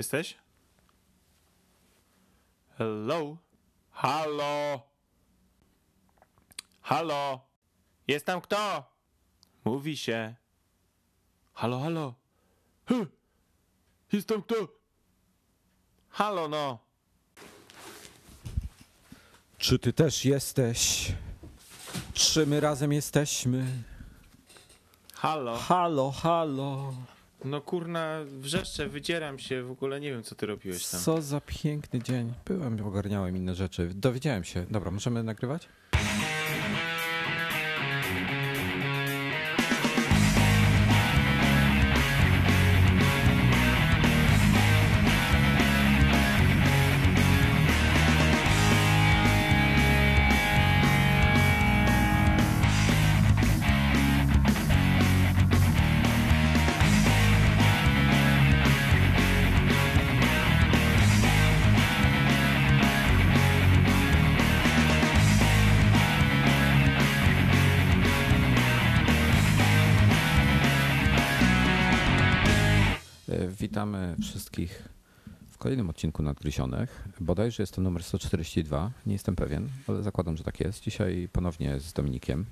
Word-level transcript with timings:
Jesteś? 0.00 0.36
Hello? 2.78 3.36
Halo? 3.90 4.80
Halo? 6.82 7.40
Jest 8.08 8.26
tam 8.26 8.40
kto? 8.40 8.84
Mówi 9.64 9.96
się. 9.96 10.34
Halo, 11.52 11.80
halo? 11.80 12.14
Jest 14.12 14.28
tam 14.28 14.42
kto? 14.42 14.54
Halo, 16.08 16.48
no. 16.48 16.78
Czy 19.58 19.78
ty 19.78 19.92
też 19.92 20.24
jesteś? 20.24 21.12
Czy 22.14 22.46
my 22.46 22.60
razem 22.60 22.92
jesteśmy? 22.92 23.66
Halo. 25.14 25.58
Halo, 25.58 26.10
halo. 26.10 26.94
No 27.44 27.60
kurna, 27.60 28.20
wrzeszczę, 28.24 28.88
wydzieram 28.88 29.38
się, 29.38 29.62
w 29.62 29.70
ogóle 29.70 30.00
nie 30.00 30.10
wiem, 30.10 30.22
co 30.22 30.34
ty 30.34 30.46
robiłeś 30.46 30.86
tam. 30.86 31.00
Co 31.00 31.22
za 31.22 31.40
piękny 31.40 32.02
dzień. 32.02 32.32
Byłem, 32.46 32.86
ogarniałem 32.86 33.36
inne 33.36 33.54
rzeczy. 33.54 33.90
Dowiedziałem 33.94 34.44
się. 34.44 34.66
Dobra, 34.70 34.90
możemy 34.90 35.22
nagrywać? 35.22 35.68
Wszystkich 74.20 74.88
w 75.50 75.58
kolejnym 75.58 75.90
odcinku 75.90 76.22
Nadgryzionych. 76.22 77.08
Bodajże 77.20 77.62
jest 77.62 77.74
to 77.74 77.82
numer 77.82 78.02
142, 78.02 78.90
nie 79.06 79.12
jestem 79.12 79.36
pewien, 79.36 79.68
ale 79.86 80.02
zakładam, 80.02 80.36
że 80.36 80.44
tak 80.44 80.60
jest. 80.60 80.82
Dzisiaj 80.82 81.28
ponownie 81.32 81.80
z 81.80 81.92
Dominikiem. 81.92 82.46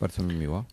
Bardzo 0.00 0.22
mi 0.22 0.34
miło. 0.34 0.64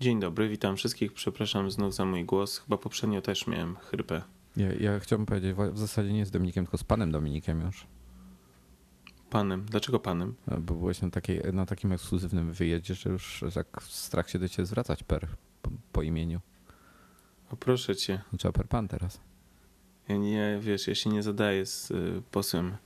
Dzień 0.00 0.20
dobry, 0.20 0.48
witam 0.48 0.76
wszystkich. 0.76 1.12
Przepraszam 1.12 1.70
znów 1.70 1.94
za 1.94 2.04
mój 2.04 2.24
głos. 2.24 2.58
Chyba 2.58 2.78
poprzednio 2.78 3.22
też 3.22 3.46
miałem 3.46 3.76
chrypę. 3.76 4.22
Ja, 4.56 4.72
ja 4.72 5.00
chciałbym 5.00 5.26
powiedzieć, 5.26 5.56
w 5.72 5.78
zasadzie 5.78 6.12
nie 6.12 6.26
z 6.26 6.30
Dominikiem, 6.30 6.64
tylko 6.64 6.78
z 6.78 6.84
panem 6.84 7.12
Dominikiem 7.12 7.60
już. 7.60 7.86
Panem. 9.30 9.64
Dlaczego 9.64 9.98
panem? 9.98 10.34
E, 10.48 10.60
Bo 10.60 10.74
byłeś 10.74 11.00
na, 11.00 11.10
takiej, 11.10 11.40
na 11.52 11.66
takim 11.66 11.92
ekskluzywnym 11.92 12.52
wyjeździe, 12.52 12.94
że 12.94 13.10
już 13.10 13.44
tak 13.54 13.82
strach 13.82 14.30
się 14.30 14.38
do 14.38 14.48
ciebie 14.48 14.66
zwracać 14.66 15.02
per, 15.02 15.28
po, 15.62 15.70
po 15.92 16.02
imieniu. 16.02 16.40
O 17.50 17.56
proszę 17.56 17.96
cię. 17.96 18.20
Trzeba 18.38 18.52
per 18.52 18.68
pan 18.68 18.88
teraz. 18.88 19.20
Ja 20.08 20.16
nie, 20.16 20.58
wiesz, 20.60 20.88
ja 20.88 20.94
się 20.94 21.10
nie 21.10 21.22
zadaję 21.22 21.66
z 21.66 21.90
y, 21.90 22.22
posłem 22.30 22.76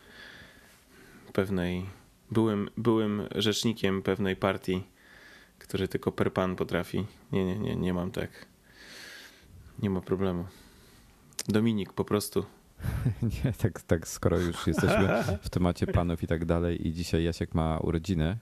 pewnej... 1.33 1.87
Byłym, 2.31 2.71
byłym 2.77 3.23
rzecznikiem 3.35 4.03
pewnej 4.03 4.37
partii, 4.37 4.83
który 5.59 5.89
tylko 5.89 6.13
per 6.13 6.33
pan 6.33 6.57
potrafi. 6.57 7.07
Nie, 7.33 7.45
nie, 7.45 7.59
nie, 7.59 7.77
nie 7.77 7.95
mam 7.95 8.11
tak. 8.11 8.47
Nie 9.79 9.91
ma 9.91 10.01
problemu. 10.01 10.45
Dominik 11.49 11.93
po 11.93 12.05
prostu. 12.05 12.45
Nie, 13.45 13.53
tak, 13.53 13.83
tak 13.83 14.09
skoro 14.09 14.39
już 14.39 14.67
jesteśmy 14.67 15.25
w 15.43 15.51
temacie 15.51 15.87
panów 15.87 16.23
i 16.23 16.27
tak 16.27 16.45
dalej 16.45 16.89
i 16.89 16.93
dzisiaj 16.93 17.25
Jasiek 17.25 17.55
ma 17.55 17.79
urodziny, 17.79 18.39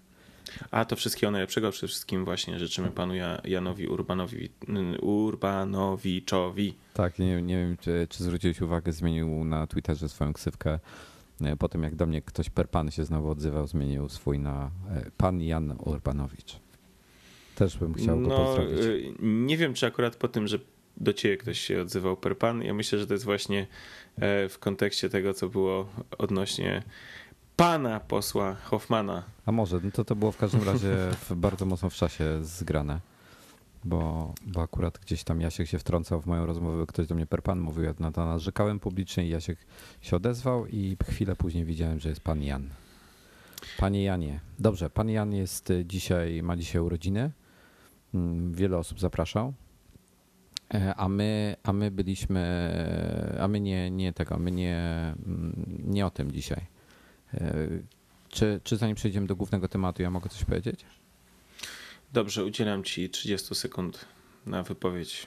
A 0.71 0.85
to 0.85 0.97
wszystkiego 0.97 1.31
najlepszego 1.31 1.71
przede 1.71 1.89
wszystkim 1.89 2.25
właśnie 2.25 2.59
życzymy 2.59 2.91
panu 2.91 3.15
Ja- 3.15 3.41
Janowi 3.45 3.87
Urbanowi, 3.89 4.49
Urbanowiczowi. 5.03 6.75
Tak, 6.95 7.19
nie, 7.19 7.43
nie 7.43 7.57
wiem, 7.57 7.77
czy, 7.81 8.07
czy 8.11 8.25
zwróciłeś 8.25 8.61
uwagę, 8.61 8.93
zmienił 8.93 9.45
na 9.45 9.67
Twitterze 9.67 10.09
swoją 10.09 10.33
ksywkę. 10.33 10.79
E, 11.41 11.57
Po 11.57 11.69
tym, 11.69 11.83
jak 11.83 11.95
do 11.95 12.07
mnie 12.07 12.23
ktoś 12.23 12.51
per 12.51 12.69
pan 12.69 12.91
się 12.91 13.05
znowu 13.05 13.31
odzywał, 13.31 13.67
zmienił 13.67 14.09
swój 14.09 14.39
na 14.39 14.71
e, 14.91 15.11
pan 15.17 15.41
Jan 15.43 15.77
Urbanowicz. 15.79 16.57
Też 17.55 17.79
bym 17.79 17.95
chciał 17.95 18.21
go 18.21 18.29
no, 18.29 18.37
pozdrowić. 18.45 18.81
y, 18.81 19.15
nie 19.23 19.57
wiem, 19.57 19.75
czy 19.75 19.87
akurat 19.87 20.17
po 20.17 20.29
tym, 20.29 20.49
że 20.49 20.59
do 20.97 21.13
ciebie 21.13 21.37
ktoś 21.37 21.61
się 21.61 21.81
odzywał 21.81 22.17
per 22.17 22.39
pan. 22.39 22.63
Ja 22.63 22.75
myślę, 22.75 22.99
że 22.99 23.07
to 23.07 23.13
jest 23.15 23.25
właśnie 23.25 23.67
e, 24.17 24.49
w 24.49 24.59
kontekście 24.59 25.09
tego, 25.09 25.35
co 25.35 25.49
było 25.49 25.89
odnośnie 26.19 26.83
pana 27.61 28.01
posła 28.01 28.55
Hoffmana. 28.55 29.23
A 29.47 29.53
może, 29.53 29.81
no 29.85 29.91
to 29.91 30.05
to 30.05 30.17
było 30.17 30.33
w 30.33 30.37
każdym 30.37 30.63
razie 30.63 30.97
w, 31.21 31.33
bardzo 31.47 31.67
mocno 31.67 31.91
w 31.91 31.95
czasie 31.95 32.45
zgrane. 32.45 33.01
Bo, 33.85 34.35
bo 34.47 34.63
akurat 34.63 34.99
gdzieś 34.99 35.25
tam 35.25 35.41
Jasiek 35.41 35.69
się 35.69 35.79
wtrącał 35.79 36.21
w 36.21 36.27
moją 36.27 36.47
rozmowę, 36.47 36.87
ktoś 36.87 37.07
do 37.07 37.15
mnie 37.15 37.27
per 37.27 37.43
pan 37.43 37.61
mówił, 37.61 37.85
ja 37.85 37.95
na 37.99 38.13
to 38.13 38.27
narzekałem 38.27 38.81
publicznie 38.81 39.27
i 39.27 39.29
Jasiek 39.29 39.59
się 40.01 40.17
odezwał 40.17 40.67
i 40.67 40.97
chwilę 41.05 41.37
później 41.37 41.65
widziałem, 41.65 42.01
że 42.01 42.09
jest 42.09 42.21
pan 42.21 42.43
Jan. 42.43 42.69
Panie 43.79 44.05
Janie, 44.05 44.41
dobrze, 44.59 44.91
pan 44.91 45.09
Jan 45.09 45.35
jest 45.35 45.71
y, 45.71 45.85
dzisiaj, 45.87 46.43
ma 46.43 46.57
dzisiaj 46.57 46.83
urodziny, 46.83 47.31
Mm, 48.15 48.55
wiele 48.55 48.79
osób 48.79 49.01
zapraszał, 49.01 49.53
E, 50.75 50.95
a 50.95 51.09
my, 51.09 51.57
a 51.63 51.73
my 51.73 51.91
byliśmy, 51.91 52.71
a 53.41 53.49
my 53.49 53.61
nie, 53.61 53.91
nie 53.91 54.13
tego, 54.13 54.39
my 54.39 54.51
nie, 54.51 54.77
mm, 55.27 55.83
nie 55.85 56.07
o 56.07 56.11
tym 56.11 56.33
dzisiaj. 56.33 56.67
E, 57.35 57.69
Czy, 58.29 58.61
czy 58.65 58.77
zanim 58.77 58.97
przejdziemy 58.97 59.27
do 59.27 59.37
głównego 59.37 59.69
tematu, 59.69 60.03
ja 60.03 60.11
mogę 60.11 60.31
coś 60.31 60.45
powiedzieć? 60.45 60.85
Dobrze, 62.13 62.45
udzielam 62.45 62.85
ci 62.85 63.11
30 63.11 63.55
sekund 63.55 64.05
na 64.47 64.63
wypowiedź. 64.63 65.27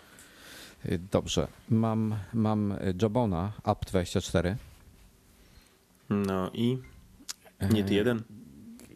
Dobrze. 1.11 1.47
Mam, 1.69 2.15
mam 2.33 2.73
Jobona 3.01 3.51
Up 3.59 3.75
24 3.87 4.57
No 6.09 6.51
i 6.53 6.77
nie 7.71 7.83
ty 7.83 7.93
E, 7.93 7.95
jeden. 7.95 8.23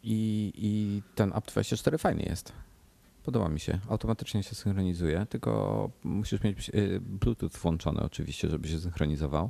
I, 0.03 0.51
I 0.55 1.01
ten 1.15 1.29
Up 1.29 1.41
24 1.47 1.97
fajny 1.97 2.23
jest. 2.23 2.51
Podoba 3.23 3.49
mi 3.49 3.59
się. 3.59 3.79
Automatycznie 3.89 4.43
się 4.43 4.55
synchronizuje, 4.55 5.25
tylko 5.29 5.89
musisz 6.03 6.43
mieć 6.43 6.69
y, 6.69 6.99
Bluetooth 7.01 7.49
włączony 7.61 8.01
oczywiście, 8.01 8.49
żeby 8.49 8.67
się 8.67 8.79
synchronizował. 8.79 9.49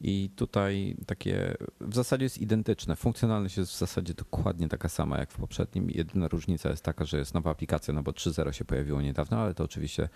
I 0.00 0.30
tutaj 0.36 0.96
takie 1.06 1.56
w 1.80 1.94
zasadzie 1.94 2.24
jest 2.24 2.38
identyczne. 2.38 2.96
Funkcjonalność 2.96 3.56
jest 3.56 3.72
w 3.72 3.78
zasadzie 3.78 4.14
dokładnie 4.14 4.68
taka 4.68 4.88
sama 4.88 5.18
jak 5.18 5.30
w 5.32 5.36
poprzednim. 5.36 5.90
Jedyna 5.90 6.28
różnica 6.28 6.70
jest 6.70 6.84
taka, 6.84 7.04
że 7.04 7.18
jest 7.18 7.34
nowa 7.34 7.50
aplikacja, 7.50 7.94
no 7.94 8.02
bo 8.02 8.10
3.0 8.10 8.52
się 8.52 8.64
pojawiło 8.64 9.02
niedawno, 9.02 9.38
ale 9.38 9.54
to 9.54 9.64
oczywiście 9.64 10.08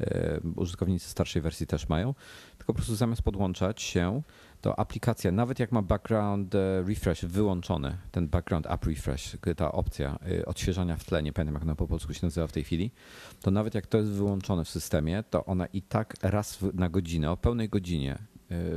e, 0.00 0.40
użytkownicy 0.56 1.08
starszej 1.08 1.42
wersji 1.42 1.66
też 1.66 1.88
mają. 1.88 2.14
Tylko 2.58 2.72
po 2.72 2.74
prostu 2.74 2.96
zamiast 2.96 3.22
podłączać 3.22 3.82
się, 3.82 4.22
to 4.60 4.78
aplikacja, 4.78 5.32
nawet 5.32 5.58
jak 5.58 5.72
ma 5.72 5.82
background 5.82 6.54
e, 6.54 6.82
refresh 6.82 7.24
wyłączony, 7.24 7.96
ten 8.12 8.28
background 8.28 8.66
app 8.66 8.84
refresh, 8.84 9.36
ta 9.56 9.72
opcja 9.72 10.18
e, 10.40 10.46
odświeżania 10.46 10.96
w 10.96 11.04
tle, 11.04 11.22
nie 11.22 11.32
pamiętam 11.32 11.54
jak 11.54 11.62
ona 11.62 11.74
po 11.74 11.86
polsku 11.86 12.14
się 12.14 12.26
nazywa 12.26 12.46
w 12.46 12.52
tej 12.52 12.64
chwili, 12.64 12.90
to 13.40 13.50
nawet 13.50 13.74
jak 13.74 13.86
to 13.86 13.98
jest 13.98 14.10
wyłączone 14.10 14.64
w 14.64 14.68
systemie, 14.68 15.24
to 15.30 15.44
ona 15.44 15.66
i 15.66 15.82
tak 15.82 16.14
raz 16.22 16.58
na 16.74 16.88
godzinę, 16.88 17.30
o 17.30 17.36
pełnej 17.36 17.68
godzinie 17.68 18.18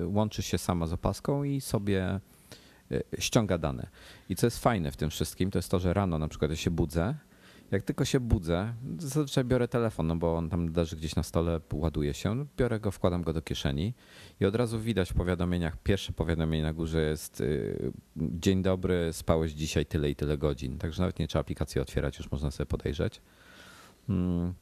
łączy 0.06 0.41
się 0.41 0.57
sama 0.57 0.88
z 0.88 0.94
opaską 0.94 1.44
i 1.44 1.62
sobie 1.62 2.19
e, 2.91 3.02
ściąga 3.19 3.57
dane. 3.57 3.88
I 4.30 4.35
co 4.35 4.47
jest 4.47 4.59
fajne 4.59 4.91
w 4.91 4.97
tym 4.97 5.09
wszystkim, 5.09 5.52
to 5.52 5.59
jest 5.59 5.72
to, 5.72 5.80
że 5.80 5.94
rano 5.94 6.19
na 6.19 6.28
przykład 6.28 6.52
ja 6.52 6.57
się 6.57 6.72
budzę, 6.72 7.16
jak 7.72 7.84
tylko 7.84 8.06
się 8.06 8.19
budzę, 8.19 8.74
zazwyczaj 8.97 9.46
biorę 9.46 9.68
telefon, 9.68 10.07
no 10.07 10.16
bo 10.16 10.35
on 10.35 10.50
tam 10.50 10.74
leży 10.74 10.96
gdzieś 10.96 11.16
na 11.16 11.24
stole, 11.24 11.62
ładuje 11.74 12.13
się, 12.13 12.35
no 12.35 12.46
biorę 12.57 12.80
go, 12.80 12.91
wkładam 12.91 13.22
go 13.22 13.34
do 13.34 13.41
kieszeni 13.41 13.94
i 14.39 14.45
od 14.45 14.56
razu 14.56 14.80
widać 14.80 15.12
w 15.12 15.13
powiadomieniach, 15.13 15.77
pierwsze 15.77 16.13
powiadomienie 16.13 16.63
na 16.63 16.74
górze 16.74 17.01
jest 17.01 17.42
y, 17.42 17.92
dzień 18.18 18.62
dobry, 18.62 19.10
spałeś 19.13 19.51
dzisiaj 19.51 19.86
tyle 19.86 20.10
i 20.10 20.16
tyle 20.16 20.38
godzin. 20.38 20.77
Także 20.77 21.01
nawet 21.01 21.19
nie 21.19 21.27
trzeba 21.27 21.42
aplikacji 21.42 21.81
otwierać, 21.81 22.18
już 22.18 22.31
można 22.31 22.51
sobie 22.51 22.68
podejrzeć. 22.68 23.21
Mm. 24.10 24.54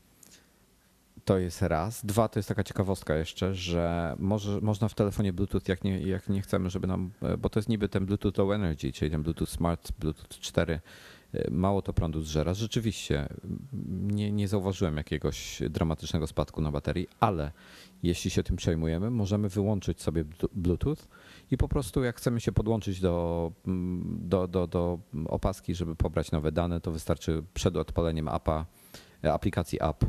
To 1.28 1.38
jest 1.38 1.62
raz. 1.62 2.06
Dwa, 2.06 2.28
to 2.28 2.40
jest 2.40 2.50
taka 2.50 2.64
ciekawostka 2.64 3.16
jeszcze, 3.16 3.56
że 3.56 4.16
może, 4.20 4.62
można 4.62 4.88
w 4.88 4.94
telefonie 4.94 5.34
Bluetooth, 5.34 5.62
jak 5.68 5.84
nie, 5.84 6.02
jak 6.02 6.30
nie 6.30 6.42
chcemy, 6.42 6.70
żeby 6.70 6.88
nam, 6.88 7.12
bo 7.38 7.50
to 7.50 7.60
jest 7.60 7.70
niby 7.70 7.90
ten 7.90 8.06
Bluetooth 8.06 8.32
Low 8.38 8.52
Energy, 8.52 8.92
czyli 8.92 9.12
ten 9.12 9.24
Bluetooth 9.24 9.48
Smart, 9.48 9.92
Bluetooth 10.00 10.40
4, 10.40 10.80
mało 11.52 11.82
to 11.82 11.94
prądu 11.94 12.22
zżera. 12.22 12.54
Rzeczywiście 12.54 13.28
nie, 14.02 14.32
nie 14.32 14.48
zauważyłem 14.48 14.98
jakiegoś 14.98 15.62
dramatycznego 15.70 16.28
spadku 16.28 16.62
na 16.62 16.72
baterii, 16.72 17.08
ale 17.20 17.52
jeśli 18.04 18.32
się 18.32 18.44
tym 18.44 18.56
przejmujemy, 18.56 19.10
możemy 19.12 19.50
wyłączyć 19.50 20.02
sobie 20.02 20.26
blu- 20.26 20.50
Bluetooth 20.54 20.98
i 21.52 21.58
po 21.58 21.68
prostu 21.68 22.04
jak 22.04 22.18
chcemy 22.18 22.42
się 22.42 22.52
podłączyć 22.52 23.00
do, 23.00 23.52
do, 24.06 24.48
do, 24.48 24.68
do 24.68 25.00
opaski, 25.26 25.76
żeby 25.76 25.96
pobrać 25.96 26.32
nowe 26.32 26.52
dane, 26.52 26.82
to 26.82 26.92
wystarczy 26.92 27.44
przed 27.54 27.76
odpaleniem 27.78 28.28
appa 28.28 28.66
aplikacji 29.24 29.80
app, 29.82 30.06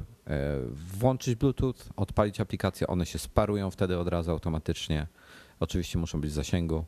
włączyć 0.71 1.35
Bluetooth, 1.35 1.75
odpalić 1.97 2.41
aplikację, 2.41 2.87
one 2.87 3.07
się 3.07 3.19
sparują 3.19 3.71
wtedy 3.71 3.99
od 3.99 4.09
razu 4.09 4.31
automatycznie. 4.31 5.07
Oczywiście 5.61 5.99
muszą 5.99 6.21
być 6.21 6.31
w 6.31 6.35
zasięgu, 6.35 6.85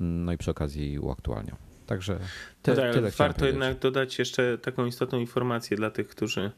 no 0.00 0.32
i 0.32 0.38
przy 0.38 0.50
okazji 0.50 0.98
uaktualnią. 0.98 1.56
Także 1.86 2.18
ty, 2.62 2.70
no 2.70 2.76
tak, 2.76 2.94
tyle 2.94 3.10
Warto 3.10 3.46
jednak 3.46 3.78
dodać 3.78 4.18
jeszcze 4.18 4.58
taką 4.58 4.86
istotną 4.86 5.18
informację 5.18 5.76
dla 5.76 5.90
tych, 5.90 6.08
którzy 6.08 6.50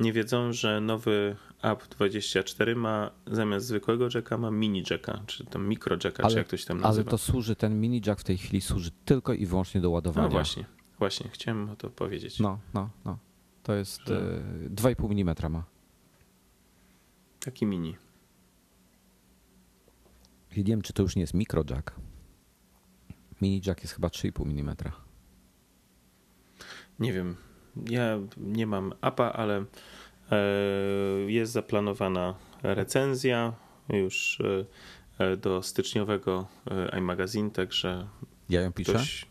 nie 0.00 0.12
wiedzą, 0.12 0.52
że 0.52 0.80
nowy 0.80 1.36
App 1.62 1.88
24 1.88 2.76
ma 2.76 3.10
zamiast 3.26 3.66
zwykłego 3.66 4.08
jacka 4.14 4.38
ma 4.38 4.50
mini 4.50 4.84
jacka, 4.90 5.22
czy 5.26 5.44
tam 5.44 5.68
mikro 5.68 5.96
jacka, 6.04 6.22
ale, 6.22 6.32
czy 6.32 6.38
jak 6.38 6.48
to 6.48 6.56
się 6.56 6.66
tam 6.66 6.80
nazywa. 6.80 7.02
Ale 7.02 7.10
to 7.10 7.18
służy, 7.18 7.56
ten 7.56 7.80
mini 7.80 8.02
jack 8.06 8.20
w 8.20 8.24
tej 8.24 8.38
chwili 8.38 8.60
służy 8.60 8.90
tylko 9.04 9.32
i 9.32 9.46
wyłącznie 9.46 9.80
do 9.80 9.90
ładowania. 9.90 10.28
No 10.28 10.32
właśnie, 10.32 10.64
właśnie, 10.98 11.30
chciałem 11.30 11.70
o 11.70 11.76
to 11.76 11.90
powiedzieć. 11.90 12.40
No, 12.40 12.58
no, 12.74 12.90
no. 13.04 13.18
To 13.66 13.74
jest 13.74 14.00
że... 14.06 14.42
2,5 14.74 15.20
mm 15.20 15.52
ma. 15.52 15.64
Taki 17.40 17.66
mini. 17.66 17.96
I 20.56 20.58
nie 20.58 20.64
wiem, 20.64 20.82
czy 20.82 20.92
to 20.92 21.02
już 21.02 21.16
nie 21.16 21.20
jest 21.20 21.34
mikro 21.34 21.64
jack. 21.70 21.94
Mini 23.42 23.62
jack 23.66 23.82
jest 23.82 23.94
chyba 23.94 24.08
3,5 24.08 24.60
mm. 24.60 24.76
Nie 26.98 27.12
wiem. 27.12 27.36
Ja 27.90 28.18
nie 28.36 28.66
mam 28.66 28.94
APA, 29.00 29.32
ale 29.32 29.64
e, 30.30 30.36
jest 31.26 31.52
zaplanowana 31.52 32.34
recenzja 32.62 33.52
już 33.88 34.42
e, 35.18 35.36
do 35.36 35.62
styczniowego 35.62 36.46
e, 36.70 36.98
iMagazine, 36.98 37.50
także. 37.50 38.08
Ja 38.48 38.60
ją 38.60 38.72
piszę? 38.72 38.92
Ktoś... 38.92 39.26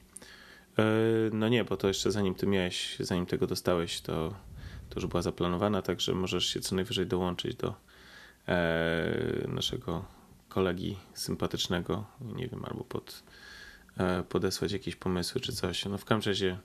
No 1.31 1.49
nie, 1.49 1.63
bo 1.63 1.77
to 1.77 1.87
jeszcze 1.87 2.11
zanim 2.11 2.35
ty 2.35 2.47
miałeś, 2.47 2.97
zanim 2.99 3.25
tego 3.25 3.47
dostałeś, 3.47 4.01
to, 4.01 4.33
to 4.89 4.99
już 4.99 5.05
była 5.05 5.21
zaplanowana, 5.21 5.81
także 5.81 6.13
możesz 6.13 6.45
się 6.45 6.59
co 6.59 6.75
najwyżej 6.75 7.07
dołączyć 7.07 7.55
do 7.55 7.73
naszego 9.47 10.05
kolegi 10.49 10.97
sympatycznego, 11.13 12.05
nie 12.21 12.47
wiem, 12.47 12.65
albo 12.65 12.83
pod, 12.83 13.23
podesłać 14.29 14.71
jakieś 14.71 14.95
pomysły 14.95 15.41
czy 15.41 15.53
coś. 15.53 15.85
No 15.85 15.97
w 15.97 16.05
każdym 16.05 16.31
razie 16.31 16.57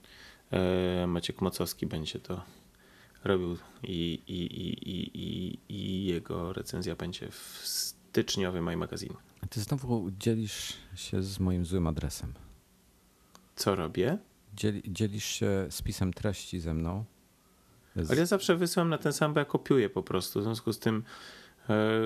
E, 0.50 1.06
Maciek 1.06 1.40
Mocowski 1.40 1.86
będzie 1.86 2.18
to 2.18 2.42
robił 3.24 3.56
i, 3.82 4.22
i, 4.26 4.34
i, 4.34 5.18
i, 5.18 5.58
i 5.68 6.04
jego 6.04 6.52
recenzja 6.52 6.96
będzie 6.96 7.28
w 7.30 7.60
styczniowym 7.64 8.72
iMagazine. 8.72 9.14
Ty 9.50 9.60
znowu 9.60 10.10
dzielisz 10.18 10.72
się 10.94 11.22
z 11.22 11.40
moim 11.40 11.64
złym 11.64 11.86
adresem. 11.86 12.32
Co 13.60 13.74
robię? 13.74 14.18
Dzieli, 14.54 14.82
dzielisz 14.86 15.24
się 15.24 15.66
spisem 15.70 16.12
treści 16.12 16.60
ze 16.60 16.74
mną. 16.74 17.04
Ale 18.10 18.18
ja 18.18 18.26
zawsze 18.26 18.56
wysyłam 18.56 18.88
na 18.88 18.98
ten 18.98 19.12
sam, 19.12 19.34
bo 19.34 19.40
ja 19.40 19.44
kopiuję 19.44 19.90
po 19.90 20.02
prostu. 20.02 20.40
W 20.40 20.42
związku 20.42 20.72
z 20.72 20.78
tym 20.78 21.02
E, 21.70 22.00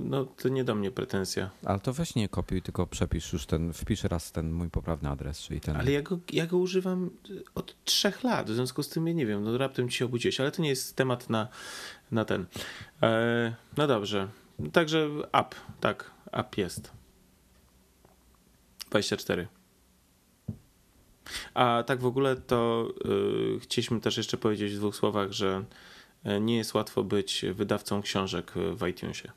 no 0.00 0.24
to 0.24 0.48
nie 0.48 0.64
do 0.64 0.74
mnie 0.74 0.90
pretensja. 0.90 1.50
Ale 1.64 1.80
to 1.80 1.92
weź 1.92 2.14
nie 2.14 2.28
kopiuj, 2.28 2.62
tylko 2.62 2.86
przepisz 2.86 3.32
już 3.32 3.46
ten, 3.46 3.72
wpisz 3.72 4.04
raz 4.04 4.32
ten 4.32 4.52
mój 4.52 4.70
poprawny 4.70 5.08
adres, 5.08 5.40
czyli 5.40 5.60
ten. 5.60 5.76
Ale 5.76 5.92
ja 5.92 6.02
go, 6.02 6.18
ja 6.32 6.46
go 6.46 6.58
używam 6.58 7.10
od 7.54 7.84
trzech 7.84 8.24
lat, 8.24 8.50
w 8.50 8.54
związku 8.54 8.82
z 8.82 8.88
tym 8.88 9.06
ja 9.06 9.12
nie 9.12 9.26
wiem, 9.26 9.44
no 9.44 9.58
raptem 9.58 9.88
ci 9.88 9.98
się 9.98 10.04
obudziłeś, 10.04 10.40
ale 10.40 10.52
to 10.52 10.62
nie 10.62 10.68
jest 10.68 10.96
temat 10.96 11.30
na, 11.30 11.48
na 12.10 12.24
ten. 12.24 12.46
E, 13.02 13.54
no 13.76 13.86
dobrze, 13.86 14.28
także 14.72 15.08
app, 15.32 15.54
tak, 15.80 16.10
app 16.32 16.58
jest. 16.58 16.92
24. 18.90 19.48
A 21.54 21.84
tak 21.86 22.00
w 22.00 22.06
ogóle 22.06 22.36
to 22.36 22.88
y, 23.56 23.60
chcieliśmy 23.60 24.00
też 24.00 24.16
jeszcze 24.16 24.36
powiedzieć 24.36 24.72
w 24.72 24.78
dwóch 24.78 24.96
słowach, 24.96 25.32
że 25.32 25.64
E, 26.26 26.40
nie 26.40 26.56
jest 26.56 26.74
łatwo 26.74 27.04
być 27.04 27.44
wydawcą 27.54 28.02
książek 28.02 28.52
w 28.74 28.86
iTunesie. 28.86 29.32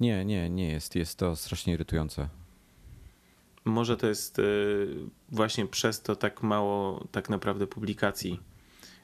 Nie, 0.00 0.24
nie, 0.24 0.50
nie 0.50 0.72
jest. 0.72 0.96
Jest 0.96 1.18
to 1.18 1.36
strasznie 1.36 1.72
irytujące. 1.72 2.28
Może 3.64 3.96
to 3.96 4.06
jest 4.06 4.40
właśnie 5.28 5.66
przez 5.66 6.02
to 6.02 6.16
tak 6.16 6.42
mało 6.42 7.06
tak 7.12 7.30
naprawdę 7.30 7.66
publikacji, 7.66 8.40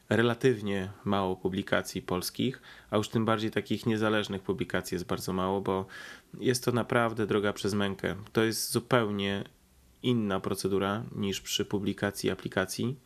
relatywnie 0.08 0.90
mało 1.04 1.36
publikacji 1.36 2.02
polskich, 2.02 2.62
a 2.90 2.96
już 2.96 3.08
tym 3.08 3.24
bardziej 3.24 3.50
takich 3.50 3.86
niezależnych 3.86 4.42
publikacji 4.42 4.94
jest 4.94 5.06
bardzo 5.06 5.32
mało, 5.32 5.60
bo 5.60 5.86
jest 6.40 6.64
to 6.64 6.72
naprawdę 6.72 7.26
droga 7.26 7.52
przez 7.52 7.74
mękę. 7.74 8.16
To 8.32 8.44
jest 8.44 8.72
zupełnie 8.72 9.44
inna 10.04 10.40
procedura 10.40 11.02
niż 11.16 11.40
przy 11.40 11.64
publikacji 11.64 12.30
aplikacji 12.30 12.96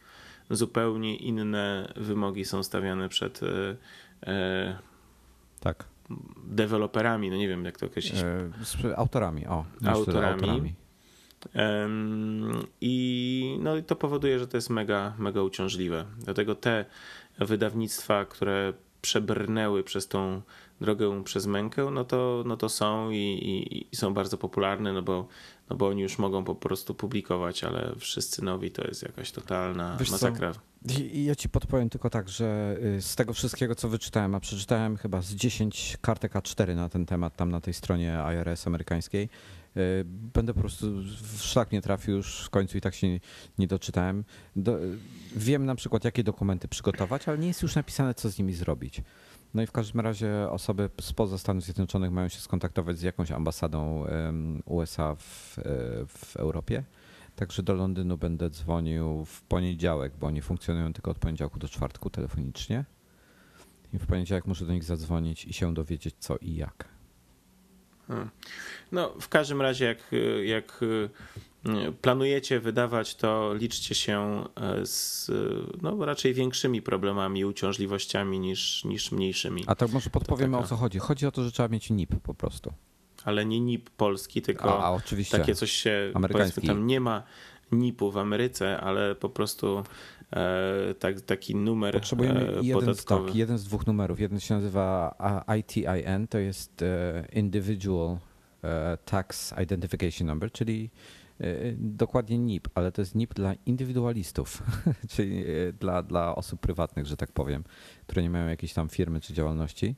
zupełnie 0.51 1.17
inne 1.17 1.93
wymogi 1.97 2.45
są 2.45 2.63
stawiane 2.63 3.09
przed 3.09 3.41
e, 3.43 3.77
e, 4.27 4.79
tak. 5.61 5.85
deweloperami, 6.47 7.31
no 7.31 7.37
nie 7.37 7.49
wiem 7.49 7.65
jak 7.65 7.79
to 7.79 7.87
określić. 7.87 8.23
E, 8.23 8.97
autorami, 8.97 9.47
o. 9.47 9.65
Autorami. 9.85 10.33
autorami. 10.33 10.75
I 12.81 13.59
no, 13.61 13.83
to 13.83 13.97
powoduje, 13.97 14.39
że 14.39 14.47
to 14.49 14.57
jest 14.57 14.71
mega, 14.71 15.15
mega 15.19 15.43
uciążliwe. 15.43 16.05
Dlatego 16.19 16.55
te 16.55 16.85
wydawnictwa, 17.39 18.25
które 18.25 18.73
przebrnęły 19.03 19.85
przez 19.85 20.09
tą 20.09 20.43
drogę 20.81 21.25
przez 21.25 21.47
mękę, 21.47 21.91
no 21.91 22.05
to, 22.05 22.43
no 22.47 22.57
to 22.57 22.69
są 22.69 23.11
i, 23.11 23.17
i, 23.17 23.89
i, 23.93 23.97
są 23.97 24.15
bardzo 24.15 24.39
popularne, 24.39 24.93
no 24.93 25.03
bo, 25.03 25.29
no 25.71 25.77
bo 25.77 25.89
oni 25.89 26.03
już 26.03 26.19
mogą 26.19 26.45
po 26.45 26.55
prostu 26.55 26.95
publikować, 26.95 27.65
ale 27.65 27.95
wszyscy 27.99 28.45
nowi 28.45 28.71
to 28.71 28.89
jest 28.89 29.03
jakaś 29.03 29.33
totalna 29.33 29.97
Wiesz 30.01 30.11
masakra. 30.11 30.53
Co? 30.53 30.61
Ja 31.13 31.35
ci 31.35 31.49
podpowiem 31.49 31.91
tylko 31.91 32.11
tak, 32.11 32.29
że 32.29 32.77
y, 32.97 33.03
z 33.03 33.17
tego 33.17 33.33
wszystkiego, 33.33 33.75
co 33.75 33.89
wyczytałem, 33.89 34.35
a 34.35 34.41
przeczytałem 34.41 34.97
chyba 34.97 35.23
z 35.23 35.35
10 35.35 35.97
kartek 36.01 36.35
A4 36.35 36.77
na 36.77 36.89
ten 36.89 37.07
temat, 37.07 37.37
tam 37.37 37.51
na 37.51 37.61
tej 37.61 37.75
stronie 37.75 38.19
IRS 38.35 38.67
amerykańskiej, 38.67 39.29
y, 39.77 40.05
będę 40.07 40.55
po 40.55 40.61
prostu 40.61 40.87
w 41.23 41.43
szlak 41.43 41.73
nie 41.73 41.83
trafił 41.83 42.17
już 42.17 42.45
w 42.45 42.51
końcu 42.51 42.79
i 42.79 42.81
tak 42.81 42.95
się 42.95 43.21
nie 43.59 43.67
doczytałem. 43.67 44.25
Do, 44.57 44.79
wiem 45.37 45.67
na 45.67 45.75
przykład, 45.75 46.05
jakie 46.05 46.25
dokumenty 46.25 46.69
przygotować, 46.69 47.29
ale 47.29 47.39
nie 47.39 47.49
jest 47.49 47.63
już 47.63 47.75
napisane, 47.75 48.15
co 48.15 48.31
z 48.31 48.39
nimi 48.39 48.53
zrobić. 48.53 49.03
No 49.55 49.63
i 49.63 49.67
w 49.67 49.73
każdym 49.73 50.01
razie 50.01 50.51
osoby 50.51 50.91
spoza 51.01 51.39
Stanów 51.39 51.65
Zjednoczonych 51.65 52.11
mają 52.11 52.29
się 52.29 52.41
skontaktować 52.41 52.99
z 52.99 53.03
jakąś 53.03 53.31
ambasadą 53.31 54.05
USA 54.65 55.15
w, 55.15 55.59
e, 55.59 55.63
w 56.07 56.37
Europie. 56.37 56.85
Także 57.37 57.63
do 57.63 57.75
Londynu 57.75 58.17
będę 58.17 58.51
dzwonił 58.51 59.25
w 59.25 59.43
poniedziałek, 59.43 60.13
bo 60.21 60.27
oni 60.27 60.43
funkcjonują 60.43 60.93
tylko 60.93 61.11
od 61.11 61.19
poniedziałku 61.19 61.59
do 61.59 61.69
czwartku 61.69 62.11
telefonicznie. 62.11 62.85
I 63.93 63.99
w 63.99 64.07
poniedziałek 64.07 64.47
muszę 64.47 64.65
do 64.65 64.73
nich 64.73 64.85
zadzwonić 64.85 65.45
i 65.45 65.53
się 65.53 65.75
dowiedzieć 65.75 66.15
co 66.19 66.37
i 66.37 66.55
jak. 66.55 66.89
Hmm. 68.09 68.31
No, 68.93 69.15
w 69.21 69.29
każdym 69.29 69.63
razie, 69.63 69.85
jak, 69.85 69.99
jak 70.45 70.81
planujecie 72.03 72.61
wydawać, 72.61 73.15
to 73.15 73.55
liczcie 73.55 73.95
się 73.95 74.45
e, 74.57 74.87
z 74.87 75.31
no, 75.83 76.05
raczej 76.05 76.35
większymi 76.35 76.83
problemami 76.83 77.41
i 77.41 77.45
uciążliwościami 77.45 78.41
niż, 78.41 78.85
niż 78.85 79.13
mniejszymi. 79.13 79.65
A 79.67 79.75
tak 79.75 79.93
może 79.93 80.11
podpowiemy 80.11 80.53
taka... 80.53 80.65
o 80.65 80.69
co 80.69 80.77
chodzi. 80.77 80.99
Chodzi 80.99 81.27
o 81.27 81.31
to, 81.31 81.45
że 81.45 81.53
trzeba 81.53 81.69
mieć 81.69 81.91
NIP 81.91 82.21
po 82.23 82.35
prostu. 82.35 82.73
Ale 83.25 83.45
nie 83.45 83.61
NIP 83.61 83.91
polski, 83.91 84.43
tylko 84.43 84.79
a, 84.79 84.85
a 84.85 84.91
oczywiście. 84.91 85.39
takie 85.39 85.55
coś 85.55 85.73
się, 85.73 86.13
amerykański. 86.15 86.67
tam 86.67 86.87
nie 86.87 87.01
ma 87.01 87.23
NIP-u 87.73 88.11
w 88.11 88.19
Ameryce, 88.19 88.81
ale 88.81 89.15
po 89.15 89.29
prostu 89.29 89.83
e, 90.33 90.95
tak, 90.99 91.21
taki 91.21 91.57
numer 91.57 91.95
Potrzebujemy 91.95 92.41
e, 92.41 92.63
jeden 92.63 92.95
Z, 92.95 93.05
tak, 93.05 93.35
jeden 93.35 93.59
z 93.59 93.65
dwóch 93.65 93.87
numerów. 93.87 94.21
Jeden 94.21 94.41
się 94.41 94.55
nazywa 94.55 95.15
ITIN, 95.59 96.29
to 96.31 96.39
jest 96.39 96.83
e, 96.83 97.29
Individual 97.33 98.19
e, 98.65 98.99
Tax 99.05 99.55
Identification 99.63 100.27
Number, 100.27 100.53
czyli 100.53 100.91
dokładnie 101.77 102.39
NIP, 102.39 102.69
ale 102.75 102.93
to 102.93 103.03
jest 103.03 103.15
NIP 103.15 103.35
dla 103.35 103.55
indywidualistów, 103.67 104.63
czyli 105.13 105.39
e, 105.39 105.73
dla, 105.73 106.03
dla 106.03 106.35
osób 106.35 106.61
prywatnych, 106.61 107.07
że 107.07 107.17
tak 107.17 107.33
powiem, 107.33 107.65
które 108.07 108.23
nie 108.23 108.31
mają 108.31 108.49
jakiejś 108.49 108.73
tam 108.73 108.89
firmy 108.89 109.21
czy 109.21 109.33
działalności. 109.33 109.95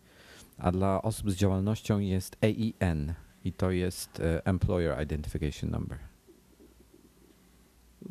A 0.59 0.73
dla 0.73 1.03
osób 1.03 1.31
z 1.31 1.35
działalnością 1.35 1.99
jest 1.99 2.37
AIN 2.43 3.15
i 3.45 3.53
to 3.53 3.71
jest 3.71 4.21
e, 4.21 4.47
Employer 4.47 5.03
Identification 5.03 5.71
Number. 5.71 5.99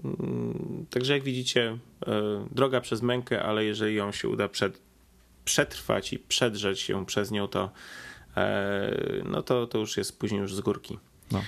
Mm, 0.03 0.85
także 0.89 1.13
jak 1.13 1.23
widzicie, 1.23 1.77
droga 2.51 2.81
przez 2.81 3.01
mękę, 3.01 3.43
ale 3.43 3.65
jeżeli 3.65 3.95
ją 3.95 4.11
się 4.11 4.29
uda 4.29 4.49
przed, 4.49 4.81
przetrwać 5.45 6.13
i 6.13 6.19
przedrzeć 6.19 6.79
się 6.79 7.05
przez 7.05 7.31
nią, 7.31 7.47
to, 7.47 7.71
no 9.25 9.41
to, 9.43 9.67
to 9.67 9.77
już 9.77 9.97
jest 9.97 10.19
później 10.19 10.41
już 10.41 10.55
z 10.55 10.61
górki. 10.61 10.99
No. 11.31 11.41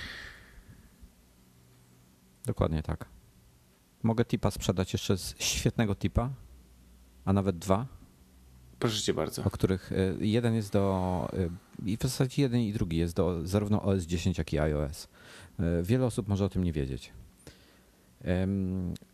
Dokładnie 2.46 2.82
tak. 2.82 3.08
Mogę 4.02 4.24
tipa 4.24 4.50
sprzedać 4.50 4.92
jeszcze 4.92 5.18
z 5.18 5.34
świetnego 5.38 5.94
tipa, 5.94 6.30
a 7.24 7.32
nawet 7.32 7.58
dwa. 7.58 7.86
Proszę 8.78 9.02
cię 9.02 9.14
bardzo. 9.14 9.44
O 9.44 9.50
których 9.50 9.92
y, 9.92 10.16
jeden 10.20 10.54
jest 10.54 10.72
do. 10.72 11.28
Y, 11.34 11.50
I 11.90 11.96
w 11.96 12.02
zasadzie 12.02 12.42
jeden 12.42 12.60
i 12.60 12.72
drugi 12.72 12.96
jest 12.96 13.16
do 13.16 13.46
zarówno 13.46 13.82
OS 13.82 14.02
10, 14.02 14.38
jak 14.38 14.52
i 14.52 14.58
iOS. 14.58 15.08
Y, 15.60 15.82
wiele 15.82 16.06
osób 16.06 16.28
może 16.28 16.44
o 16.44 16.48
tym 16.48 16.64
nie 16.64 16.72
wiedzieć. 16.72 17.12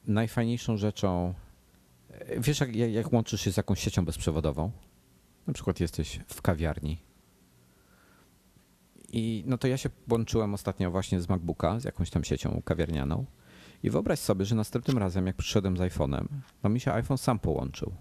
Najfajniejszą 0.07 0.77
rzeczą 0.77 1.35
Wiesz, 2.39 2.61
jak, 2.61 2.77
jak 2.77 3.13
łączysz 3.13 3.41
się 3.41 3.53
z 3.53 3.57
jakąś 3.57 3.81
siecią 3.81 4.05
bezprzewodową? 4.05 4.71
Na 5.47 5.53
przykład 5.53 5.81
jesteś 5.81 6.21
w 6.27 6.43
kawiarni. 6.43 6.99
I 9.13 9.45
no 9.47 9.59
to 9.59 9.69
ja 9.69 9.77
się 9.77 9.91
łączyłem 10.11 10.55
ostatnio 10.55 10.91
właśnie 10.91 11.21
z 11.21 11.29
MacBooka, 11.29 11.81
z 11.81 11.85
jakąś 11.85 12.11
tam 12.11 12.25
siecią 12.25 12.63
kawiarnianą. 12.65 13.25
I 13.83 13.91
wyobraź 13.91 14.19
sobie, 14.19 14.45
że 14.45 14.55
następnym 14.55 14.99
razem, 14.99 15.27
jak 15.27 15.37
przyszedłem 15.37 15.77
z 15.77 15.81
iPhone'em, 15.81 16.25
no 16.63 16.71
mi 16.71 16.81
się 16.81 16.93
iPhone 16.93 17.19
sam 17.19 17.39
połączył. 17.39 17.95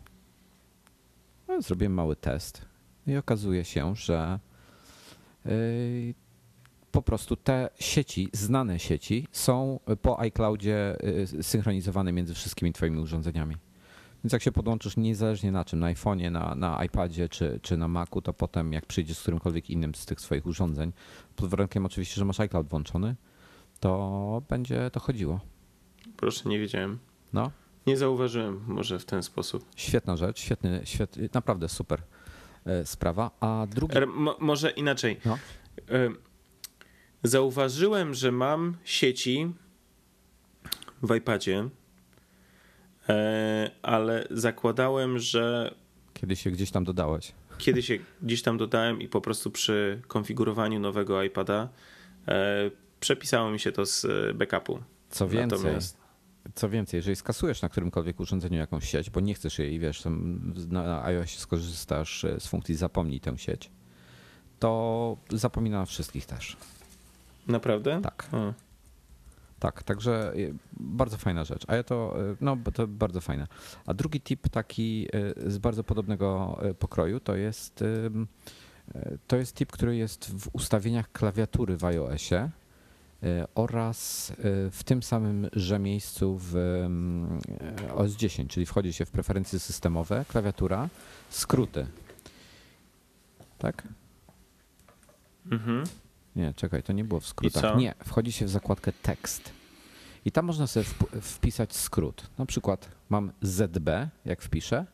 No, 1.47 1.61
zrobiłem 1.61 1.93
mały 1.93 2.15
test 2.15 2.61
i 3.07 3.17
okazuje 3.17 3.65
się, 3.65 3.95
że 3.95 4.39
yy, 5.45 6.13
po 6.91 7.01
prostu 7.01 7.35
te 7.35 7.69
sieci, 7.79 8.29
znane 8.33 8.79
sieci, 8.79 9.27
są 9.31 9.79
po 10.01 10.19
iCloudzie 10.19 10.97
yy, 11.33 11.43
synchronizowane 11.43 12.11
między 12.11 12.33
wszystkimi 12.33 12.73
Twoimi 12.73 12.99
urządzeniami. 12.99 13.55
Więc 14.23 14.33
jak 14.33 14.41
się 14.41 14.51
podłączysz 14.51 14.97
niezależnie 14.97 15.51
na 15.51 15.65
czym, 15.65 15.79
na 15.79 15.93
iPhone'ie, 15.93 16.31
na, 16.31 16.55
na 16.55 16.85
iPadzie 16.85 17.29
czy, 17.29 17.59
czy 17.61 17.77
na 17.77 17.87
Macu, 17.87 18.21
to 18.21 18.33
potem 18.33 18.73
jak 18.73 18.85
przyjdziesz 18.85 19.17
z 19.17 19.21
którymkolwiek 19.21 19.69
innym 19.69 19.95
z 19.95 20.05
tych 20.05 20.21
swoich 20.21 20.45
urządzeń, 20.45 20.91
pod 21.35 21.49
warunkiem 21.49 21.85
oczywiście, 21.85 22.15
że 22.15 22.25
masz 22.25 22.39
iCloud 22.39 22.67
włączony, 22.69 23.15
to 23.79 24.41
będzie 24.49 24.89
to 24.91 24.99
chodziło. 24.99 25.39
Proszę, 26.17 26.49
nie 26.49 26.59
wiedziałem. 26.59 26.99
No, 27.33 27.51
Nie 27.87 27.97
zauważyłem 27.97 28.63
może 28.67 28.99
w 28.99 29.05
ten 29.05 29.23
sposób. 29.23 29.65
świetna 29.75 30.17
rzecz, 30.17 30.39
świetny, 30.39 30.81
świetny 30.83 31.29
naprawdę 31.33 31.69
super 31.69 32.01
e, 32.65 32.85
sprawa. 32.85 33.31
A 33.39 33.67
drugi... 33.69 33.97
Er, 33.97 34.07
mo, 34.07 34.35
może 34.39 34.69
inaczej. 34.71 35.19
No. 35.25 35.37
E, 35.89 36.09
Zauważyłem, 37.23 38.13
że 38.13 38.31
mam 38.31 38.77
sieci 38.83 39.53
w 41.03 41.15
iPadzie, 41.15 41.69
ale 43.81 44.27
zakładałem, 44.31 45.19
że 45.19 45.73
Kiedy 46.13 46.35
się 46.35 46.51
gdzieś 46.51 46.71
tam 46.71 46.83
dodałeś. 46.83 47.31
kiedy 47.57 47.83
się 47.83 47.97
gdzieś 48.21 48.41
tam 48.41 48.57
dodałem 48.57 49.01
i 49.01 49.07
po 49.07 49.21
prostu 49.21 49.51
przy 49.51 50.01
konfigurowaniu 50.07 50.79
nowego 50.79 51.23
iPada 51.23 51.69
e, 52.27 52.71
przepisało 52.99 53.51
mi 53.51 53.59
się 53.59 53.71
to 53.71 53.85
z 53.85 54.05
e, 54.05 54.33
backupu. 54.33 54.79
Co 55.09 55.27
więcej, 55.27 55.59
Natomiast 55.59 55.97
co 56.55 56.69
więcej, 56.69 56.97
jeżeli 56.97 57.15
skasujesz 57.15 57.61
na 57.61 57.69
którymkolwiek 57.69 58.19
urządzeniu 58.19 58.57
jakąś 58.57 58.89
sieć, 58.89 59.09
bo 59.09 59.19
nie 59.19 59.33
chcesz 59.33 59.59
jej, 59.59 59.79
wiesz, 59.79 60.03
na 60.69 61.03
iOSie 61.03 61.39
skorzystasz 61.39 62.23
e, 62.25 62.39
z 62.39 62.47
funkcji 62.47 62.75
zapomnij 62.75 63.19
tę 63.19 63.37
sieć, 63.37 63.69
to 64.59 65.17
zapomina 65.31 65.79
na 65.79 65.85
wszystkich 65.85 66.25
też. 66.25 66.57
naprawdę? 67.47 67.99
Tak. 68.03 68.29
O. 68.31 68.53
Tak, 69.59 69.83
także 69.83 70.33
y, 70.35 70.53
bardzo 70.79 71.17
fajna 71.17 71.43
rzecz. 71.43 71.63
A 71.67 71.75
ja 71.75 71.83
to, 71.83 72.15
y, 72.31 72.37
no 72.41 72.57
to 72.73 72.87
bardzo 72.87 73.21
fajne. 73.21 73.47
A 73.85 73.93
drugi 73.93 74.21
tip 74.21 74.49
taki 74.49 75.07
y, 75.45 75.51
z 75.51 75.57
bardzo 75.57 75.83
podobnego 75.83 76.59
pokroju 76.79 77.19
to 77.19 77.35
jest, 77.35 77.83
to 79.27 79.37
jest 79.37 79.55
tip, 79.55 79.71
który 79.71 79.95
jest 79.95 80.31
w 80.39 80.49
ustawieniach 80.53 81.11
klawiatury 81.11 81.77
w 81.77 81.83
iOSie 81.83 82.49
oraz 83.55 84.31
w 84.71 84.79
tym 84.85 85.03
samym 85.03 85.47
że 85.53 85.79
miejscu 85.79 86.39
w 86.41 86.55
OS 87.95 88.11
10, 88.11 88.51
czyli 88.51 88.65
wchodzi 88.65 88.93
się 88.93 89.05
w 89.05 89.11
preferencje 89.11 89.59
systemowe, 89.59 90.25
klawiatura, 90.29 90.89
skróty. 91.29 91.87
Tak? 93.57 93.87
Mhm. 95.51 95.83
Nie, 96.37 96.53
czekaj, 96.53 96.83
to 96.83 96.93
nie 96.93 97.03
było 97.03 97.19
w 97.19 97.27
skrótach. 97.27 97.61
Nie, 97.77 97.93
wchodzi 98.05 98.31
się 98.31 98.45
w 98.45 98.49
zakładkę 98.49 98.91
tekst. 99.01 99.51
I 100.25 100.31
tam 100.31 100.45
można 100.45 100.67
sobie 100.67 100.83
wp- 100.83 101.21
wpisać 101.21 101.75
skrót. 101.75 102.29
Na 102.37 102.45
przykład 102.45 102.89
mam 103.09 103.31
ZB, 103.41 103.89
jak 104.25 104.41
wpiszę, 104.41 104.85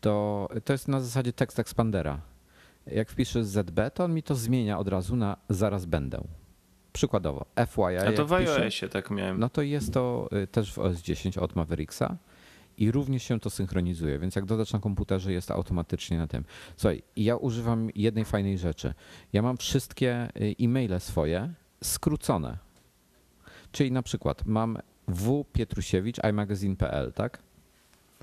to, 0.00 0.48
to 0.64 0.72
jest 0.72 0.88
na 0.88 1.00
zasadzie 1.00 1.32
tekst 1.32 1.58
expandera. 1.58 2.20
Jak 2.86 3.10
wpiszę 3.10 3.44
ZB, 3.44 3.80
to 3.94 4.04
on 4.04 4.14
mi 4.14 4.22
to 4.22 4.34
zmienia 4.34 4.78
od 4.78 4.88
razu 4.88 5.16
na 5.16 5.36
zaraz 5.48 5.84
będę. 5.84 6.24
Przykładowo, 6.92 7.46
FYI. 7.68 7.96
A 8.08 8.12
to 8.12 8.26
w 8.26 8.32
iOSie 8.32 8.88
tak 8.88 9.10
miałem. 9.10 9.40
No 9.40 9.48
to 9.48 9.62
jest 9.62 9.92
to 9.92 10.28
y, 10.42 10.46
też 10.46 10.72
w 10.74 10.78
OS 10.78 11.00
10 11.02 11.38
od 11.38 11.56
Mavericksa 11.56 12.16
i 12.78 12.90
również 12.90 13.22
się 13.22 13.40
to 13.40 13.50
synchronizuje, 13.50 14.18
więc 14.18 14.36
jak 14.36 14.44
dodasz 14.44 14.72
na 14.72 14.78
komputerze 14.78 15.32
jest 15.32 15.48
to 15.48 15.54
automatycznie 15.54 16.18
na 16.18 16.26
tym. 16.26 16.44
Słuchaj, 16.76 17.02
ja 17.16 17.36
używam 17.36 17.88
jednej 17.94 18.24
fajnej 18.24 18.58
rzeczy. 18.58 18.94
Ja 19.32 19.42
mam 19.42 19.56
wszystkie 19.56 20.28
y, 20.36 20.54
e-maile 20.60 21.00
swoje 21.00 21.54
skrócone. 21.84 22.58
Czyli 23.72 23.92
na 23.92 24.02
przykład 24.02 24.46
mam 24.46 24.78
w 25.08 25.44
Pietrusiewicz 25.52 26.16
imagazine.pl, 26.30 27.12
tak? 27.12 27.42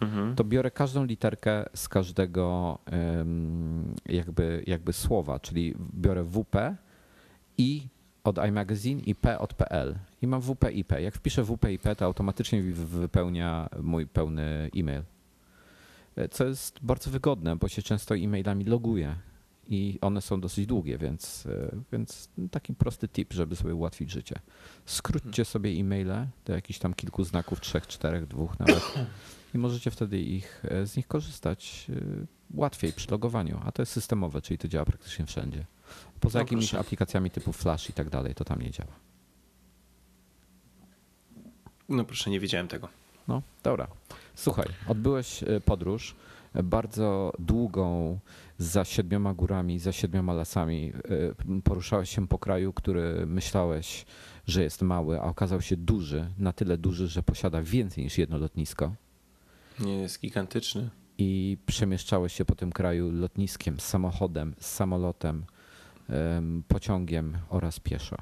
Mhm. 0.02 0.36
To 0.36 0.44
biorę 0.44 0.72
każdą 0.72 1.06
literkę 1.06 1.66
z 1.76 1.90
każdego 1.90 2.78
jakby, 4.06 4.64
jakby 4.68 4.94
słowa, 4.94 5.40
czyli 5.40 5.76
biorę 5.96 6.24
WP 6.24 6.76
i 7.58 7.88
od 8.30 8.38
iMagazine 8.38 9.02
i 9.02 9.16
P 9.16 9.40
od 9.40 9.54
PL. 9.54 9.96
I 10.22 10.28
mam 10.28 10.42
WP 10.42 10.72
i 10.74 10.84
P. 10.84 11.02
Jak 11.02 11.16
wpiszę 11.16 11.44
WP 11.44 11.72
i 11.72 11.80
P, 11.80 11.96
to 11.96 12.06
automatycznie 12.06 12.62
wypełnia 12.74 13.70
mój 13.82 14.08
pełny 14.08 14.70
e-mail. 14.78 15.04
E, 16.16 16.30
Co 16.30 16.46
jest 16.46 16.80
bardzo 16.82 17.12
wygodne, 17.12 17.56
bo 17.56 17.68
się 17.68 17.82
często 17.82 18.16
e-mailami 18.16 18.66
loguję 18.66 19.16
i 19.68 19.98
one 20.02 20.22
są 20.22 20.42
dosyć 20.42 20.66
długie, 20.66 20.98
więc, 20.98 21.46
e, 21.46 21.72
więc 21.92 22.30
taki 22.52 22.74
prosty 22.74 23.08
tip, 23.08 23.34
żeby 23.34 23.56
sobie 23.56 23.76
ułatwić 23.76 24.12
życie. 24.12 24.36
Skróćcie 24.86 25.46
sobie 25.46 25.72
e-maile 25.72 26.28
do 26.46 26.54
jakichś 26.54 26.80
tam 26.80 26.94
kilku 26.94 27.24
znaków, 27.24 27.62
trzech, 27.62 27.88
czterech, 27.88 28.28
dwóch 28.28 28.60
nawet 28.60 28.94
i 29.56 29.58
możecie 29.58 29.92
wtedy 29.92 30.22
ich, 30.22 30.64
e, 30.66 30.86
z 30.86 30.98
nich 30.98 31.08
korzystać 31.08 31.88
łatwiej 32.54 32.94
przy 32.94 33.12
logowaniu, 33.12 33.62
a 33.66 33.72
to 33.72 33.82
jest 33.82 33.92
systemowe, 33.92 34.42
czyli 34.42 34.58
to 34.58 34.68
działa 34.68 34.86
praktycznie 34.86 35.26
wszędzie. 35.26 35.66
Poza 36.20 36.40
No 36.40 36.44
jakimiś 36.44 36.70
proszę. 36.70 36.80
aplikacjami 36.80 37.32
typu 37.32 37.54
Flash 37.54 37.90
i 37.90 37.94
tak 37.94 38.10
dalej, 38.10 38.36
to 38.36 38.46
tam 38.46 38.62
nie 38.62 38.72
działa. 38.72 38.92
No 41.90 42.04
proszę, 42.06 42.30
nie 42.30 42.40
wiedziałem 42.40 42.68
tego. 42.68 42.90
No, 43.28 43.42
dobra. 43.64 43.88
Słuchaj, 44.36 44.66
odbyłeś 44.88 45.44
e, 45.44 45.62
podróż 45.62 46.16
e, 46.54 46.64
bardzo 46.64 47.34
długą 47.40 48.20
za 48.58 48.86
siedmioma 48.86 49.34
górami, 49.34 49.80
za 49.80 49.92
siedmioma 49.92 50.34
lasami. 50.34 50.94
E, 51.58 51.62
Poruszałeś 51.64 52.10
się 52.10 52.28
po 52.28 52.40
kraju, 52.40 52.74
który 52.74 53.26
myślałeś, 53.26 54.06
że 54.48 54.64
jest 54.64 54.82
mały, 54.82 55.20
a 55.22 55.24
okazał 55.24 55.62
się 55.62 55.78
duży, 55.78 56.30
na 56.38 56.54
tyle 56.54 56.78
duży, 56.78 57.08
że 57.08 57.24
posiada 57.24 57.62
więcej 57.62 58.04
niż 58.04 58.18
jedno 58.18 58.38
lotnisko. 58.38 58.94
Nie 59.80 59.96
jest 60.02 60.22
gigantyczny. 60.22 60.90
I 61.18 61.58
przemieszczałeś 61.66 62.34
się 62.34 62.46
po 62.46 62.56
tym 62.56 62.72
kraju 62.72 63.12
lotniskiem, 63.12 63.80
samochodem, 63.80 64.56
samolotem, 64.60 65.36
em, 65.36 65.46
pociągiem 66.68 67.38
oraz 67.50 67.80
pieszo. 67.80 68.18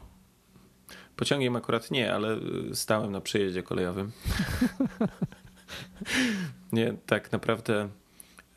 Pociągiem 1.15 1.55
akurat 1.55 1.91
nie, 1.91 2.13
ale 2.13 2.37
y, 2.71 2.75
stałem 2.75 3.11
na 3.11 3.21
przejeździe 3.21 3.63
kolejowym. 3.63 4.11
nie, 6.71 6.93
tak 7.05 7.31
naprawdę 7.31 7.89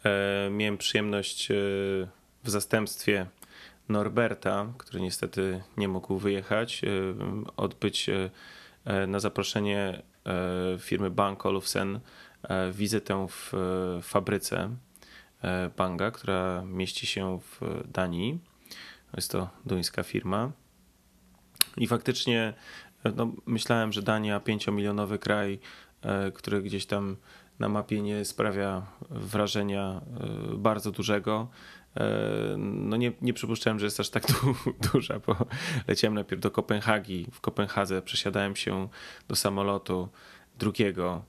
e, 0.05 0.51
miałem 0.51 0.79
przyjemność 0.79 1.51
e, 1.51 1.55
w 2.45 2.51
zastępstwie 2.51 3.27
Norberta, 3.91 4.73
który 4.79 5.01
niestety 5.01 5.63
nie 5.77 5.89
mógł 5.89 6.19
wyjechać, 6.19 6.83
e, 6.85 6.89
odbyć 7.57 8.09
e, 8.09 8.31
e, 8.85 9.07
na 9.07 9.21
zaproszenie 9.21 10.03
e, 10.27 10.79
firmy 10.79 11.11
Bank 11.11 11.47
Olufsen 11.47 12.01
wizytę 12.73 13.27
w 13.29 13.53
fabryce 14.03 14.71
Banga, 15.77 16.11
która 16.11 16.63
mieści 16.67 17.07
się 17.07 17.39
w 17.41 17.61
Danii. 17.93 18.39
Jest 19.17 19.31
to 19.31 19.49
duńska 19.67 20.03
firma. 20.03 20.53
I 21.77 21.87
faktycznie 21.87 22.55
no, 23.17 23.33
myślałem, 23.47 23.93
że 23.93 24.03
Dania, 24.03 24.41
pięciomilionowy 24.41 25.19
kraj, 25.19 25.59
e, 26.03 26.31
który 26.31 26.63
gdzieś 26.63 26.87
tam 26.87 27.17
na 27.59 27.69
mapie 27.69 28.03
nie 28.03 28.25
sprawia 28.25 28.87
wrażenia 29.11 30.01
e, 30.53 30.57
bardzo 30.57 30.91
dużego. 30.91 31.49
E, 31.97 32.57
No 32.59 32.97
nie, 32.97 33.13
nie 33.23 33.33
przypuszczałem, 33.33 33.79
że 33.79 33.87
jest 33.87 34.01
aż 34.01 34.11
tak 34.11 34.27
du 34.33 34.55
duża, 34.93 35.21
bo 35.27 35.37
leciałem 35.89 36.15
najpierw 36.15 36.43
do 36.43 36.51
Kopenhagi. 36.51 37.27
W 37.33 37.41
Kopenhadze 37.41 38.03
przesiadałem 38.03 38.57
się 38.57 38.89
do 39.29 39.37
samolotu 39.37 40.09
drugiego, 40.59 41.25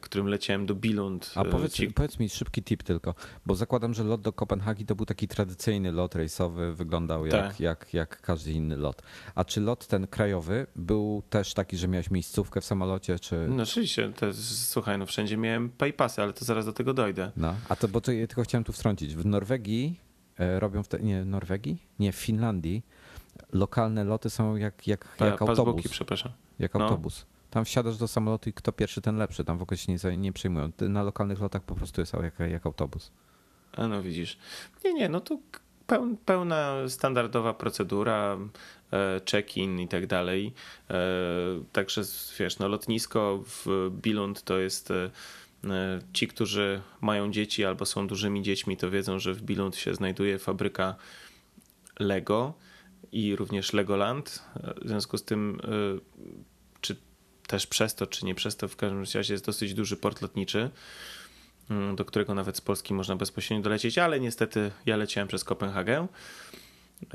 którym 0.00 0.26
leciałem 0.28 0.66
do 0.66 0.74
Billund. 0.74 1.32
A 1.34 1.42
E, 1.42 1.44
powiedz, 1.50 1.72
ci- 1.72 1.88
powiedz 1.90 2.18
mi 2.18 2.28
szybki 2.28 2.62
tip 2.62 2.82
tylko, 2.82 3.14
bo 3.46 3.54
zakładam, 3.54 3.94
że 3.94 4.04
lot 4.04 4.20
do 4.20 4.32
Kopenhagi 4.32 4.86
to 4.86 4.94
był 4.94 5.06
taki 5.06 5.28
tradycyjny 5.28 5.92
lot 5.92 6.14
rejsowy, 6.14 6.74
wyglądał 6.74 7.26
jak, 7.26 7.32
Tak. 7.48 7.60
jak, 7.60 7.94
jak 7.94 8.20
każdy 8.20 8.52
inny 8.52 8.76
lot. 8.76 9.02
A 9.34 9.44
czy 9.44 9.60
lot 9.60 9.86
ten 9.86 10.06
krajowy 10.06 10.66
był 10.76 11.22
też 11.30 11.54
taki, 11.54 11.76
że 11.76 11.88
miałeś 11.88 12.10
miejscówkę 12.10 12.60
w 12.60 12.64
samolocie, 12.64 13.18
czy... 13.18 13.46
No 13.48 13.62
oczywiście, 13.62 14.12
to 14.16 14.26
jest, 14.26 14.68
słuchaj, 14.68 14.98
no 14.98 15.06
wszędzie 15.06 15.36
miałem 15.36 15.68
paypasy, 15.70 16.22
ale 16.22 16.32
to 16.32 16.44
zaraz 16.44 16.66
do 16.66 16.72
tego 16.72 16.94
dojdę. 16.94 17.30
No, 17.36 17.54
a 17.68 17.76
to, 17.76 17.88
bo 17.88 18.00
to 18.00 18.12
ja 18.12 18.26
tylko 18.26 18.42
chciałem 18.42 18.64
tu 18.64 18.72
wtrącić. 18.72 19.14
W 19.14 19.26
Norwegii 19.26 20.00
e, 20.38 20.60
robią, 20.60 20.82
w 20.82 20.88
te, 20.88 20.98
nie, 20.98 21.24
Norwegii? 21.24 21.82
Nie, 21.98 22.12
w 22.12 22.16
Finlandii 22.16 22.82
lokalne 23.52 24.04
loty 24.04 24.30
są 24.30 24.56
jak, 24.56 24.86
jak, 24.86 25.16
Pa, 25.16 25.26
jak 25.26 25.42
autobus. 25.42 25.88
przepraszam. 25.88 26.32
Jak 26.58 26.74
no. 26.74 26.84
autobus. 26.84 27.26
Tam 27.54 27.64
wsiadasz 27.64 27.96
do 27.96 28.08
samolotu 28.08 28.50
i 28.50 28.52
kto 28.52 28.72
pierwszy, 28.72 29.00
ten 29.00 29.16
lepszy. 29.16 29.44
Tam 29.44 29.58
w 29.58 29.62
ogóle 29.62 29.78
się 29.78 29.92
nie, 29.92 30.16
nie 30.16 30.32
przejmują. 30.32 30.72
Na 30.80 31.02
lokalnych 31.02 31.40
lotach 31.40 31.62
po 31.62 31.74
prostu 31.74 32.00
jest 32.00 32.12
jak, 32.12 32.50
jak 32.50 32.66
autobus. 32.66 33.10
A 33.76 33.88
no 33.88 34.02
widzisz. 34.02 34.38
Nie, 34.84 34.94
nie, 34.94 35.08
no 35.08 35.20
to 35.20 35.38
pełna 36.26 36.88
standardowa 36.88 37.54
procedura, 37.54 38.38
e, 38.92 39.20
check-in 39.30 39.80
i 39.80 39.88
tak 39.88 40.06
dalej. 40.06 40.52
E, 40.90 40.94
także 41.72 42.02
wiesz, 42.38 42.58
no 42.58 42.68
lotnisko 42.68 43.42
w 43.46 43.90
Billund 43.90 44.42
to 44.42 44.58
jest 44.58 44.90
e, 44.90 45.10
ci, 46.12 46.28
którzy 46.28 46.82
mają 47.00 47.30
dzieci 47.30 47.64
albo 47.64 47.86
są 47.86 48.06
dużymi 48.06 48.42
dziećmi, 48.42 48.76
to 48.76 48.90
wiedzą, 48.90 49.18
że 49.18 49.34
w 49.34 49.42
Billund 49.42 49.76
się 49.76 49.94
znajduje 49.94 50.38
fabryka 50.38 50.94
Lego 51.98 52.54
i 53.12 53.36
również 53.36 53.72
Legoland. 53.72 54.42
W 54.84 54.88
związku 54.88 55.18
z 55.18 55.24
tym, 55.24 55.60
też 57.54 57.66
przez 57.66 57.94
to, 57.94 58.06
czy 58.06 58.26
nie 58.26 58.34
przez 58.34 58.56
to, 58.56 58.68
w 58.68 58.76
każdym 58.76 59.00
razie 59.00 59.34
jest 59.34 59.46
dosyć 59.46 59.74
duży 59.74 59.96
port 59.96 60.22
lotniczy. 60.22 60.70
Mm, 61.70 61.96
do 61.96 62.04
którego 62.04 62.34
nawet 62.34 62.56
z 62.56 62.60
Polski 62.60 62.94
można 62.94 63.16
bezpośrednio 63.16 63.62
dolecieć, 63.62 63.98
ale 63.98 64.20
niestety 64.20 64.70
ja 64.86 64.96
leciałem 64.96 65.28
przez 65.28 65.44
Kopenhagę. 65.44 66.06
Yy, 67.02 67.08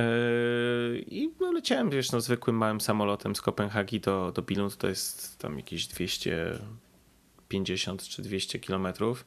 I 1.07 1.31
no, 1.39 1.51
leciałem, 1.51 1.89
wiesz, 1.89 2.11
no, 2.11 2.21
zwykłym 2.21 2.57
małym 2.57 2.81
samolotem 2.81 3.35
z 3.35 3.41
Kopenhagi 3.41 3.99
do, 3.99 4.31
do 4.31 4.41
Billund, 4.41 4.77
to 4.77 4.87
jest 4.87 5.39
tam 5.39 5.57
jakieś 5.57 5.87
250 5.87 8.03
czy 8.03 8.21
200 8.21 8.59
kilometrów, 8.59 9.25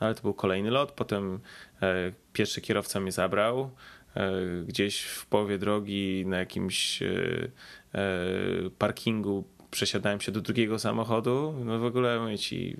no, 0.00 0.06
ale 0.06 0.14
to 0.14 0.22
był 0.22 0.34
kolejny 0.34 0.70
lot. 0.70 0.92
Potem 0.92 1.40
e, 1.82 2.12
pierwszy 2.32 2.60
kierowca 2.60 3.00
mnie 3.00 3.12
zabrał. 3.12 3.70
E, 4.16 4.32
gdzieś 4.66 5.02
w 5.02 5.26
połowie 5.26 5.58
drogi 5.58 6.24
na 6.26 6.38
jakimś 6.38 7.02
e, 7.02 7.08
parkingu 8.78 9.44
przesiadałem 9.74 10.20
się 10.20 10.32
do 10.32 10.40
drugiego 10.40 10.78
samochodu. 10.78 11.54
No 11.64 11.78
w 11.78 11.84
ogóle 11.84 12.20
mówię 12.20 12.38
ci, 12.38 12.76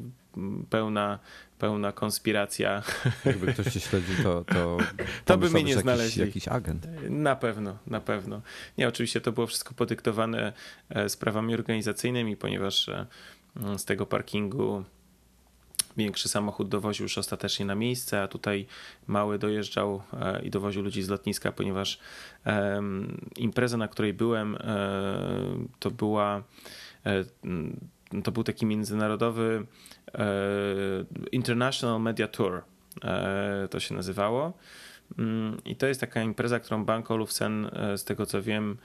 pełna, 0.70 1.18
pełna 1.58 1.92
konspiracja. 1.92 2.82
Jakby 3.24 3.52
ktoś 3.52 3.66
cię 3.66 3.80
śledził, 3.80 4.14
to, 4.22 4.44
to, 4.44 4.76
to 5.24 5.38
by 5.38 5.50
mnie 5.50 5.64
nie 5.64 5.76
znaleźli. 5.76 6.20
Jakiś, 6.20 6.34
jakiś 6.34 6.48
agent. 6.48 6.86
Na 7.10 7.36
pewno, 7.36 7.78
na 7.86 8.00
pewno. 8.00 8.42
Nie, 8.78 8.88
oczywiście 8.88 9.20
to 9.20 9.32
było 9.32 9.46
wszystko 9.46 9.74
podyktowane 9.74 10.52
e, 10.88 11.08
sprawami 11.08 11.54
organizacyjnymi, 11.54 12.36
ponieważ 12.36 12.88
e, 12.88 13.06
z 13.78 13.84
tego 13.84 14.06
parkingu 14.06 14.84
większy 15.96 16.28
samochód 16.28 16.68
dowoził 16.68 17.02
już 17.02 17.18
ostatecznie 17.18 17.66
na 17.66 17.74
miejsce, 17.74 18.22
a 18.22 18.28
tutaj 18.28 18.66
mały 19.06 19.38
dojeżdżał 19.38 20.02
e, 20.12 20.42
i 20.42 20.50
dowoził 20.50 20.82
ludzi 20.82 21.02
z 21.02 21.08
lotniska, 21.08 21.52
ponieważ 21.52 21.98
impreza, 23.36 23.76
na 23.76 23.88
której 23.88 24.12
byłem, 24.12 24.58
to 25.78 25.90
była 25.90 26.42
to 28.24 28.32
był 28.32 28.44
taki 28.44 28.66
międzynarodowy 28.66 29.66
e, 30.14 30.26
International 31.32 32.00
Media 32.00 32.28
Tour, 32.28 32.62
e, 33.04 33.68
to 33.70 33.80
się 33.80 33.94
nazywało. 33.94 34.52
Mm, 35.18 35.64
I 35.64 35.76
to 35.76 35.86
jest 35.86 36.00
taka 36.00 36.22
impreza, 36.22 36.60
którą 36.60 36.84
Bank 36.84 37.10
Olufsen, 37.10 37.70
e, 37.72 37.98
z 37.98 38.04
tego 38.04 38.26
co 38.26 38.42
wiem, 38.42 38.76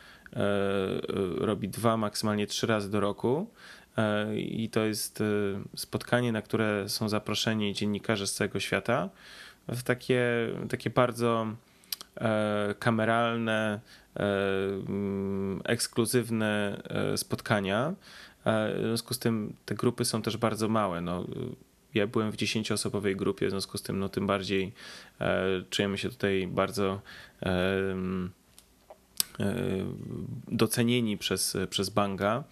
robi 1.37 1.69
dwa, 1.69 1.97
maksymalnie 1.97 2.47
trzy 2.47 2.67
razy 2.67 2.91
do 2.91 2.99
roku. 2.99 3.51
I 4.35 4.69
to 4.69 4.85
jest 4.85 5.23
spotkanie, 5.75 6.31
na 6.31 6.41
które 6.41 6.89
są 6.89 7.09
zaproszeni 7.09 7.73
dziennikarze 7.73 8.27
z 8.27 8.33
całego 8.33 8.59
świata 8.59 9.09
w 9.67 9.83
takie, 9.83 10.23
takie 10.69 10.89
bardzo 10.89 11.47
kameralne, 12.79 13.79
mm, 14.15 15.61
ekskluzywne 15.63 16.81
spotkania. 17.15 17.93
W 18.45 18.81
związku 18.81 19.13
z 19.13 19.19
tym 19.19 19.53
te 19.65 19.75
grupy 19.75 20.05
są 20.05 20.21
też 20.21 20.37
bardzo 20.37 20.69
małe. 20.69 21.01
No, 21.01 21.25
ja 21.93 22.07
byłem 22.07 22.31
w 22.31 22.35
dziesięcioosobowej 22.35 23.15
grupie, 23.15 23.47
w 23.47 23.49
związku 23.49 23.77
z 23.77 23.81
tym 23.81 23.99
no, 23.99 24.09
tym 24.09 24.27
bardziej 24.27 24.73
e, 25.21 25.45
czujemy 25.69 25.97
się 25.97 26.09
tutaj 26.09 26.47
bardzo 26.47 27.01
e, 27.43 27.51
e, 29.39 29.55
docenieni 30.47 31.17
przez, 31.17 31.57
przez 31.69 31.89
Banga, 31.89 32.43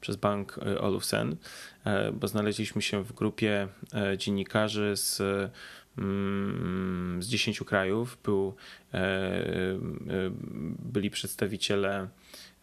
przez 0.00 0.16
Bank 0.16 0.58
Olufsen, 0.80 1.36
e, 1.84 2.12
bo 2.12 2.28
znaleźliśmy 2.28 2.82
się 2.82 3.04
w 3.04 3.12
grupie 3.12 3.68
e, 3.94 4.18
dziennikarzy 4.18 4.92
z 4.96 5.22
z 7.18 7.26
dziesięciu 7.26 7.64
krajów. 7.64 8.18
Był, 8.24 8.54
e, 8.94 9.00
byli 10.78 11.10
przedstawiciele 11.10 12.08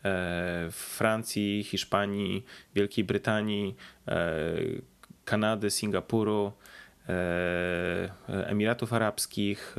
E, 0.05 0.67
Francji, 0.71 1.63
Hiszpanii, 1.63 2.45
Wielkiej 2.75 3.05
Brytanii, 3.05 3.75
e, 4.07 4.43
Kanady, 5.25 5.71
Singapuru, 5.71 6.51
e, 7.09 8.13
Emiratów 8.27 8.93
Arabskich, 8.93 9.75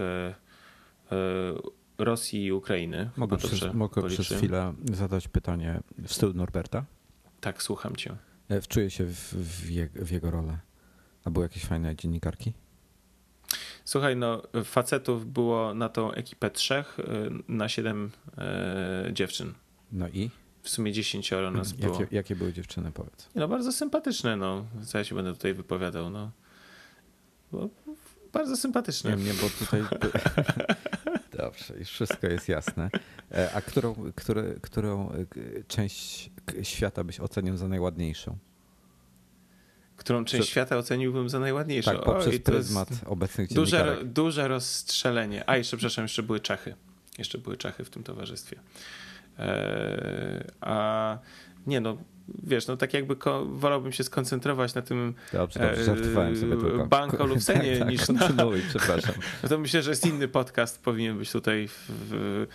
Rosji 1.99 2.45
i 2.45 2.53
Ukrainy. 2.53 3.11
Mogę, 3.17 3.37
przez, 3.37 3.75
mogę 3.75 4.09
przez 4.09 4.29
chwilę 4.29 4.75
zadać 4.93 5.29
pytanie 5.29 5.81
w 5.99 6.12
stylu 6.12 6.35
Norberta? 6.35 6.85
Tak, 7.41 7.62
słucham 7.62 7.97
cię. 7.97 8.17
Wczuję 8.62 8.91
się 8.91 9.05
w, 9.05 9.35
w, 9.35 9.71
jego, 9.71 10.05
w 10.05 10.11
jego 10.11 10.31
rolę. 10.31 10.59
A 11.25 11.31
były 11.31 11.45
jakieś 11.45 11.65
fajne 11.65 11.97
dziennikarki? 11.97 12.53
Słuchaj, 13.85 14.16
no 14.16 14.42
facetów 14.64 15.33
było 15.33 15.75
na 15.75 15.88
tą 15.88 16.12
ekipę 16.12 16.51
trzech, 16.51 16.97
na 17.49 17.68
siedem 17.68 18.11
e, 18.38 19.11
dziewczyn. 19.12 19.53
No 19.92 20.09
i? 20.09 20.31
W 20.62 20.68
sumie 20.68 20.92
dziesięcioro 20.92 21.51
nas 21.51 21.73
było. 21.73 22.01
Jakie, 22.01 22.16
jakie 22.16 22.37
były 22.37 22.53
dziewczyny, 22.53 22.92
powiedz? 22.92 23.29
No 23.35 23.49
bardzo 23.49 23.73
sympatyczne, 23.73 24.37
no. 24.37 24.64
Co 24.87 24.99
ja 24.99 25.05
się 25.05 25.14
będę 25.14 25.33
tutaj 25.33 25.55
wypowiadał, 25.55 26.11
no. 26.11 26.31
Bo 27.53 27.68
bardzo 28.33 28.57
sympatyczne. 28.57 29.16
Nie, 29.16 29.25
nie, 29.25 29.35
bo 29.35 29.51
tutaj... 29.59 29.83
Dobrze, 31.38 31.75
już 31.79 31.88
wszystko 31.88 32.27
jest 32.27 32.49
jasne. 32.49 32.90
E, 33.33 33.53
a 33.53 33.61
którą, 33.61 33.95
które, 34.14 34.55
którą 34.61 35.11
e, 35.11 35.25
część 35.68 36.31
świata 36.62 37.05
byś 37.05 37.21
ocenił 37.21 37.57
za 37.57 37.68
najładniejszą? 37.68 38.38
Którą 39.96 40.24
część 40.24 40.48
świata 40.48 40.76
oceniłbym 40.76 41.28
za 41.28 41.40
najładniejszą? 41.40 41.92
Tak, 41.92 42.05
poprzez 42.05 42.33
Oj, 42.33 42.40
pryzmat 42.40 42.88
obecnych 43.07 43.52
duże, 43.52 43.98
duże 44.05 44.48
rozstrzelenie. 44.48 45.44
A, 45.46 45.57
jeszcze, 45.57 45.76
przepraszam, 45.76 46.05
jeszcze 46.05 46.22
były 46.22 46.40
Czachy. 46.40 46.74
Jeszcze 47.18 47.38
były 47.38 47.57
Czachy 47.57 47.85
w 47.85 47.90
tym 47.90 48.02
towarzystwie. 48.02 48.57
E, 49.38 50.44
a 50.61 51.18
nie 51.66 51.81
no, 51.81 51.96
wiesz, 52.42 52.66
no 52.66 52.76
tak 52.76 52.94
jakby 52.94 53.16
wolałbym 53.46 53.92
się 53.92 54.05
skoncentrować 54.05 54.74
na 54.74 54.83
tym 54.83 55.14
dobrze, 55.33 55.61
dobrze, 55.61 55.85
żartowałem 55.85 56.37
sobie 56.37 56.57
tylko. 56.57 56.87
Banko 56.87 57.26
lub 57.26 57.44
tak, 57.44 57.57
tak, 57.78 57.88
niż 57.88 58.09
na... 58.09 58.28
przepraszam. 58.68 59.14
No 59.42 59.48
to 59.48 59.59
myślę, 59.59 59.83
że 59.83 59.90
jest 59.90 60.07
inny 60.07 60.28
podcast, 60.28 60.83
powinien 60.83 61.18
być 61.18 61.33
tutaj 61.33 61.68
w, 61.68 61.85
w 61.88 62.46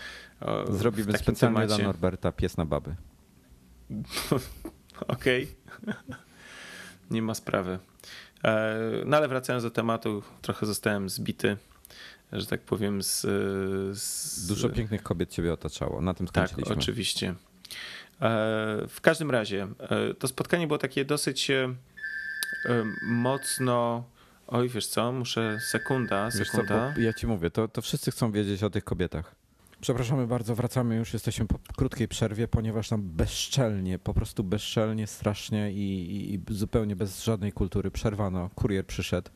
o, 0.42 0.74
Zrobimy 0.74 1.14
w 1.14 1.18
specjalnie 1.18 1.58
temacie. 1.58 1.76
dla 1.76 1.86
Norberta 1.86 2.32
pies 2.32 2.58
na 2.58 2.66
baby. 2.66 2.96
Okej. 5.08 5.48
Nie 7.12 7.22
ma 7.22 7.34
sprawy. 7.34 7.80
E, 8.44 8.80
no 9.06 9.18
ale 9.18 9.28
wracając 9.28 9.64
do 9.64 9.72
tematu, 9.72 10.24
trochę 10.42 10.66
zostałem 10.66 11.10
zbity 11.10 11.58
że 12.32 12.46
tak 12.46 12.62
powiem, 12.62 13.04
z, 13.04 13.22
z... 13.98 14.48
Dużo 14.48 14.70
pięknych 14.70 15.04
kobiet 15.04 15.30
ciebie 15.30 15.54
otaczało. 15.54 16.02
Na 16.02 16.14
tym 16.14 16.28
skończyliśmy. 16.28 16.64
Tak, 16.64 16.78
oczywiście. 16.78 17.28
E, 17.30 17.36
w 18.90 19.02
każdym 19.02 19.32
razie, 19.32 19.68
e, 19.80 20.14
to 20.14 20.28
spotkanie 20.28 20.68
było 20.68 20.78
takie 20.78 21.06
dosyć 21.06 21.52
mocno. 23.04 24.04
Oj, 24.48 24.70
wiesz 24.70 24.88
co, 24.88 25.12
muszę 25.12 25.60
sekunda, 25.72 26.32
sekunda. 26.32 26.94
Co, 26.96 27.02
ja 27.02 27.14
ci 27.14 27.28
mówię, 27.28 27.50
to, 27.50 27.68
to 27.68 27.82
wszyscy 27.82 28.12
chcą 28.12 28.32
wiedzieć 28.32 28.64
o 28.64 28.70
tych 28.70 28.84
kobietach. 28.84 29.36
Przepraszamy 29.82 30.28
bardzo, 30.28 30.56
wracamy 30.56 30.96
już, 30.96 31.14
jesteśmy 31.14 31.46
po 31.46 31.60
krótkiej 31.78 32.08
przerwie, 32.08 32.48
ponieważ 32.48 32.90
tam 32.90 33.02
bezczelnie, 33.02 34.00
po 34.00 34.14
prostu 34.14 34.44
bezczelnie, 34.44 35.08
strasznie 35.08 35.72
i, 35.72 36.34
i 36.34 36.54
zupełnie 36.54 36.96
bez 36.96 37.24
żadnej 37.24 37.52
kultury 37.52 37.92
przerwano. 37.92 38.50
Kurier 38.56 38.86
przyszedł 38.86 39.32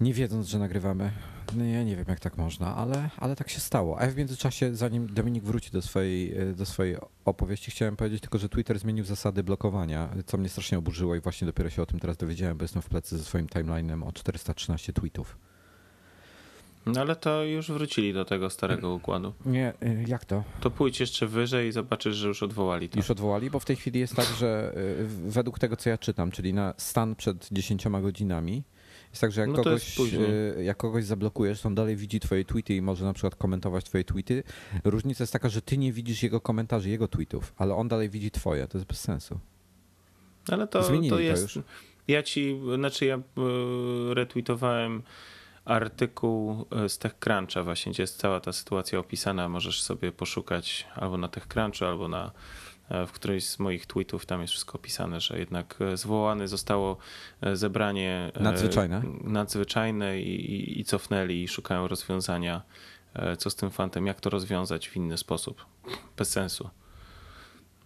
nie 0.00 0.14
wiedząc, 0.14 0.46
że 0.46 0.58
nagrywamy. 0.58 1.12
No 1.56 1.64
ja 1.64 1.82
nie 1.82 1.96
wiem, 1.96 2.04
jak 2.08 2.20
tak 2.20 2.38
można, 2.38 2.76
ale, 2.76 3.10
ale 3.16 3.36
tak 3.36 3.48
się 3.48 3.60
stało. 3.60 4.00
A 4.00 4.06
w 4.06 4.16
międzyczasie, 4.16 4.74
zanim 4.74 5.14
Dominik 5.14 5.44
wróci 5.44 5.70
do 5.70 5.82
swojej, 5.82 6.34
do 6.54 6.66
swojej 6.66 6.96
opowieści, 7.24 7.70
chciałem 7.70 7.96
powiedzieć 7.96 8.20
tylko, 8.20 8.38
że 8.38 8.48
Twitter 8.48 8.78
zmienił 8.78 9.04
zasady 9.04 9.42
blokowania, 9.42 10.08
co 10.26 10.38
mnie 10.38 10.48
strasznie 10.48 10.78
oburzyło 10.78 11.14
i 11.14 11.20
właśnie 11.20 11.46
dopiero 11.46 11.70
się 11.70 11.82
o 11.82 11.86
tym 11.86 12.00
teraz 12.00 12.16
dowiedziałem, 12.16 12.56
bo 12.56 12.64
jestem 12.64 12.82
w 12.82 12.88
plecy 12.88 13.18
ze 13.18 13.24
swoim 13.24 13.46
timeline'em 13.46 14.08
o 14.08 14.12
413 14.12 14.92
tweetów. 14.92 15.38
No 16.86 17.00
ale 17.00 17.16
to 17.16 17.44
już 17.44 17.70
wrócili 17.70 18.12
do 18.12 18.24
tego 18.24 18.50
starego 18.50 18.94
układu. 18.94 19.32
Nie, 19.46 19.72
e, 19.82 20.02
jak 20.06 20.24
to? 20.24 20.44
To 20.60 20.70
pójdź 20.70 21.00
jeszcze 21.00 21.26
wyżej 21.26 21.68
i 21.68 21.72
zobaczysz, 21.72 22.16
że 22.16 22.28
już 22.28 22.42
odwołali 22.42 22.88
to. 22.88 22.98
Już 22.98 23.10
odwołali, 23.10 23.50
bo 23.50 23.60
w 23.60 23.64
tej 23.64 23.76
chwili 23.76 24.00
jest 24.00 24.16
tak, 24.16 24.26
że 24.38 24.72
e, 24.76 25.04
według 25.28 25.58
tego, 25.58 25.76
co 25.76 25.90
ja 25.90 25.98
czytam, 25.98 26.30
czyli 26.30 26.54
na 26.54 26.74
stan 26.76 27.14
przed 27.14 27.48
10 27.52 27.84
godzinami, 28.02 28.62
jest 29.10 29.20
tak, 29.20 29.32
że 29.32 29.40
jak, 29.40 29.50
no 29.50 29.56
kogoś, 29.56 30.00
e, 30.00 30.64
jak 30.64 30.76
kogoś 30.76 31.04
zablokujesz, 31.04 31.60
to 31.60 31.68
on 31.68 31.74
dalej 31.74 31.96
widzi 31.96 32.20
twoje 32.20 32.44
tweety 32.44 32.74
i 32.74 32.82
może 32.82 33.04
na 33.04 33.12
przykład 33.12 33.34
komentować 33.34 33.84
twoje 33.84 34.04
tweety. 34.04 34.42
Różnica 34.84 35.22
jest 35.22 35.32
taka, 35.32 35.48
że 35.48 35.62
ty 35.62 35.78
nie 35.78 35.92
widzisz 35.92 36.22
jego 36.22 36.40
komentarzy, 36.40 36.90
jego 36.90 37.08
tweetów, 37.08 37.54
ale 37.56 37.74
on 37.74 37.88
dalej 37.88 38.10
widzi 38.10 38.30
twoje. 38.30 38.68
To 38.68 38.78
jest 38.78 38.88
bez 38.88 39.00
sensu. 39.00 39.38
Ale 40.48 40.66
to, 40.66 40.82
Zmienili 40.82 41.10
to 41.10 41.16
to 41.16 41.20
jest. 41.20 41.42
już. 41.42 41.64
Ja 42.08 42.22
ci, 42.22 42.60
znaczy 42.74 43.06
ja 43.06 43.16
y, 43.16 43.20
retweetowałem 44.14 45.02
artykuł 45.66 46.66
y, 46.84 46.88
z 46.88 46.98
TechCruncha 46.98 47.62
właśnie, 47.62 47.92
gdzie 47.92 48.02
jest 48.02 48.18
cała 48.18 48.40
ta 48.40 48.52
sytuacja 48.52 48.98
opisana. 48.98 49.48
Możesz 49.48 49.82
sobie 49.82 50.12
poszukać 50.12 50.86
albo 50.94 51.18
na 51.18 51.28
TechCrunchu, 51.28 51.84
albo 51.84 52.08
na 52.08 52.30
e, 52.88 53.06
w 53.06 53.12
którymś 53.12 53.44
z 53.46 53.58
moich 53.58 53.86
tweetów 53.86 54.26
tam 54.26 54.40
jest 54.40 54.52
wszystko 54.52 54.78
opisane, 54.78 55.20
że 55.20 55.38
jednak 55.38 55.76
e, 55.80 55.96
zwołane 55.96 56.48
zostało 56.48 56.96
e, 57.40 57.56
zebranie 57.56 58.30
e, 58.34 58.42
Nadzwyczajne? 58.42 59.02
nadzwyczajne 59.24 60.20
i, 60.20 60.52
i, 60.54 60.80
i 60.80 60.84
cofnęli 60.84 61.42
i 61.42 61.48
szukają 61.48 61.88
rozwiązania. 61.88 62.62
e, 63.14 63.36
Co 63.36 63.50
z 63.50 63.56
tym 63.56 63.70
fantem, 63.70 64.06
jak 64.06 64.20
to 64.20 64.30
rozwiązać 64.30 64.88
w 64.88 64.96
inny 64.96 65.18
sposób? 65.18 65.66
Bez 66.16 66.30
sensu. 66.30 66.70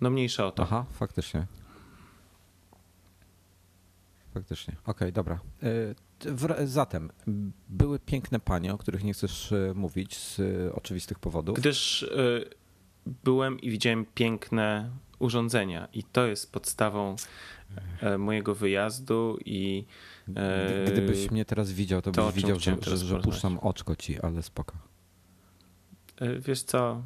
No 0.01 0.11
mniejsza 0.11 0.47
o 0.47 0.51
to. 0.53 0.63
Aha, 0.63 0.85
faktycznie. 0.93 1.47
Faktycznie. 4.35 4.77
Okej, 4.87 5.13
dobra. 5.13 5.41
Zatem, 6.65 7.11
były 7.69 7.99
piękne 7.99 8.41
panie, 8.41 8.75
o 8.75 8.79
których 8.79 9.05
nie 9.05 9.13
chcesz 9.13 9.53
y, 9.53 9.73
mówić 9.75 10.19
z 10.19 10.39
y, 10.39 10.71
oczywistych 10.75 11.19
powodów. 11.19 11.59
Gdyż 11.59 12.03
y, 12.03 12.51
byłem 13.25 13.61
i 13.61 13.71
widziałem 13.71 14.07
piękne 14.15 14.91
urządzenia 15.19 15.89
i 15.93 16.05
to 16.05 16.27
jest 16.27 16.53
podstawą 16.53 17.17
e, 18.01 18.19
mojego 18.19 18.55
wyjazdu 18.55 19.39
i 19.45 19.85
e, 20.37 20.85
Gdybyś 20.93 21.31
mnie 21.31 21.45
teraz 21.45 21.73
widział, 21.73 22.03
to, 22.03 22.13
to, 22.13 22.27
byś 22.27 22.35
widział, 22.35 22.61
że, 22.61 22.77
że, 22.83 22.97
że 22.97 23.21
puszczam 23.21 23.59
oczko 23.59 23.97
ci, 23.97 24.21
ale 24.21 24.43
spoko. 24.43 24.77
e, 26.17 26.39
wiesz 26.41 26.63
co, 26.63 27.03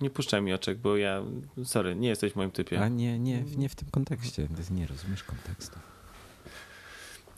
nie 0.00 0.10
puszczaj 0.10 0.42
mi 0.42 0.52
oczek, 0.52 0.78
bo 0.78 0.96
ja, 0.96 1.22
sorry, 1.64 1.96
nie 1.96 2.08
jesteś 2.08 2.32
w 2.32 2.36
moim 2.36 2.50
typie. 2.50 2.80
A 2.80 2.88
nie, 2.88 3.18
nie, 3.18 3.42
nie 3.56 3.68
w 3.68 3.74
tym 3.74 3.90
kontekście. 3.90 4.48
Nie 4.70 4.86
rozumiesz 4.86 5.24
kontekstu. 5.24 5.78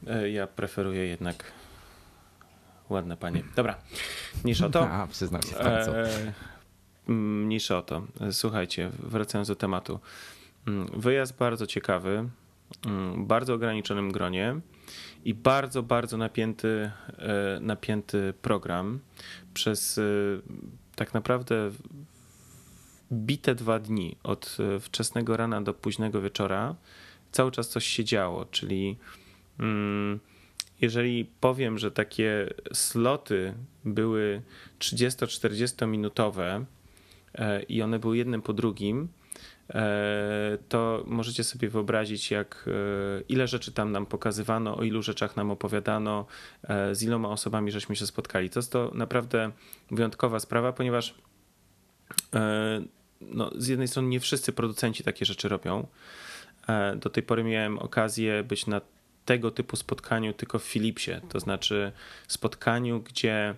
E, 0.06 0.30
Ja 0.30 0.46
preferuję 0.46 1.06
jednak 1.06 1.52
ładne 2.88 3.16
panie. 3.16 3.42
Dobra, 3.56 3.76
mniejsza 4.44 4.66
o 4.66 4.70
to. 4.70 4.88
A, 4.90 5.06
przyznam 5.06 5.42
się 5.42 5.54
bardzo. 5.54 6.00
E, 6.00 6.32
Mniejsza 7.08 7.78
o 7.78 7.82
to. 7.82 8.02
Słuchajcie, 8.30 8.90
wracając 8.98 9.48
do 9.48 9.56
tematu. 9.56 10.00
Mm, 10.66 10.86
Wyjazd 11.00 11.36
bardzo 11.36 11.66
ciekawy, 11.66 12.28
mm, 12.86 13.26
bardzo 13.26 13.54
ograniczonym 13.54 14.12
gronie 14.12 14.60
i 15.24 15.34
bardzo, 15.34 15.82
bardzo 15.82 16.16
napięty, 16.16 16.90
e, 17.18 17.58
napięty 17.60 18.34
program 18.42 19.00
przez 19.54 20.00
tak 20.96 21.14
naprawdę 21.14 21.70
bite 23.12 23.54
dwa 23.54 23.78
dni, 23.78 24.16
od 24.22 24.56
wczesnego 24.80 25.36
rana 25.36 25.62
do 25.62 25.74
późnego 25.74 26.20
wieczora. 26.20 26.74
Cały 27.32 27.50
czas 27.50 27.68
coś 27.68 27.86
się 27.86 28.04
działo, 28.04 28.44
czyli 28.44 28.96
jeżeli 30.80 31.24
powiem, 31.40 31.78
że 31.78 31.90
takie 31.90 32.54
sloty 32.72 33.54
były 33.84 34.42
30-40 34.78 35.88
minutowe 35.88 36.64
e, 37.34 37.62
i 37.62 37.82
one 37.82 37.98
były 37.98 38.16
jednym 38.16 38.42
po 38.42 38.52
drugim, 38.52 39.08
e, 39.70 40.58
to 40.68 41.04
możecie 41.06 41.44
sobie 41.44 41.68
wyobrazić, 41.68 42.30
jak 42.30 42.64
e, 42.66 43.22
ile 43.28 43.48
rzeczy 43.48 43.72
tam 43.72 43.92
nam 43.92 44.06
pokazywano, 44.06 44.76
o 44.76 44.82
ilu 44.82 45.02
rzeczach 45.02 45.36
nam 45.36 45.50
opowiadano, 45.50 46.26
z 46.92 47.02
iloma 47.02 47.28
osobami 47.28 47.70
żeśmy 47.70 47.96
się 47.96 48.06
spotkali. 48.06 48.50
To 48.50 48.58
jest 48.58 48.72
to 48.72 48.90
naprawdę 48.94 49.50
wyjątkowa 49.90 50.40
sprawa, 50.40 50.72
ponieważ 50.72 51.14
no, 53.20 53.50
z 53.56 53.68
jednej 53.68 53.88
strony 53.88 54.08
nie 54.08 54.20
wszyscy 54.20 54.52
producenci 54.52 55.04
takie 55.04 55.24
rzeczy 55.24 55.48
robią. 55.48 55.86
Do 56.96 57.10
tej 57.10 57.22
pory 57.22 57.44
miałem 57.44 57.78
okazję 57.78 58.44
być 58.44 58.66
na 58.66 58.80
tego 59.24 59.50
typu 59.50 59.76
spotkaniu 59.76 60.32
tylko 60.32 60.58
w 60.58 60.64
Philipsie, 60.64 61.12
to 61.28 61.40
znaczy 61.40 61.92
spotkaniu, 62.28 63.00
gdzie 63.00 63.54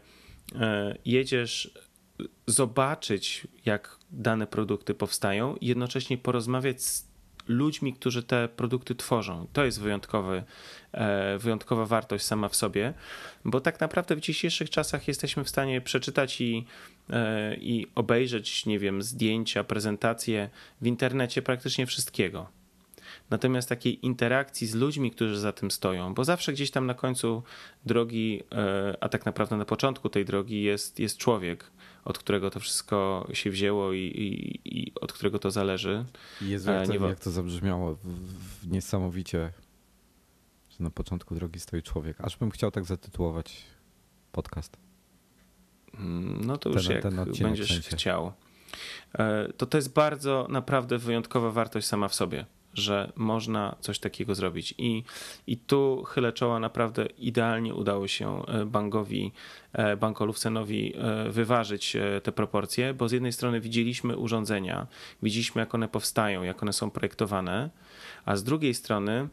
e, 0.54 0.96
jedziesz 1.04 1.70
zobaczyć, 2.46 3.46
jak 3.64 3.98
dane 4.10 4.46
produkty 4.46 4.94
powstają 4.94 5.56
i 5.56 5.66
jednocześnie 5.66 6.18
porozmawiać 6.18 6.82
z 6.82 7.06
ludźmi, 7.48 7.94
którzy 7.94 8.22
te 8.22 8.48
produkty 8.48 8.94
tworzą. 8.94 9.46
To 9.52 9.64
jest 9.64 9.80
wyjątkowy, 9.80 10.42
e, 10.92 11.38
wyjątkowa 11.38 11.86
wartość 11.86 12.24
sama 12.24 12.48
w 12.48 12.56
sobie, 12.56 12.94
bo 13.44 13.60
tak 13.60 13.80
naprawdę 13.80 14.16
w 14.16 14.20
dzisiejszych 14.20 14.70
czasach 14.70 15.08
jesteśmy 15.08 15.44
w 15.44 15.48
stanie 15.48 15.80
przeczytać 15.80 16.40
i, 16.40 16.66
e, 17.10 17.56
i 17.56 17.86
obejrzeć, 17.94 18.66
nie 18.66 18.78
wiem, 18.78 19.02
zdjęcia, 19.02 19.64
prezentacje 19.64 20.50
w 20.80 20.86
internecie 20.86 21.42
praktycznie 21.42 21.86
wszystkiego. 21.86 22.48
Natomiast 23.30 23.68
takiej 23.68 24.06
interakcji 24.06 24.66
z 24.66 24.74
ludźmi, 24.74 25.10
którzy 25.10 25.38
za 25.38 25.52
tym 25.52 25.70
stoją, 25.70 26.14
bo 26.14 26.24
zawsze 26.24 26.52
gdzieś 26.52 26.70
tam 26.70 26.86
na 26.86 26.94
końcu 26.94 27.42
drogi, 27.86 28.42
e, 28.52 28.96
a 29.00 29.08
tak 29.08 29.26
naprawdę 29.26 29.56
na 29.56 29.64
początku 29.64 30.08
tej 30.08 30.24
drogi 30.24 30.62
jest, 30.62 30.98
jest 30.98 31.16
człowiek, 31.18 31.70
od 32.04 32.18
którego 32.18 32.50
to 32.50 32.60
wszystko 32.60 33.28
się 33.32 33.50
wzięło 33.50 33.92
i, 33.92 33.98
i, 34.00 34.60
i 34.78 34.92
od 35.00 35.12
którego 35.12 35.38
to 35.38 35.50
zależy. 35.50 36.04
Jezu, 36.40 36.70
E, 36.70 36.74
jak 36.74 36.86
to, 36.86 36.92
nie 36.92 37.08
jak 37.08 37.20
to 37.20 37.30
zabrzmiało 37.30 37.96
niesamowicie, 38.66 39.52
że 40.70 40.84
na 40.84 40.90
początku 40.90 41.34
drogi 41.34 41.60
stoi 41.60 41.82
człowiek. 41.82 42.20
Aż 42.20 42.36
bym 42.36 42.50
chciał 42.50 42.70
tak 42.70 42.84
zatytułować 42.84 43.62
podcast. 44.32 44.76
No 46.40 46.56
to 46.58 46.68
już 46.70 46.84
Ten- 46.86 46.92
jak 46.94 47.02
ten 47.02 47.18
odcinek 47.18 47.42
będziesz 47.42 47.80
chciał. 47.88 48.32
E, 49.18 49.52
To 49.56 49.66
to 49.66 49.78
jest 49.78 49.92
bardzo 49.92 50.46
naprawdę 50.50 50.98
wyjątkowa 50.98 51.50
wartość 51.50 51.86
sama 51.86 52.08
w 52.08 52.14
sobie, 52.14 52.46
że 52.76 53.12
można 53.16 53.76
coś 53.80 53.98
takiego 53.98 54.34
zrobić. 54.34 54.74
I, 54.78 55.04
i 55.46 55.56
tu 55.56 56.04
chylę 56.04 56.32
czoła, 56.32 56.60
naprawdę 56.60 57.06
idealnie 57.06 57.74
udało 57.74 58.08
się 58.08 58.46
e, 58.46 58.64
Bankowi, 58.66 59.32
e, 59.72 59.96
Banko 59.96 60.24
Lufsenowi 60.24 60.94
e, 60.96 61.30
wyważyć 61.30 61.96
te 62.22 62.32
proporcje, 62.32 62.94
bo 62.94 63.08
z 63.08 63.12
jednej 63.12 63.32
strony 63.32 63.60
widzieliśmy 63.60 64.16
urządzenia, 64.16 64.86
widzieliśmy 65.22 65.60
jak 65.60 65.74
one 65.74 65.88
powstają, 65.88 66.42
jak 66.42 66.62
one 66.62 66.72
są 66.72 66.90
projektowane, 66.90 67.70
a 68.24 68.36
z 68.36 68.44
drugiej 68.44 68.74
strony 68.74 69.28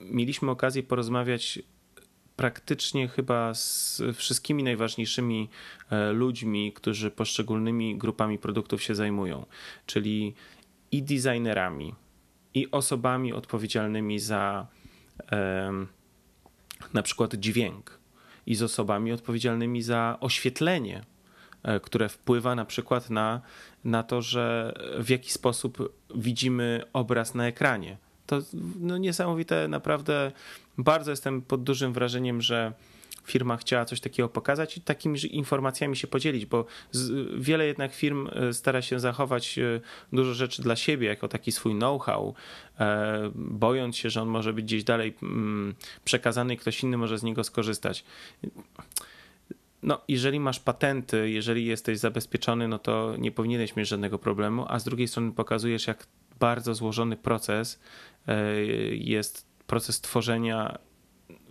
mieliśmy 0.00 0.50
okazję 0.50 0.82
porozmawiać 0.82 1.58
praktycznie 2.36 3.08
chyba 3.08 3.54
z 3.54 4.02
wszystkimi 4.14 4.62
najważniejszymi 4.62 5.48
ludźmi, 6.12 6.72
którzy 6.72 7.10
poszczególnymi 7.10 7.98
grupami 7.98 8.38
produktów 8.38 8.82
się 8.82 8.94
zajmują, 8.94 9.46
czyli 9.86 10.34
i 10.92 11.02
designerami, 11.02 11.94
i 12.54 12.70
osobami 12.70 13.32
odpowiedzialnymi 13.32 14.18
za 14.18 14.66
na 16.94 17.02
przykład 17.02 17.34
dźwięk, 17.34 17.98
i 18.46 18.54
z 18.54 18.62
osobami 18.62 19.12
odpowiedzialnymi 19.12 19.82
za 19.82 20.16
oświetlenie, 20.20 21.04
e, 21.62 21.80
które 21.80 22.08
wpływa 22.08 22.54
na 22.54 22.64
przykład 22.64 23.10
na, 23.10 23.40
na 23.84 24.02
to, 24.02 24.22
że 24.22 24.74
w 24.98 25.10
jaki 25.10 25.30
sposób 25.30 25.92
widzimy 26.14 26.82
obraz 26.92 27.34
na 27.34 27.46
ekranie. 27.46 27.96
To 28.26 28.42
no, 28.80 28.98
niesamowite, 28.98 29.68
naprawdę 29.68 30.32
bardzo 30.78 31.10
jestem 31.10 31.42
pod 31.42 31.62
dużym 31.62 31.92
wrażeniem, 31.92 32.42
że 32.42 32.72
firma 33.26 33.56
chciała 33.56 33.84
coś 33.84 34.00
takiego 34.00 34.28
pokazać 34.28 34.76
i 34.76 34.80
takimi 34.80 35.36
informacjami 35.36 35.96
się 35.96 36.06
podzielić, 36.06 36.46
bo 36.46 36.64
wiele 37.38 37.66
jednak 37.66 37.94
firm 37.94 38.28
e, 38.32 38.52
stara 38.52 38.82
się 38.82 39.00
zachować 39.00 39.58
e, 39.58 39.80
dużo 40.12 40.34
rzeczy 40.34 40.62
dla 40.62 40.76
siebie, 40.76 41.08
jako 41.08 41.28
taki 41.28 41.52
swój 41.52 41.74
know-how, 41.74 42.34
e, 42.80 43.30
bojąc 43.34 43.96
się, 43.96 44.10
że 44.10 44.22
on 44.22 44.28
może 44.28 44.52
być 44.52 44.64
gdzieś 44.64 44.84
dalej 44.84 45.14
mm, 45.22 45.74
przekazany 46.04 46.54
i 46.54 46.56
ktoś 46.56 46.82
inny 46.82 46.96
może 46.96 47.18
z 47.18 47.22
niego 47.22 47.44
skorzystać. 47.44 48.04
No, 49.82 50.00
jeżeli 50.08 50.40
masz 50.40 50.60
patenty, 50.60 51.30
jeżeli 51.30 51.66
jesteś 51.66 51.98
zabezpieczony, 51.98 52.68
no 52.68 52.78
to 52.78 53.14
nie 53.18 53.32
powinieneś 53.32 53.76
mieć 53.76 53.88
żadnego 53.88 54.18
problemu, 54.18 54.66
a 54.68 54.78
z 54.78 54.84
drugiej 54.84 55.08
strony 55.08 55.32
pokazujesz, 55.32 55.86
jak 55.86 56.06
bardzo 56.40 56.74
złożony 56.74 57.16
proces 57.16 57.80
jest 58.90 59.46
proces 59.66 60.00
tworzenia 60.00 60.78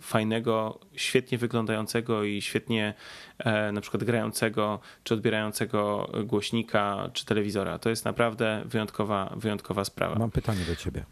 fajnego, 0.00 0.80
świetnie 0.94 1.38
wyglądającego 1.38 2.24
i 2.24 2.42
świetnie 2.42 2.94
e, 3.38 3.72
na 3.72 3.80
przykład 3.80 4.04
grającego 4.04 4.80
czy 5.04 5.14
odbierającego 5.14 6.10
głośnika 6.24 7.10
czy 7.12 7.24
telewizora. 7.24 7.78
To 7.78 7.90
jest 7.90 8.04
naprawdę 8.04 8.62
wyjątkowa, 8.66 9.32
wyjątkowa 9.36 9.84
sprawa. 9.84 10.18
Mam 10.18 10.30
pytanie 10.30 10.64
do 10.64 10.76
ciebie. 10.76 11.04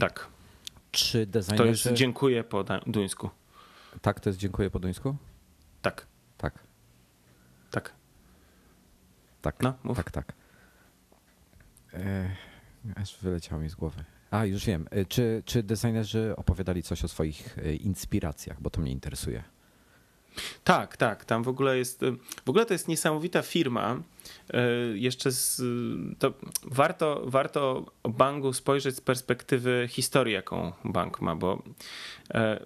Tak, 0.00 0.28
Czy 0.90 1.26
to 1.26 1.38
jest 1.38 1.50
designerzy... 1.50 1.94
dziękuję 1.94 2.44
po 2.44 2.64
duńsku. 2.86 3.30
Tak, 4.02 4.20
to 4.20 4.28
jest 4.28 4.38
dziękuję 4.38 4.70
po 4.70 4.78
duńsku? 4.78 5.16
Tak, 5.82 6.06
Tak, 6.38 6.58
tak. 7.70 7.92
tak, 9.42 9.62
No, 9.62 9.74
mów. 9.84 9.96
tak, 9.96 10.10
tak. 10.10 10.32
E, 11.94 12.30
aż 12.96 13.18
wyleciało 13.18 13.62
mi 13.62 13.68
z 13.68 13.74
głowy. 13.74 14.04
A, 14.34 14.44
już 14.44 14.64
wiem. 14.64 14.86
E, 14.90 15.04
Czy, 15.04 15.42
czy 15.46 15.62
designerzy 15.62 16.34
opowiadali 16.36 16.82
coś 16.82 17.04
o 17.04 17.08
swoich 17.08 17.58
e, 17.58 17.74
inspiracjach, 17.74 18.62
bo 18.62 18.70
to 18.70 18.80
mnie 18.80 18.92
interesuje. 18.92 19.42
Tak, 20.64 20.96
tak. 20.96 21.24
Tam 21.24 21.42
w 21.42 21.48
ogóle 21.48 21.78
jest. 21.78 22.00
W 22.46 22.50
ogóle 22.50 22.66
to 22.66 22.74
jest 22.74 22.88
niesamowita 22.88 23.42
firma, 23.42 24.02
jeszcze 24.94 25.32
z, 25.32 25.62
to 26.18 26.32
warto, 26.62 27.22
warto 27.26 27.86
o 28.02 28.08
banku 28.08 28.52
spojrzeć 28.52 28.96
z 28.96 29.00
perspektywy 29.00 29.86
historii, 29.90 30.34
jaką 30.34 30.72
bank 30.84 31.20
ma, 31.20 31.36
bo 31.36 31.62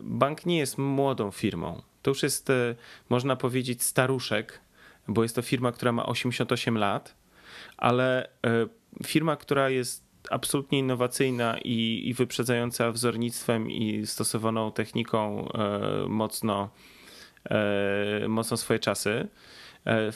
bank 0.00 0.46
nie 0.46 0.59
jest 0.59 0.78
młodą 0.78 1.31
firmą. 1.31 1.83
To 2.02 2.11
już 2.11 2.22
jest, 2.22 2.48
można 3.09 3.37
powiedzieć, 3.37 3.83
staruszek, 3.83 4.61
bo 5.09 5.22
jest 5.22 5.35
to 5.35 5.42
firma, 5.42 5.72
która 5.72 5.92
ma 5.92 6.07
88 6.07 6.78
lat, 6.78 7.14
ale 7.76 8.28
firma, 9.04 9.37
która 9.37 9.70
jest 9.70 10.07
absolutnie 10.31 10.78
innowacyjna 10.78 11.59
i, 11.59 12.02
i 12.04 12.14
wyprzedzająca 12.14 12.92
wzornictwem 12.92 13.70
i 13.70 14.07
stosowaną 14.07 14.72
techniką 14.72 15.48
e, 15.52 16.09
mocno, 16.09 16.70
e, 17.50 18.28
mocno 18.28 18.57
swoje 18.57 18.78
czasy. 18.78 19.28
E, 19.87 20.12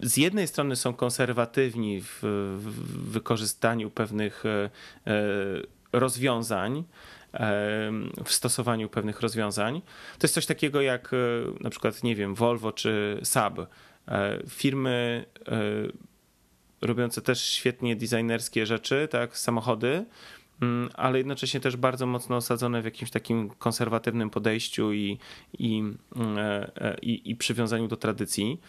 z 0.00 0.16
jednej 0.16 0.46
strony 0.46 0.76
są 0.76 0.94
konserwatywni 0.94 2.00
w, 2.00 2.18
w 2.58 3.10
wykorzystaniu 3.10 3.90
pewnych 3.90 4.44
rozwiązań, 5.92 6.84
w 8.24 8.32
stosowaniu 8.32 8.88
pewnych 8.88 9.20
rozwiązań. 9.20 9.82
To 10.18 10.24
jest 10.24 10.34
coś 10.34 10.46
takiego 10.46 10.80
jak 10.80 11.10
na 11.60 11.70
przykład, 11.70 12.02
nie 12.02 12.16
wiem, 12.16 12.34
Volvo 12.34 12.72
czy 12.72 13.20
Saab. 13.24 13.58
Firmy 14.48 15.24
robiące 16.80 17.22
też 17.22 17.44
świetnie 17.44 17.96
designerskie 17.96 18.66
rzeczy, 18.66 19.08
tak, 19.10 19.38
samochody, 19.38 20.04
mm, 20.62 20.90
ale 20.94 21.18
jednocześnie 21.18 21.60
też 21.60 21.76
bardzo 21.76 22.06
mocno 22.06 22.36
osadzone 22.36 22.82
w 22.82 22.84
jakimś 22.84 23.10
takim 23.10 23.50
konserwatywnym 23.50 24.30
podejściu 24.30 24.92
i, 24.92 25.18
i, 25.58 25.78
mm, 26.16 26.38
e, 26.38 26.76
e, 26.76 26.98
i, 27.02 27.30
i 27.30 27.36
przywiązaniu 27.36 27.88
do 27.88 27.96
tradycji. 27.96 28.60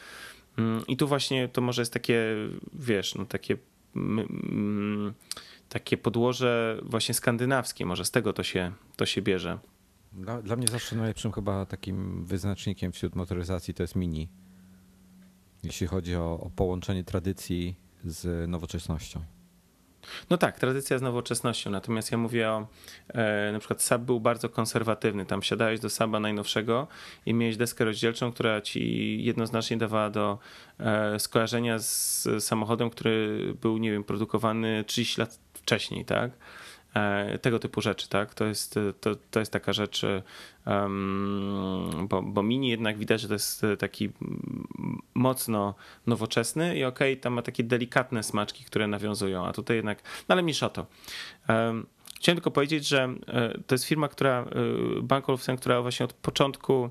Mm, 0.57 0.87
I 0.87 0.97
tu 0.97 1.07
właśnie 1.07 1.47
to 1.47 1.61
może 1.61 1.81
jest 1.81 1.93
takie, 1.93 2.35
wiesz, 2.73 3.15
no 3.15 3.25
takie, 3.25 3.57
takie 5.69 5.97
podłoże 5.97 6.79
właśnie 6.83 7.15
skandynawskie, 7.15 7.85
może 7.85 8.05
z 8.05 8.11
tego 8.11 8.33
to 8.33 8.43
się, 8.43 8.71
to 8.95 9.05
się 9.05 9.21
bierze. 9.21 9.59
Dla, 10.13 10.41
dla 10.41 10.55
mnie 10.55 10.67
zawsze 10.67 10.95
najlepszym 10.95 11.31
chyba 11.31 11.65
takim 11.65 12.25
wyznacznikiem 12.25 12.91
wśród 12.91 13.15
motoryzacji 13.15 13.73
to 13.73 13.83
jest 13.83 13.95
Mini. 13.95 14.29
Jeśli 15.63 15.87
chodzi 15.87 16.15
o, 16.15 16.39
o 16.39 16.49
połączenie 16.49 17.03
tradycji 17.03 17.75
z 18.11 18.49
nowoczesnością. 18.49 19.21
No 20.29 20.37
tak, 20.37 20.59
tradycja 20.59 20.97
z 20.97 21.01
nowoczesnością. 21.01 21.69
Natomiast 21.69 22.11
ja 22.11 22.17
mówię 22.17 22.49
o 22.49 22.67
e, 23.07 23.51
na 23.51 23.59
przykład 23.59 23.81
Sab 23.81 24.01
był 24.01 24.19
bardzo 24.19 24.49
konserwatywny. 24.49 25.25
Tam 25.25 25.43
siadałeś 25.43 25.79
do 25.79 25.89
Saba 25.89 26.19
najnowszego 26.19 26.87
i 27.25 27.33
miałeś 27.33 27.57
deskę 27.57 27.85
rozdzielczą, 27.85 28.31
która 28.31 28.61
ci 28.61 29.17
jednoznacznie 29.23 29.77
dawała 29.77 30.09
do 30.09 30.39
e, 30.79 31.19
skojarzenia 31.19 31.79
z 31.79 32.27
samochodem, 32.39 32.89
który 32.89 33.39
był, 33.61 33.77
nie 33.77 33.91
wiem, 33.91 34.03
produkowany 34.03 34.83
30 34.87 35.21
lat 35.21 35.39
wcześniej, 35.53 36.05
tak? 36.05 36.31
E, 36.97 37.39
tego 37.39 37.59
typu 37.59 37.81
rzeczy, 37.81 38.09
tak? 38.09 38.33
To 38.33 38.45
jest, 38.45 38.79
to, 39.01 39.15
to 39.31 39.39
jest 39.39 39.51
taka 39.51 39.73
rzecz, 39.73 40.05
um, 40.65 42.07
bo, 42.09 42.21
bo 42.21 42.43
Mini 42.43 42.69
jednak 42.69 42.97
widać, 42.97 43.21
że 43.21 43.27
to 43.27 43.33
jest 43.33 43.65
taki 43.79 44.09
mocno 45.13 45.75
nowoczesny 46.07 46.77
i 46.77 46.83
okej, 46.83 47.13
okay, 47.13 47.21
tam 47.21 47.33
ma 47.33 47.41
takie 47.41 47.63
delikatne 47.63 48.23
smaczki, 48.23 48.63
które 48.63 48.87
nawiązują, 48.87 49.45
a 49.45 49.53
tutaj 49.53 49.75
jednak, 49.75 50.03
no 50.29 50.33
ale 50.33 50.41
mniejsza 50.41 50.69
to. 50.69 50.85
Um, 51.49 51.85
Chciałem 52.19 52.35
tylko 52.35 52.51
powiedzieć, 52.51 52.87
że 52.87 53.03
e, 53.27 53.57
to 53.67 53.75
jest 53.75 53.85
firma, 53.85 54.07
która, 54.07 54.41
e, 54.41 55.01
Bank 55.01 55.29
Olufsen, 55.29 55.57
która 55.57 55.81
właśnie 55.81 56.03
od 56.03 56.13
początku 56.13 56.89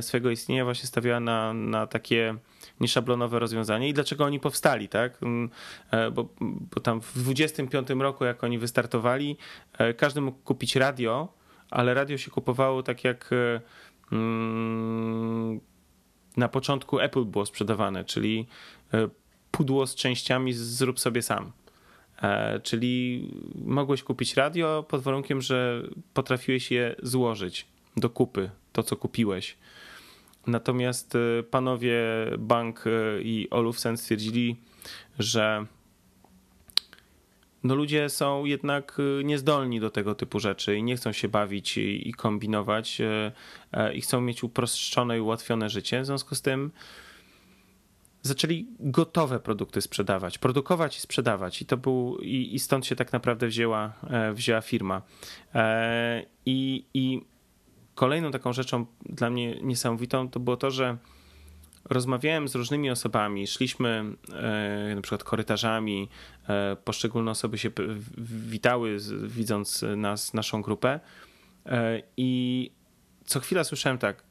swojego 0.00 0.30
istnienia 0.30 0.64
właśnie 0.64 0.86
stawiała 0.86 1.20
na, 1.20 1.54
na 1.54 1.86
takie 1.86 2.36
nieszablonowe 2.80 3.38
rozwiązanie 3.38 3.88
i 3.88 3.94
dlaczego 3.94 4.24
oni 4.24 4.40
powstali, 4.40 4.88
tak? 4.88 5.22
Mm, 5.22 5.50
e, 5.90 6.10
bo, 6.10 6.28
bo 6.40 6.80
tam 6.80 7.00
w 7.00 7.18
25 7.18 7.88
roku, 7.90 8.24
jak 8.24 8.44
oni 8.44 8.58
wystartowali, 8.58 9.36
e, 9.78 9.94
każdy 9.94 10.20
mógł 10.20 10.38
kupić 10.38 10.76
radio, 10.76 11.28
ale 11.70 11.94
radio 11.94 12.18
się 12.18 12.30
kupowało 12.30 12.82
tak 12.82 13.04
jak 13.04 13.30
e, 13.32 13.60
mm, 14.12 15.60
na 16.36 16.48
początku 16.48 16.98
Apple 17.00 17.24
było 17.24 17.46
sprzedawane, 17.46 18.04
czyli 18.04 18.46
pudło 19.50 19.86
z 19.86 19.94
częściami 19.94 20.52
zrób 20.52 21.00
sobie 21.00 21.22
sam. 21.22 21.52
Czyli 22.62 23.28
mogłeś 23.64 24.02
kupić 24.02 24.34
radio 24.34 24.84
pod 24.88 25.02
warunkiem, 25.02 25.40
że 25.40 25.82
potrafiłeś 26.14 26.70
je 26.70 26.94
złożyć 27.02 27.66
do 27.96 28.10
kupy, 28.10 28.50
to 28.72 28.82
co 28.82 28.96
kupiłeś. 28.96 29.56
Natomiast 30.46 31.14
y, 31.14 31.44
panowie 31.50 32.02
Bank 32.38 32.86
y, 32.86 33.20
i 33.22 33.50
Olufsen 33.50 33.96
stwierdzili, 33.96 34.56
że 35.18 35.66
no 37.64 37.74
ludzie 37.74 38.08
są 38.08 38.44
jednak 38.44 38.98
niezdolni 39.24 39.80
do 39.80 39.90
tego 39.90 40.14
typu 40.14 40.40
rzeczy 40.40 40.76
i 40.76 40.82
nie 40.82 40.96
chcą 40.96 41.12
się 41.12 41.28
bawić 41.28 41.78
i, 41.78 42.14
kombinować 42.16 42.98
i 43.94 44.00
chcą 44.00 44.20
mieć 44.20 44.44
uproszczone 44.44 45.18
i 45.18 45.20
ułatwione 45.20 45.70
życie. 45.70 46.00
W 46.00 46.06
związku 46.06 46.34
z 46.34 46.42
tym 46.42 46.70
zaczęli 48.26 48.66
gotowe 48.80 49.40
produkty 49.40 49.80
sprzedawać, 49.80 50.38
produkować 50.38 50.96
i 50.96 51.00
sprzedawać. 51.00 51.62
I 51.62 51.66
to 51.66 51.76
był, 51.76 52.18
i, 52.18 52.54
i 52.54 52.58
stąd 52.58 52.86
się 52.86 52.96
tak 52.96 53.12
naprawdę 53.12 53.46
wzięła, 53.46 53.92
e, 54.10 54.32
wzięła 54.32 54.60
firma. 54.60 55.02
E, 55.54 56.22
I, 56.46 56.84
i 56.94 57.20
kolejną 57.94 58.30
taką 58.30 58.52
rzeczą 58.52 58.86
dla 59.06 59.30
mnie 59.30 59.60
niesamowitą 59.62 60.28
to 60.28 60.40
było 60.40 60.56
to, 60.56 60.70
że 60.70 60.96
rozmawiałem 61.84 62.48
z 62.48 62.54
różnymi 62.54 62.90
osobami, 62.90 63.46
szliśmy 63.46 64.04
e, 64.32 64.94
na 64.94 65.00
przykład 65.02 65.24
korytarzami, 65.24 66.08
poszczególne 66.84 67.30
osoby 67.30 67.58
się 67.58 67.70
witały, 68.18 68.98
widząc 69.22 69.84
nas, 69.96 70.34
naszą 70.34 70.62
grupę 70.62 71.00
i 72.16 72.70
co 73.24 73.40
chwila 73.40 73.64
słyszałem 73.64 73.98
tak, 73.98 74.25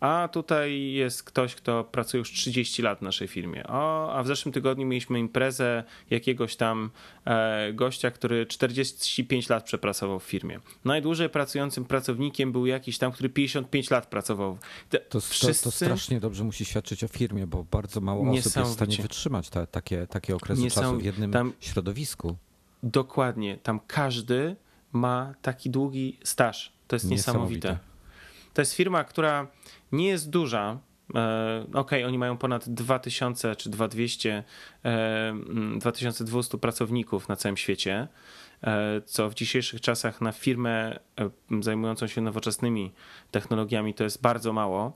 a 0.00 0.28
tutaj 0.32 0.92
jest 0.92 1.22
ktoś, 1.22 1.54
kto 1.54 1.84
pracuje 1.84 2.18
już 2.18 2.32
30 2.32 2.82
lat 2.82 2.98
w 2.98 3.02
naszej 3.02 3.28
firmie. 3.28 3.66
O, 3.66 4.12
a 4.14 4.22
w 4.22 4.26
zeszłym 4.26 4.52
tygodniu 4.52 4.86
mieliśmy 4.86 5.18
imprezę 5.18 5.84
jakiegoś 6.10 6.56
tam 6.56 6.90
e, 7.24 7.72
gościa, 7.72 8.10
który 8.10 8.46
45 8.46 9.48
lat 9.48 9.64
przepracował 9.64 10.20
w 10.20 10.24
firmie. 10.24 10.60
Najdłużej 10.84 11.28
pracującym 11.28 11.84
pracownikiem 11.84 12.52
był 12.52 12.66
jakiś 12.66 12.98
tam, 12.98 13.12
który 13.12 13.28
55 13.28 13.90
lat 13.90 14.06
pracował. 14.06 14.58
Te, 14.88 14.98
to, 14.98 15.20
wszyscy... 15.20 15.64
to, 15.64 15.70
to, 15.70 15.76
strasznie 15.76 16.20
dobrze 16.20 16.44
musi 16.44 16.64
świadczyć 16.64 17.04
o 17.04 17.08
firmie, 17.08 17.46
bo 17.46 17.64
bardzo 17.64 18.00
mało 18.00 18.22
osób 18.22 18.34
jest 18.34 18.58
w 18.58 18.66
stanie 18.66 18.96
wytrzymać 18.96 19.50
takie, 19.70 20.06
takie 20.06 20.36
okresy 20.36 20.70
czasu 20.70 20.98
w 20.98 21.04
jednym 21.04 21.32
tam, 21.32 21.52
środowisku. 21.60 22.36
Dokładnie. 22.82 23.58
Tam 23.62 23.80
każdy 23.86 24.56
ma 24.92 25.34
taki 25.42 25.70
długi 25.70 26.18
staż. 26.24 26.72
To 26.88 26.96
jest 26.96 27.10
niesamowite. 27.10 27.78
To 28.54 28.62
jest 28.62 28.74
firma, 28.74 29.04
która 29.04 29.46
nie 29.92 30.08
jest 30.08 30.30
duża. 30.30 30.78
E, 31.14 31.66
ok, 31.74 31.90
oni 32.06 32.18
mają 32.18 32.36
ponad 32.36 32.68
2000 32.68 33.56
czy 33.56 33.70
2200, 33.70 34.44
2200 35.76 36.56
e, 36.56 36.60
pracowników 36.60 37.28
na 37.28 37.36
całym 37.36 37.56
świecie, 37.56 38.08
e, 38.62 39.00
co 39.04 39.30
w 39.30 39.34
dzisiejszych 39.34 39.80
czasach 39.80 40.20
na 40.20 40.32
firmę 40.32 40.98
zajmującą 41.60 42.06
się 42.06 42.20
nowoczesnymi 42.20 42.92
technologiami 43.30 43.94
to 43.94 44.04
jest 44.04 44.22
bardzo 44.22 44.52
mało, 44.52 44.92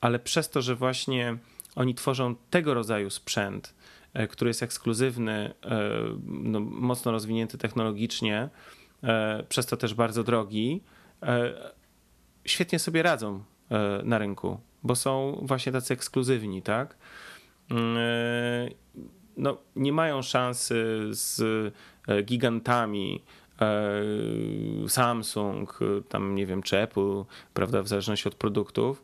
ale 0.00 0.18
przez 0.18 0.50
to, 0.50 0.62
że 0.62 0.74
właśnie 0.74 1.36
oni 1.76 1.94
tworzą 1.94 2.34
tego 2.50 2.74
rodzaju 2.74 3.10
sprzęt, 3.10 3.74
który 4.30 4.48
jest 4.48 4.62
ekskluzywny, 4.62 5.54
no, 6.26 6.60
mocno 6.60 7.12
rozwinięty 7.12 7.58
technologicznie, 7.58 8.48
przez 9.48 9.66
to 9.66 9.76
też 9.76 9.94
bardzo 9.94 10.24
drogi, 10.24 10.80
świetnie 12.46 12.78
sobie 12.78 13.02
radzą 13.02 13.44
e, 13.70 14.00
na 14.04 14.18
rynku, 14.18 14.60
bo 14.82 14.96
są 14.96 15.38
właśnie 15.42 15.72
tacy 15.72 15.94
ekskluzywni, 15.94 16.62
tak? 16.62 16.96
Mm, 17.70 17.96
e, 17.96 18.70
no, 19.36 19.58
nie 19.76 19.92
mają 19.92 20.22
szansy 20.22 21.08
z 21.10 21.40
e, 22.08 22.22
gigantami 22.22 23.22
Samsung, 24.88 25.78
tam 26.08 26.34
nie 26.34 26.46
wiem, 26.46 26.62
czy 26.62 26.78
Apple, 26.78 27.24
prawda, 27.54 27.82
w 27.82 27.88
zależności 27.88 28.28
od 28.28 28.34
produktów, 28.34 29.02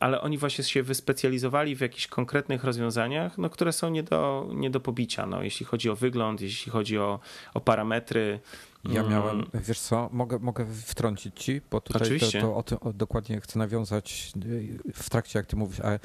ale 0.00 0.20
oni 0.20 0.38
właśnie 0.38 0.64
się 0.64 0.82
wyspecjalizowali 0.82 1.76
w 1.76 1.80
jakichś 1.80 2.06
konkretnych 2.06 2.64
rozwiązaniach, 2.64 3.38
no, 3.38 3.50
które 3.50 3.72
są 3.72 3.90
nie 3.90 4.02
do, 4.02 4.48
nie 4.54 4.70
do 4.70 4.80
pobicia, 4.80 5.26
no, 5.26 5.42
jeśli 5.42 5.66
chodzi 5.66 5.90
o 5.90 5.96
wygląd, 5.96 6.40
jeśli 6.40 6.72
chodzi 6.72 6.98
o, 6.98 7.20
o 7.54 7.60
parametry, 7.60 8.40
ja 8.88 9.00
mm. 9.00 9.12
miałem, 9.12 9.44
wiesz 9.54 9.80
co, 9.80 10.08
mogę, 10.12 10.38
mogę 10.38 10.66
wtrącić 10.66 11.40
ci, 11.40 11.60
bo 11.70 11.80
tutaj 11.80 12.02
Oczywiście. 12.02 12.40
to, 12.40 12.46
to 12.46 12.56
o 12.56 12.62
tym 12.62 12.78
o, 12.80 12.92
dokładnie 12.92 13.40
chcę 13.40 13.58
nawiązać 13.58 14.32
y, 14.46 14.78
w 14.94 15.10
trakcie, 15.10 15.38
jak 15.38 15.46
ty 15.46 15.56
mówisz, 15.56 15.80
ale 15.80 15.98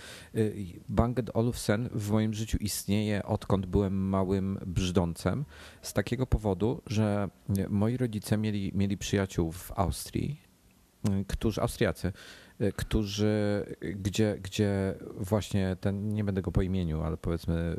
Bang 0.90 1.20
Olufsen 1.34 1.90
w 1.92 2.12
moim 2.12 2.34
życiu 2.34 2.58
istnieje 2.58 3.24
odkąd 3.24 3.66
byłem 3.66 4.10
małym 4.10 4.60
brzdącem 4.66 5.46
z 5.82 5.94
takiego 5.94 6.28
powodu, 6.28 6.82
że 6.88 7.30
moi 7.70 7.98
rodzice 7.98 8.38
mieli, 8.38 8.72
mieli 8.76 8.98
przyjaciół 8.98 9.52
w 9.52 9.72
Austrii, 9.76 10.42
y, 11.10 11.26
którzy, 11.28 11.62
Austriacy, 11.62 12.08
y, 12.08 12.12
którzy, 12.76 13.66
gdzie, 13.82 14.38
gdzie 14.44 14.96
właśnie 15.18 15.78
ten, 15.82 16.14
nie 16.14 16.24
będę 16.24 16.42
go 16.42 16.52
po 16.52 16.62
imieniu, 16.62 17.02
ale 17.02 17.18
powiedzmy 17.18 17.76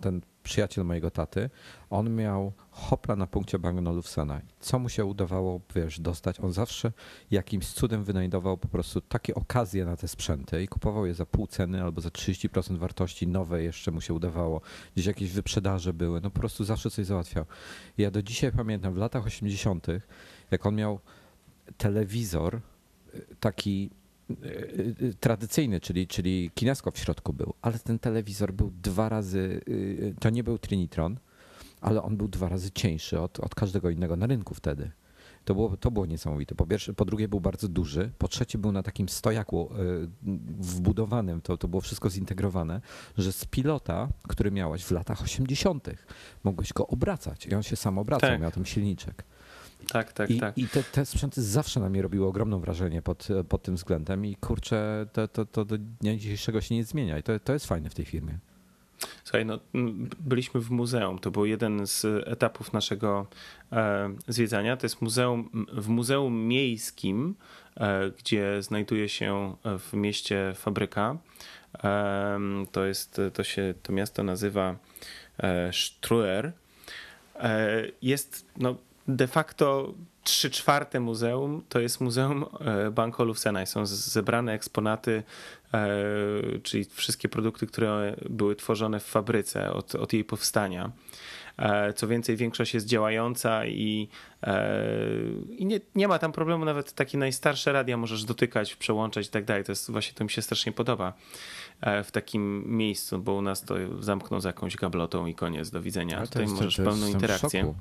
ten 0.00 0.20
przyjaciel 0.42 0.84
mojego 0.84 1.10
taty, 1.10 1.50
on 1.90 2.14
miał 2.14 2.52
hopla 2.70 3.16
na 3.16 3.26
punkcie 3.26 3.58
Bang 3.58 3.88
Olufsena. 3.88 4.40
Co 4.60 4.78
mu 4.78 4.88
się 4.88 5.04
udawało, 5.04 5.60
wiesz, 5.74 6.00
dostać? 6.00 6.40
On 6.40 6.52
zawsze 6.52 6.92
jakimś 7.30 7.66
cudem 7.66 8.04
wynajdował 8.04 8.58
po 8.58 8.68
prostu 8.68 9.00
takie 9.00 9.34
okazje 9.34 9.84
na 9.84 9.96
te 9.96 10.08
sprzęty 10.08 10.62
i 10.62 10.68
kupował 10.68 11.06
je 11.06 11.14
za 11.14 11.26
pół 11.26 11.46
ceny 11.46 11.82
albo 11.82 12.00
za 12.00 12.08
30% 12.08 12.76
wartości, 12.76 13.26
nowe 13.26 13.62
jeszcze 13.62 13.90
mu 13.90 14.00
się 14.00 14.14
udawało. 14.14 14.60
Gdzieś 14.94 15.06
jakieś 15.06 15.32
wyprzedaże 15.32 15.92
były, 15.92 16.20
no 16.20 16.30
po 16.30 16.40
prostu 16.40 16.64
zawsze 16.64 16.90
coś 16.90 17.06
załatwiał. 17.06 17.44
Ja 17.98 18.10
do 18.10 18.22
dzisiaj 18.22 18.52
pamiętam, 18.52 18.94
w 18.94 18.96
latach 18.96 19.26
80., 19.26 19.86
jak 20.50 20.66
on 20.66 20.74
miał 20.74 21.00
telewizor 21.76 22.60
taki 23.40 23.90
Y, 24.30 24.94
y, 25.02 25.14
tradycyjny, 25.20 25.80
czyli, 25.80 26.06
czyli 26.06 26.50
kineskop 26.54 26.96
w 26.96 26.98
środku 26.98 27.32
był, 27.32 27.54
ale 27.62 27.78
ten 27.78 27.98
telewizor 27.98 28.52
był 28.52 28.72
dwa 28.82 29.08
razy, 29.08 29.60
y, 29.68 30.14
to 30.20 30.30
nie 30.30 30.44
był 30.44 30.58
Trinitron, 30.58 31.18
ale 31.80 32.02
on 32.02 32.16
był 32.16 32.28
dwa 32.28 32.48
razy 32.48 32.70
cieńszy 32.70 33.20
od, 33.20 33.40
od 33.40 33.54
każdego 33.54 33.90
innego 33.90 34.16
na 34.16 34.26
rynku 34.26 34.54
wtedy. 34.54 34.90
To 35.44 35.54
było, 35.54 35.76
to 35.76 35.90
było 35.90 36.06
niesamowite. 36.06 36.54
Po, 36.54 36.66
pierwsze, 36.66 36.94
po 36.94 37.04
drugie 37.04 37.28
był 37.28 37.40
bardzo 37.40 37.68
duży, 37.68 38.10
po 38.18 38.28
trzecie 38.28 38.58
był 38.58 38.72
na 38.72 38.82
takim 38.82 39.08
stojaku 39.08 39.70
wbudowanym, 40.58 41.40
to, 41.40 41.56
to 41.56 41.68
było 41.68 41.80
wszystko 41.80 42.10
zintegrowane, 42.10 42.80
że 43.18 43.32
z 43.32 43.44
pilota, 43.44 44.08
który 44.28 44.50
miałeś 44.50 44.84
w 44.84 44.90
latach 44.90 45.22
80., 45.22 45.88
mogłeś 46.44 46.72
go 46.72 46.86
obracać 46.86 47.46
i 47.46 47.54
on 47.54 47.62
się 47.62 47.76
sam 47.76 47.98
obracał, 47.98 48.30
tak. 48.30 48.40
miał 48.40 48.50
tam 48.50 48.66
silniczek. 48.66 49.24
Tak, 49.88 50.12
tak, 50.12 50.30
I, 50.30 50.40
tak. 50.40 50.58
I 50.58 50.68
te, 50.68 50.82
te 50.82 51.06
sprzęty 51.06 51.42
zawsze 51.42 51.80
na 51.80 51.88
mnie 51.88 52.02
robiły 52.02 52.26
ogromne 52.26 52.60
wrażenie 52.60 53.02
pod, 53.02 53.28
pod 53.48 53.62
tym 53.62 53.76
względem 53.76 54.26
i 54.26 54.36
kurczę, 54.36 55.06
to, 55.12 55.28
to, 55.28 55.46
to 55.46 55.64
do 55.64 55.78
dnia 55.78 56.16
dzisiejszego 56.16 56.60
się 56.60 56.74
nie 56.74 56.84
zmienia 56.84 57.18
i 57.18 57.22
to, 57.22 57.40
to 57.40 57.52
jest 57.52 57.66
fajne 57.66 57.90
w 57.90 57.94
tej 57.94 58.04
firmie. 58.04 58.38
Słuchaj, 59.24 59.46
no, 59.46 59.58
byliśmy 60.20 60.60
w 60.60 60.70
muzeum. 60.70 61.18
To 61.18 61.30
był 61.30 61.46
jeden 61.46 61.86
z 61.86 62.04
etapów 62.28 62.72
naszego 62.72 63.26
e, 63.72 64.14
zwiedzania. 64.28 64.76
To 64.76 64.86
jest 64.86 65.02
muzeum, 65.02 65.66
w 65.72 65.88
Muzeum 65.88 66.46
Miejskim, 66.48 67.34
e, 67.76 68.10
gdzie 68.10 68.62
znajduje 68.62 69.08
się 69.08 69.56
w 69.64 69.92
mieście 69.92 70.52
fabryka. 70.54 71.16
E, 71.84 72.38
to, 72.72 72.84
jest, 72.84 73.20
to 73.34 73.44
się 73.44 73.74
to 73.82 73.92
miasto 73.92 74.22
nazywa 74.22 74.76
e, 75.38 75.72
Struer. 75.72 76.52
E, 77.36 77.82
jest 78.02 78.46
no, 78.56 78.76
de 79.08 79.26
facto 79.26 79.94
trzy 80.24 80.50
czwarte 80.50 81.00
muzeum 81.00 81.62
to 81.68 81.80
jest 81.80 82.00
muzeum 82.00 82.44
e, 82.60 82.90
Banco 82.90 83.24
Lucena. 83.24 83.66
Są 83.66 83.86
zebrane 83.86 84.52
eksponaty, 84.52 85.22
e, 85.74 85.88
czyli 86.62 86.84
wszystkie 86.84 87.28
produkty, 87.28 87.66
które 87.66 88.16
były 88.30 88.56
tworzone 88.56 89.00
w 89.00 89.04
fabryce 89.04 89.72
od, 89.72 89.94
od 89.94 90.12
jej 90.12 90.24
powstania. 90.24 90.90
E, 91.58 91.92
co 91.92 92.08
więcej, 92.08 92.36
większość 92.36 92.74
jest 92.74 92.86
działająca 92.86 93.66
i, 93.66 94.08
i 95.58 95.66
nie, 95.66 95.80
nie 95.94 96.08
ma 96.08 96.18
tam 96.18 96.32
problemu, 96.32 96.64
nawet 96.64 96.92
takie 96.92 97.18
najstarsze 97.18 97.72
radia 97.72 97.96
możesz 97.96 98.24
dotykać, 98.24 98.76
przełączać 98.76 99.26
i 99.26 99.30
tak 99.30 99.44
dalej. 99.44 99.64
To 99.64 99.72
jest 99.72 99.90
właśnie, 99.90 100.14
to 100.14 100.24
mi 100.24 100.30
się 100.30 100.42
strasznie 100.42 100.72
podoba 100.72 101.12
w 102.04 102.10
takim 102.12 102.76
miejscu, 102.76 103.18
bo 103.18 103.34
u 103.34 103.42
nas 103.42 103.62
to 103.62 103.74
zamknął 104.00 104.40
za 104.40 104.48
jakąś 104.48 104.76
gablotą 104.76 105.26
i 105.26 105.34
koniec, 105.34 105.70
do 105.70 105.82
widzenia. 105.82 106.26
Tutaj 106.26 106.46
możesz 106.46 106.76
pełną 106.76 107.06
interakcję. 107.06 107.74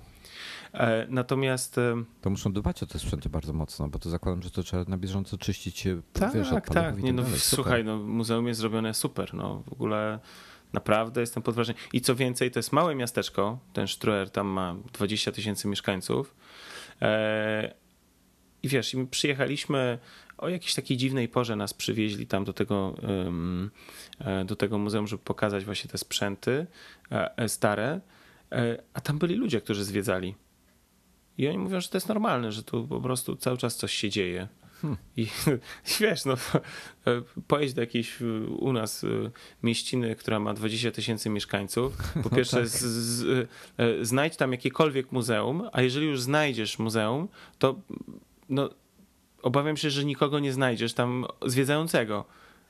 E, 0.74 1.08
natomiast. 1.10 1.78
E, 1.78 2.04
to 2.22 2.30
muszą 2.30 2.54
dbać 2.54 2.84
o 2.84 2.86
te 2.86 3.00
sprzęty 3.00 3.30
bardzo 3.30 3.54
mocno, 3.54 3.88
bo 3.88 4.00
to 4.00 4.10
zakładam, 4.10 4.42
że 4.42 4.52
to 4.52 4.64
trzeba 4.64 4.84
na 4.84 4.98
bieżąco 4.98 5.38
czyścić. 5.38 5.88
Tak, 6.14 6.34
wiesz, 6.34 6.50
tak. 6.50 6.70
tak 6.70 7.04
Nie, 7.04 7.14
no, 7.14 7.24
słuchaj, 7.38 7.84
no, 7.84 7.98
muzeum 7.98 8.48
jest 8.48 8.60
zrobione 8.60 8.94
super. 8.94 9.34
No, 9.34 9.64
w 9.68 9.74
ogóle 9.74 10.20
naprawdę 10.74 11.22
jestem 11.22 11.44
pod 11.44 11.56
wrażeniem. 11.56 11.82
I 11.94 12.02
co 12.02 12.16
więcej, 12.16 12.52
to 12.52 12.60
jest 12.60 12.72
małe 12.72 12.96
miasteczko. 12.96 13.60
Ten 13.74 13.88
Struer 13.88 14.30
tam 14.30 14.48
ma 14.48 14.76
20 14.94 15.32
tysięcy 15.32 15.68
mieszkańców. 15.68 16.36
E, 17.02 17.74
I 18.64 18.68
wiesz, 18.68 18.94
i 18.94 18.98
my 18.98 19.08
przyjechaliśmy 19.08 20.00
o 20.38 20.50
jakiejś 20.50 20.74
takiej 20.74 20.98
dziwnej 20.98 21.28
porze 21.28 21.56
nas 21.56 21.74
przywieźli 21.74 22.28
tam 22.28 22.44
do 22.44 22.54
tego, 22.54 22.96
do 24.46 24.56
tego 24.56 24.78
muzeum, 24.78 25.08
żeby 25.08 25.24
pokazać 25.24 25.66
właśnie 25.66 25.90
te 25.90 25.98
sprzęty 25.98 26.68
stare, 27.48 28.02
a 28.94 29.02
tam 29.02 29.20
byli 29.20 29.36
ludzie, 29.36 29.62
którzy 29.62 29.84
zwiedzali. 29.84 30.36
I 31.40 31.48
oni 31.48 31.58
mówią, 31.58 31.82
że 31.82 31.90
to 31.90 31.98
jest 31.98 32.08
normalne, 32.08 32.52
że 32.52 32.64
tu 32.64 32.88
po 32.88 33.02
prostu 33.02 33.36
cały 33.36 33.58
czas 33.58 33.76
coś 33.76 33.94
się 33.94 34.10
dzieje. 34.10 34.48
Hmm. 34.82 34.98
I, 35.18 35.28
wiesz, 36.00 36.26
no, 36.26 36.36
pojedź 37.48 37.74
do 37.74 37.82
jakiejś 37.82 38.22
u 38.60 38.74
nas 38.74 39.04
y, 39.04 39.32
mieściny, 39.64 40.16
która 40.16 40.40
ma 40.40 40.54
20 40.54 40.92
tysięcy 40.92 41.30
mieszkańców. 41.30 41.98
Po 42.14 42.30
no 42.30 42.36
pierwsze, 42.36 42.58
no 42.58 42.62
tak. 42.62 42.70
z, 42.70 42.82
z, 42.82 43.50
e, 43.78 44.06
znajdź 44.06 44.36
tam 44.36 44.52
jakiekolwiek 44.52 45.12
muzeum, 45.12 45.70
a 45.72 45.82
jeżeli 45.82 46.08
już 46.08 46.22
znajdziesz 46.22 46.80
muzeum, 46.80 47.28
to 47.60 47.76
no, 48.50 48.70
obawiam 49.42 49.78
się, 49.78 49.90
że 49.90 50.06
nikogo 50.06 50.40
nie 50.40 50.54
znajdziesz 50.54 50.94
tam 50.94 51.26
zwiedzającego. 51.46 52.26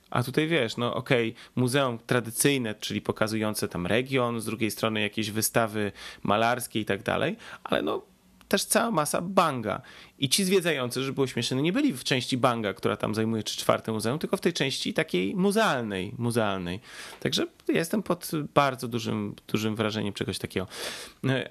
A 0.09 0.23
tutaj 0.23 0.47
wiesz, 0.47 0.77
no 0.77 0.95
okej, 0.95 1.29
okay, 1.29 1.41
muzeum 1.55 1.99
tradycyjne, 2.07 2.75
czyli 2.75 3.01
pokazujące 3.01 3.67
tam 3.67 3.87
region, 3.87 4.41
z 4.41 4.45
drugiej 4.45 4.71
strony 4.71 5.01
jakieś 5.01 5.31
wystawy 5.31 5.91
malarskie 6.23 6.79
i 6.79 6.85
tak 6.85 7.03
dalej, 7.03 7.35
ale 7.63 7.81
no 7.81 8.08
też 8.49 8.65
cała 8.65 8.91
masa 8.91 9.21
banga. 9.21 9.81
I 10.19 10.29
ci 10.29 10.43
zwiedzający, 10.43 11.03
żeby 11.03 11.15
było 11.15 11.27
śmieszne, 11.27 11.61
nie 11.61 11.73
byli 11.73 11.93
w 11.93 12.03
części 12.03 12.37
banga, 12.37 12.73
która 12.73 12.97
tam 12.97 13.15
zajmuje 13.15 13.43
trzy 13.43 13.57
czwarte 13.57 13.91
muzeum, 13.91 14.19
tylko 14.19 14.37
w 14.37 14.41
tej 14.41 14.53
części 14.53 14.93
takiej 14.93 15.35
muzealnej. 15.35 16.13
muzealnej. 16.17 16.79
Także 17.19 17.47
jestem 17.67 18.03
pod 18.03 18.31
bardzo 18.53 18.87
dużym, 18.87 19.35
dużym 19.47 19.75
wrażeniem 19.75 20.13
czegoś 20.13 20.39
takiego. 20.39 20.67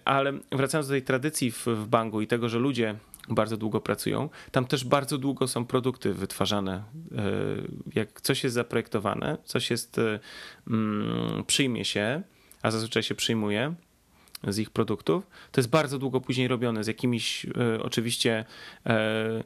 Ale 0.05 0.33
wracając 0.53 0.89
do 0.89 0.93
tej 0.93 1.03
tradycji 1.03 1.51
w, 1.51 1.67
w 1.67 1.87
bangu 1.87 2.21
i 2.21 2.27
tego, 2.27 2.49
że 2.49 2.59
ludzie 2.59 2.95
bardzo 3.29 3.57
długo 3.57 3.81
pracują. 3.81 4.29
Tam 4.51 4.65
też 4.65 4.85
bardzo 4.85 5.19
długo 5.19 5.49
są 5.49 5.65
produkty 5.65 6.15
wytwarzane. 6.15 6.73
E, 6.73 7.23
jak 7.95 8.21
coś 8.21 8.45
jest 8.45 8.55
zaprojektowane, 8.55 9.39
coś 9.45 9.71
jest, 9.71 9.99
e, 9.99 10.21
mm, 10.67 11.45
przyjmie 11.45 11.85
się, 11.85 12.23
a 12.63 12.71
zazwyczaj 12.71 13.03
się 13.03 13.15
przyjmuje, 13.15 13.75
z 14.45 14.59
ich 14.59 14.71
produktów. 14.71 15.27
To 15.53 15.61
jest 15.61 15.71
bardzo 15.71 15.99
długo 15.99 16.21
później 16.21 16.49
robione 16.49 16.85
z 16.85 16.87
jakimiś 16.87 17.47
e, 17.47 17.83
oczywiście 17.83 18.45
e, 18.87 19.45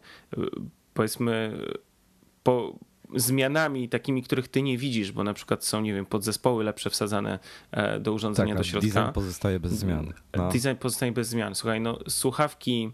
powiedzmy 0.94 1.58
po 2.42 2.78
zmianami 3.16 3.88
takimi, 3.88 4.22
których 4.22 4.48
ty 4.48 4.62
nie 4.62 4.78
widzisz, 4.78 5.12
bo 5.12 5.24
na 5.24 5.34
przykład 5.34 5.64
są, 5.64 5.80
nie 5.80 5.94
wiem, 5.94 6.06
podzespoły 6.06 6.64
lepsze 6.64 6.90
wsadzane 6.90 7.38
e, 7.70 8.00
do 8.00 8.12
urządzenia 8.12 8.54
tak, 8.54 8.58
do 8.58 8.64
środka. 8.64 8.88
Design 8.88 9.12
pozostaje 9.14 9.60
bez 9.60 9.72
zmian. 9.72 10.12
No. 10.36 10.48
Design 10.48 10.76
pozostaje 10.80 11.12
bez 11.12 11.28
zmian. 11.28 11.54
Słuchaj, 11.54 11.80
no 11.80 11.98
słuchawki, 12.08 12.90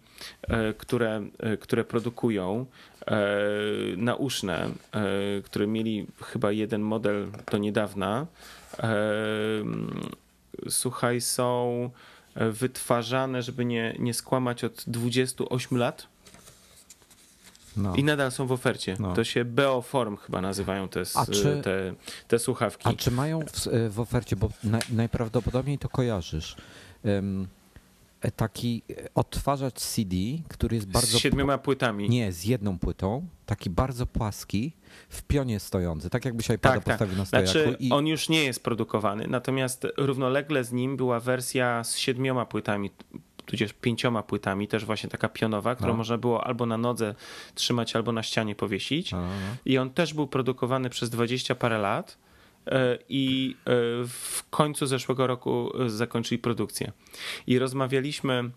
które, 0.79 1.23
które 1.61 1.85
produkują 1.85 2.67
nauszne, 3.97 4.71
które 5.45 5.67
mieli 5.67 6.07
chyba 6.23 6.53
jeden 6.53 6.83
model 6.83 7.27
do 7.53 7.59
niedawna, 7.59 8.27
słuchaj, 10.69 11.21
są 11.21 11.91
e, 12.35 12.51
wytwarzane, 12.51 13.43
żeby 13.43 13.65
nie, 13.65 13.97
nie 13.99 14.15
skłamać, 14.15 14.65
od 14.65 14.85
28 14.87 15.79
lat. 15.79 16.07
No. 17.77 17.95
I 17.95 18.05
nadal 18.05 18.33
są 18.33 18.47
w 18.47 18.53
ofercie. 18.53 18.97
No. 18.99 19.15
To 19.15 19.25
się 19.25 19.45
Beoform 19.45 20.17
chyba 20.17 20.41
nazywają 20.41 20.89
te, 20.89 21.03
czy, 21.33 21.61
te, 21.65 21.95
te 22.29 22.39
słuchawki. 22.39 22.89
A 22.89 22.93
czy 22.93 23.11
mają 23.11 23.41
w, 23.41 23.67
e, 23.67 23.89
w 23.89 24.01
ofercie, 24.01 24.37
bo 24.37 24.51
najprawdopodobniej 24.91 25.79
to 25.79 25.89
kojarzysz, 25.89 26.57
um, 27.05 27.47
taki 28.37 28.83
odtwarzacz 29.15 29.75
CD, 29.75 30.17
który 30.49 30.77
jest 30.77 30.89
bardzo... 30.89 31.19
Z 31.19 31.21
siedmioma 31.21 31.59
płytami. 31.59 32.09
Nie, 32.11 32.33
z 32.33 32.45
jedną 32.45 32.79
płytą, 32.79 33.27
taki 33.47 33.71
bardzo 33.71 34.07
płaski, 34.07 34.73
w 35.09 35.23
pionie 35.23 35.61
stojący, 35.61 36.11
tak 36.11 36.25
jakbyś 36.25 36.51
iPada 36.51 36.75
tak, 36.75 36.85
tak. 36.85 36.95
postawił 36.95 37.15
tak. 37.15 37.19
na 37.19 37.25
stojaku. 37.25 37.51
Znaczy, 37.51 37.77
i... 37.81 37.91
on 37.93 38.07
już 38.07 38.29
nie 38.29 38.45
jest 38.45 38.63
produkowany, 38.63 39.27
natomiast 39.27 39.87
równolegle 39.97 40.65
z 40.65 40.73
nim 40.73 40.97
była 40.97 41.21
wersja 41.21 41.85
z 41.85 41.97
siedmioma 41.97 42.47
płytami, 42.47 42.91
tudzież 43.49 43.73
pięcioma 43.73 44.23
płytami, 44.23 44.69
też 44.69 44.85
właśnie 44.85 45.11
taka 45.11 45.29
pionowa, 45.29 45.75
którą 45.75 45.91
no. 45.91 45.97
można 45.97 46.19
było 46.19 46.47
albo 46.47 46.67
na 46.67 46.79
nodze 46.79 47.15
trzymać, 47.55 47.97
albo 47.97 48.13
na 48.13 48.23
ścianie 48.23 48.55
powiesić. 48.55 49.13
No, 49.13 49.21
no. 49.23 49.29
I 49.65 49.79
on 49.79 49.91
też 49.91 50.15
był 50.15 50.27
produkowany 50.27 50.91
przez 50.91 51.11
dwadzieścia 51.11 51.55
parę 51.55 51.79
lat 51.79 52.13
e, 52.13 52.28
i 53.09 53.57
e, 53.65 53.71
w 54.09 54.45
końcu 54.51 54.87
zeszłego 54.87 55.27
roku 55.27 55.73
zakończyli 55.87 56.39
produkcję. 56.39 56.93
I 57.47 57.59
rozmawialiśmy 57.59 58.33
e, 58.35 58.51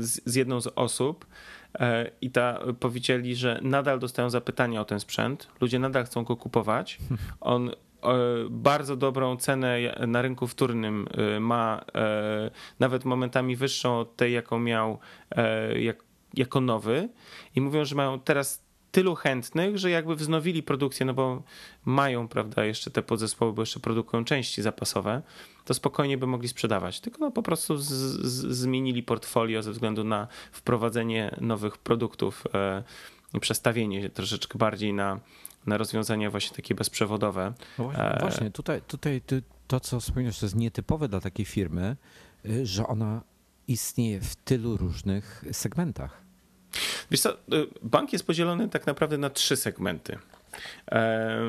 z 0.00 0.34
jedną 0.34 0.60
z 0.60 0.66
osób, 0.66 1.26
E, 1.80 2.10
i 2.20 2.30
ta 2.30 2.60
powiedzieli, 2.80 3.36
że 3.36 3.60
nadal 3.62 3.98
dostają 3.98 4.30
zapytania 4.30 4.80
o 4.80 4.84
ten 4.84 5.00
sprzęt, 5.00 5.48
ludzie 5.60 5.78
nadal 5.78 6.04
chcą 6.04 6.24
go 6.24 6.36
kupować. 6.36 6.98
On 7.40 7.68
e, 7.68 7.74
bardzo 8.50 8.96
dobrą 8.96 9.36
cenę 9.36 9.78
na 10.06 10.22
rynku 10.22 10.46
wtórnym 10.46 11.06
e, 11.36 11.40
ma 11.40 11.84
nawet 12.80 13.04
momentami 13.04 13.56
wyższą 13.56 13.98
od 13.98 14.16
tej, 14.16 14.32
jaką 14.32 14.58
miał 14.58 14.98
jak, 15.76 16.04
jako 16.34 16.60
nowy 16.60 17.08
i 17.56 17.60
mówią, 17.60 17.84
że 17.84 17.94
mają 17.94 18.20
teraz 18.20 18.67
tylu 18.92 19.14
chętnych, 19.14 19.78
że 19.78 19.90
jakby 19.90 20.16
wznowili 20.16 20.62
produkcję, 20.62 21.06
no 21.06 21.14
bo 21.14 21.42
mają, 21.84 22.28
prawda, 22.28 22.64
jeszcze 22.64 22.90
te 22.90 23.02
podzespoły, 23.02 23.52
bo 23.52 23.62
jeszcze 23.62 23.80
produkują 23.80 24.24
części 24.24 24.62
zapasowe, 24.62 25.22
to 25.64 25.74
spokojnie 25.74 26.18
by 26.18 26.26
mogli 26.26 26.48
sprzedawać. 26.48 27.00
Tylko 27.00 27.18
no 27.18 27.30
po 27.30 27.42
prostu 27.42 27.76
z, 27.76 27.88
z, 27.88 28.56
zmienili 28.56 29.02
portfolio 29.02 29.62
ze 29.62 29.72
względu 29.72 30.04
na 30.04 30.28
wprowadzenie 30.52 31.36
nowych 31.40 31.78
produktów, 31.78 32.44
e, 32.54 32.82
przestawienie 33.40 34.10
troszeczkę 34.10 34.58
bardziej 34.58 34.92
na, 34.94 35.20
na 35.66 35.78
rozwiązania 35.78 36.30
właśnie 36.30 36.56
takie 36.56 36.74
bezprzewodowe. 36.74 37.52
No 37.78 37.84
właśnie, 37.84 38.04
e... 38.04 38.20
właśnie, 38.20 38.50
tutaj, 38.50 38.82
tutaj 38.82 39.22
to, 39.66 39.80
co 39.80 40.00
wspomniałeś, 40.00 40.38
to 40.38 40.46
jest 40.46 40.56
nietypowe 40.56 41.08
dla 41.08 41.20
takiej 41.20 41.46
firmy, 41.46 41.96
y, 42.46 42.66
że 42.66 42.86
ona 42.86 43.22
istnieje 43.68 44.20
w 44.20 44.36
tylu 44.36 44.76
różnych 44.76 45.44
segmentach. 45.52 46.27
Wiesz 47.10 47.20
co, 47.20 47.32
y, 47.32 47.36
bank 47.82 48.12
jest 48.12 48.26
podzielony 48.26 48.68
tak 48.68 48.86
naprawdę 48.86 49.18
na 49.18 49.30
trzy 49.30 49.56
segmenty. 49.56 50.18
E, 50.90 51.40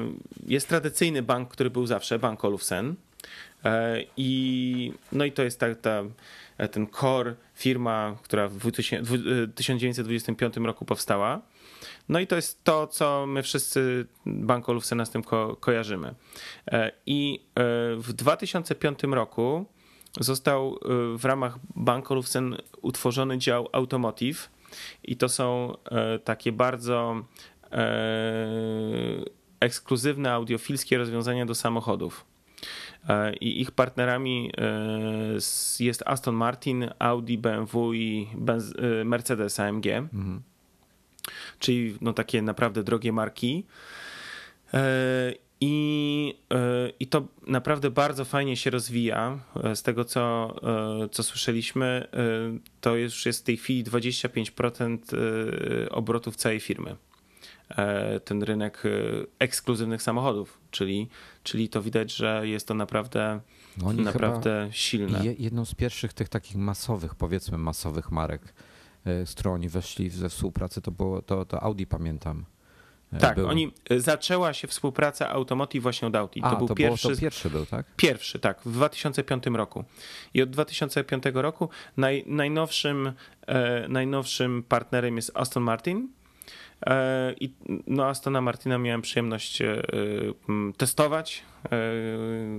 jest 0.48 0.68
tradycyjny 0.68 1.22
bank, 1.22 1.50
który 1.50 1.70
był 1.70 1.88
zawsze, 1.88 2.20
Bank 2.20 2.46
Olufsen. 2.46 2.96
E, 3.66 4.04
I, 4.18 4.94
no 5.12 5.26
i 5.26 5.32
to 5.32 5.44
jest 5.44 5.60
ta, 5.60 5.76
ta, 5.76 6.04
ten 6.72 6.88
core, 6.88 7.36
firma, 7.56 8.16
która 8.24 8.48
w 8.48 8.72
1925 9.56 10.58
roku 10.58 10.86
powstała. 10.86 11.42
No 12.10 12.20
i 12.20 12.28
to 12.28 12.36
jest 12.36 12.64
to, 12.64 12.88
co 12.88 13.26
my 13.28 13.44
wszyscy 13.44 14.06
Bank 14.26 14.70
Olufsena 14.70 15.06
z 15.06 15.10
tym 15.10 15.24
ko 15.24 15.58
kojarzymy. 15.60 16.16
E, 16.72 16.92
I 17.06 17.46
w 17.98 18.14
2005 18.14 19.00
roku 19.04 19.66
został 20.20 20.80
w 21.18 21.26
ramach 21.26 21.58
Bank 21.76 22.12
Olufsen 22.12 22.58
utworzony 22.82 23.38
dział 23.38 23.70
Automotive, 23.72 24.50
i 25.04 25.18
to 25.18 25.30
są 25.30 25.78
e, 25.92 26.20
takie 26.20 26.52
bardzo 26.52 27.24
e, 27.72 27.88
ekskluzywne 29.60 30.32
audiofilskie 30.32 30.98
rozwiązania 30.98 31.46
do 31.46 31.56
samochodów. 31.56 32.26
E, 33.10 33.34
I 33.36 33.62
ich 33.62 33.72
partnerami 33.72 34.52
jest 35.80 36.04
Aston 36.06 36.36
Martin, 36.36 36.90
Audi, 37.00 37.38
BMW 37.38 37.94
i 37.94 38.28
Mercedes 39.06 39.60
AMG. 39.60 39.88
Mhm. 39.88 40.42
Czyli 41.60 41.98
no 42.02 42.14
takie 42.14 42.42
naprawdę 42.42 42.84
drogie 42.84 43.12
marki. 43.12 43.66
I, 45.62 46.40
e, 46.54 46.90
I 47.00 47.08
to 47.08 47.28
naprawdę 47.48 47.92
bardzo 47.92 48.26
fajnie 48.26 48.58
się 48.58 48.70
rozwija. 48.70 49.40
E, 49.64 49.76
z 49.76 49.84
tego, 49.84 50.06
co, 50.06 50.56
e, 51.04 51.10
co 51.10 51.24
słyszeliśmy, 51.24 52.08
to 52.82 52.96
już 52.96 53.26
jest 53.26 53.40
w 53.40 53.44
tej 53.44 53.58
chwili 53.58 53.84
25% 53.84 55.00
obrotów 55.92 56.36
całej 56.36 56.60
firmy. 56.60 56.96
Ten 58.26 58.44
rynek 58.44 58.84
ekskluzywnych 59.40 60.02
samochodów, 60.02 60.60
czyli, 60.72 61.10
czyli 61.44 61.70
to 61.70 61.82
widać, 61.82 62.16
że 62.16 62.42
jest 62.48 62.68
to 62.68 62.74
naprawdę, 62.74 63.40
no 63.78 63.94
naprawdę 63.94 64.70
silne. 64.72 65.22
Jedną 65.40 65.66
z 65.66 65.76
pierwszych 65.76 66.14
tych 66.14 66.30
takich 66.30 66.56
masowych, 66.56 67.16
powiedzmy 67.16 67.58
masowych 67.58 68.12
marek, 68.12 68.54
z 69.06 69.34
którą 69.34 69.54
oni 69.54 69.70
weszli 69.70 70.10
ze 70.10 70.30
współpracy, 70.30 70.82
to 70.82 70.92
było 70.92 71.22
to, 71.22 71.46
to 71.46 71.64
Audi, 71.64 71.86
pamiętam. 71.86 72.46
Tak, 73.20 73.36
był. 73.36 73.48
oni 73.48 73.72
e, 73.90 74.00
zaczęła 74.00 74.54
się 74.54 74.68
współpraca 74.68 75.30
Automotive 75.30 75.84
właśnie 75.84 76.08
od 76.08 76.16
Audi. 76.16 76.40
A, 76.44 76.50
to 76.50 76.58
był 76.58 76.68
to 76.68 76.76
pierwszy. 76.76 77.08
Było, 77.08 77.16
to 77.16 77.22
pierwszy 77.22 77.50
był, 77.50 77.66
tak? 77.66 77.86
Pierwszy, 77.96 78.40
tak, 78.40 78.62
w 78.66 78.72
2005 78.72 79.44
roku. 79.46 79.84
I 80.34 80.42
od 80.42 80.50
2005 80.50 81.24
roku 81.34 81.70
naj, 81.98 82.24
najnowszym, 82.28 83.14
e, 83.48 83.88
najnowszym 83.88 84.64
partnerem 84.64 85.16
jest 85.16 85.32
Aston 85.34 85.64
Martin. 85.64 86.10
E, 86.86 87.34
I 87.40 87.54
no 87.88 88.06
Astona 88.06 88.42
Martina 88.42 88.78
miałem 88.78 89.02
przyjemność 89.02 89.62
e, 89.62 89.82
testować. 90.78 91.44
E, 91.66 91.70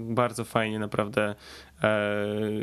bardzo 0.00 0.44
fajnie, 0.44 0.78
naprawdę 0.78 1.34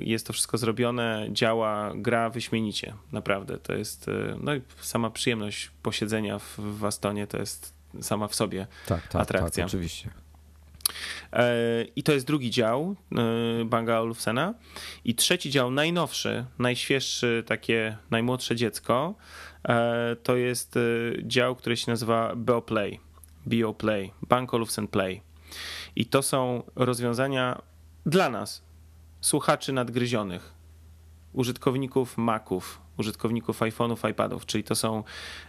jest 0.01 0.27
to 0.27 0.33
wszystko 0.33 0.57
zrobione, 0.57 1.27
działa, 1.31 1.91
gra 1.95 2.29
wyśmienicie, 2.29 2.93
naprawdę. 3.11 3.57
To 3.57 3.75
jest, 3.75 4.09
no 4.39 4.55
i 4.55 4.61
sama 4.81 5.09
przyjemność 5.09 5.71
posiedzenia 5.83 6.39
w, 6.39 6.59
w 6.59 6.85
Astonie 6.85 7.27
to 7.27 7.37
jest 7.37 7.76
sama 8.01 8.27
w 8.27 8.35
sobie 8.35 8.67
tak, 8.87 9.01
tak, 9.01 9.11
tak 9.11 9.21
atrakcja. 9.21 9.63
Tak, 9.63 9.69
oczywiście. 9.69 10.09
I 11.95 12.03
to 12.03 12.13
jest 12.13 12.27
drugi 12.27 12.51
dział 12.51 12.95
Banga 13.65 13.99
Olufsena. 13.99 14.53
I 15.05 15.15
trzeci 15.15 15.49
dział, 15.49 15.71
najnowszy, 15.71 16.45
najświeższy, 16.59 17.43
takie 17.47 17.97
najmłodsze 18.11 18.55
dziecko, 18.55 19.15
to 20.23 20.35
jest 20.35 20.75
dział, 21.23 21.55
który 21.55 21.77
się 21.77 21.91
nazywa 21.91 22.35
BioPlay. 22.35 22.99
BioPlay, 23.47 24.13
Bank 24.21 24.53
Olufsen 24.53 24.87
Play. 24.87 25.21
I 25.95 26.05
to 26.05 26.21
są 26.21 26.63
rozwiązania 26.75 27.61
dla 28.05 28.29
nas, 28.29 28.63
słuchaczy 29.21 29.73
nadgryzionych, 29.73 30.53
użytkowników 31.33 32.17
Maców, 32.17 32.81
użytkowników 32.97 33.59
iPhone'ów, 33.59 34.09
iPadów, 34.09 34.45
czyli 34.45 34.63
to 34.63 34.75
są 34.75 35.03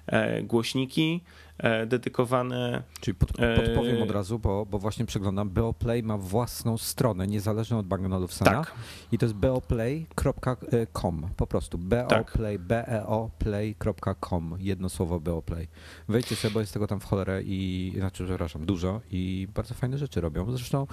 e, 0.07 0.43
głośniki 0.43 1.21
e, 1.25 1.48
dedykowane. 1.87 2.83
Czyli 3.01 3.15
pod, 3.15 3.33
podpowiem 3.33 4.03
od 4.03 4.11
razu, 4.11 4.39
bo, 4.39 4.67
bo 4.67 4.79
właśnie 4.79 5.07
przeglądam. 5.07 5.51
Beoplay 5.51 6.03
ma 6.03 6.19
własną 6.19 6.79
stronę 6.79 7.27
niezależną 7.27 7.79
od 7.79 7.87
Bang 7.87 8.13
Olufsena 8.13 8.51
tak. 8.51 8.75
i 9.13 9.19
to 9.19 9.27
jest 9.27 9.37
beoplay.com 9.37 11.29
po 11.37 11.47
prostu 11.47 11.79
beoplay, 11.79 12.59
tak. 12.59 12.67
beoplay.com 12.67 14.57
jedno 14.59 14.89
słowo 14.89 15.21
beoplay. 15.21 15.69
Wejdźcie 16.09 16.37
sobie, 16.37 16.55
bo 16.55 16.61
jest 16.61 16.73
tego 16.73 16.87
tam 16.87 17.01
w 17.01 17.05
cholerę 17.05 17.43
i 17.43 17.93
znaczy, 17.97 18.25
przepraszam, 18.25 18.67
dużo 18.67 19.01
i 19.11 19.49
bardzo 19.55 19.75
fajne 19.75 19.99
rzeczy 19.99 20.21
robią. 20.21 20.53
Zresztą 20.53 20.87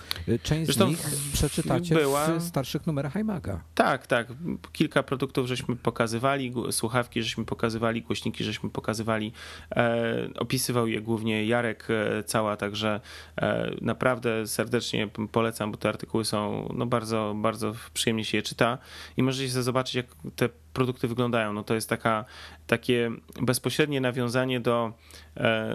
część 0.43 0.65
Zresztą 0.65 0.85
z 0.85 0.89
nich 0.89 1.11
przeczytacie 1.33 1.95
była... 1.95 2.27
w 2.39 2.43
starszych 2.43 2.87
numerach 2.87 3.15
iMaga. 3.15 3.61
Tak, 3.75 4.07
tak. 4.07 4.27
Kilka 4.71 5.03
produktów 5.03 5.47
żeśmy 5.47 5.75
pokazywali 5.75 6.53
słuchawki 6.71 7.23
żeśmy 7.23 7.45
pokazywali, 7.45 8.01
głośniki 8.01 8.43
żeśmy 8.43 8.69
pokazywali. 8.69 9.31
E, 9.71 10.29
opisywał 10.55 10.87
je 10.87 11.01
głównie 11.01 11.45
Jarek 11.45 11.87
e, 11.89 12.23
Cała, 12.23 12.57
także 12.57 12.99
e, 13.37 13.71
naprawdę 13.81 14.47
serdecznie 14.47 15.07
polecam, 15.31 15.71
bo 15.71 15.77
te 15.77 15.89
artykuły 15.89 16.25
są 16.25 16.69
no 16.73 16.85
bardzo, 16.85 17.33
bardzo 17.37 17.73
przyjemnie 17.93 18.25
się 18.25 18.37
je 18.37 18.43
czyta 18.43 18.77
i 19.17 19.23
możecie 19.23 19.49
sobie 19.49 19.63
zobaczyć, 19.63 19.95
jak 19.95 20.05
te 20.35 20.49
produkty 20.73 21.07
wyglądają. 21.07 21.53
No 21.53 21.63
to 21.63 21.75
jest 21.75 21.89
taka, 21.89 22.25
takie 22.67 23.11
bezpośrednie 23.41 24.01
nawiązanie 24.01 24.59
do, 24.59 24.93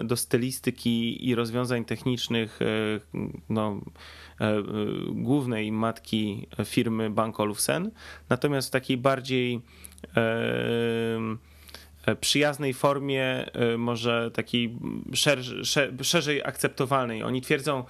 do 0.03 0.15
stylistyki 0.15 1.27
i 1.29 1.35
rozwiązań 1.35 1.85
technicznych 1.85 2.59
no, 3.49 3.81
głównej 5.11 5.71
matki 5.71 6.47
firmy 6.65 7.09
Bank 7.09 7.39
Olufsen, 7.39 7.91
natomiast 8.29 8.67
w 8.67 8.71
takiej 8.71 8.97
bardziej 8.97 9.61
przyjaznej 12.19 12.73
formie, 12.73 13.53
e, 13.53 13.77
może 13.77 14.31
takiej 14.33 14.77
szerzej 16.03 16.43
akceptowalnej. 16.43 17.23
Oni 17.23 17.41
twierdzą, 17.41 17.83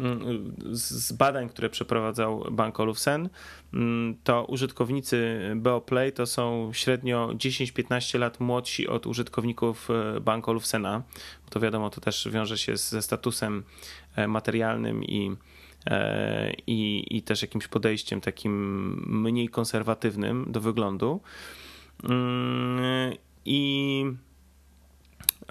mm, 0.00 0.54
z 0.70 1.12
badań, 1.12 1.48
które 1.48 1.70
przeprowadzał 1.70 2.44
Bank 2.50 2.80
Olufsen, 2.80 3.28
mm, 3.74 4.16
to 4.24 4.44
użytkownicy 4.44 5.40
BeoPlay 5.56 6.12
to 6.12 6.26
są 6.26 6.70
średnio 6.72 7.30
10-15 7.34 8.18
lat 8.18 8.40
młodsi 8.40 8.88
od 8.88 9.06
użytkowników 9.06 9.88
e, 9.90 10.20
Bank 10.20 10.48
Olufsena. 10.48 11.02
To 11.50 11.60
wiadomo, 11.60 11.90
to 11.90 12.00
też 12.00 12.28
wiąże 12.32 12.58
się 12.58 12.76
ze 12.76 13.02
statusem 13.02 13.64
e, 14.16 14.28
materialnym 14.28 15.04
i 15.04 15.36
E, 15.86 16.52
i, 16.66 17.06
i 17.16 17.22
też 17.22 17.42
jakimś 17.42 17.68
podejściem 17.68 18.20
takim 18.20 19.22
mniej 19.22 19.48
konserwatywnym 19.48 20.46
do 20.48 20.60
wyglądu. 20.60 21.20
I 23.44 24.04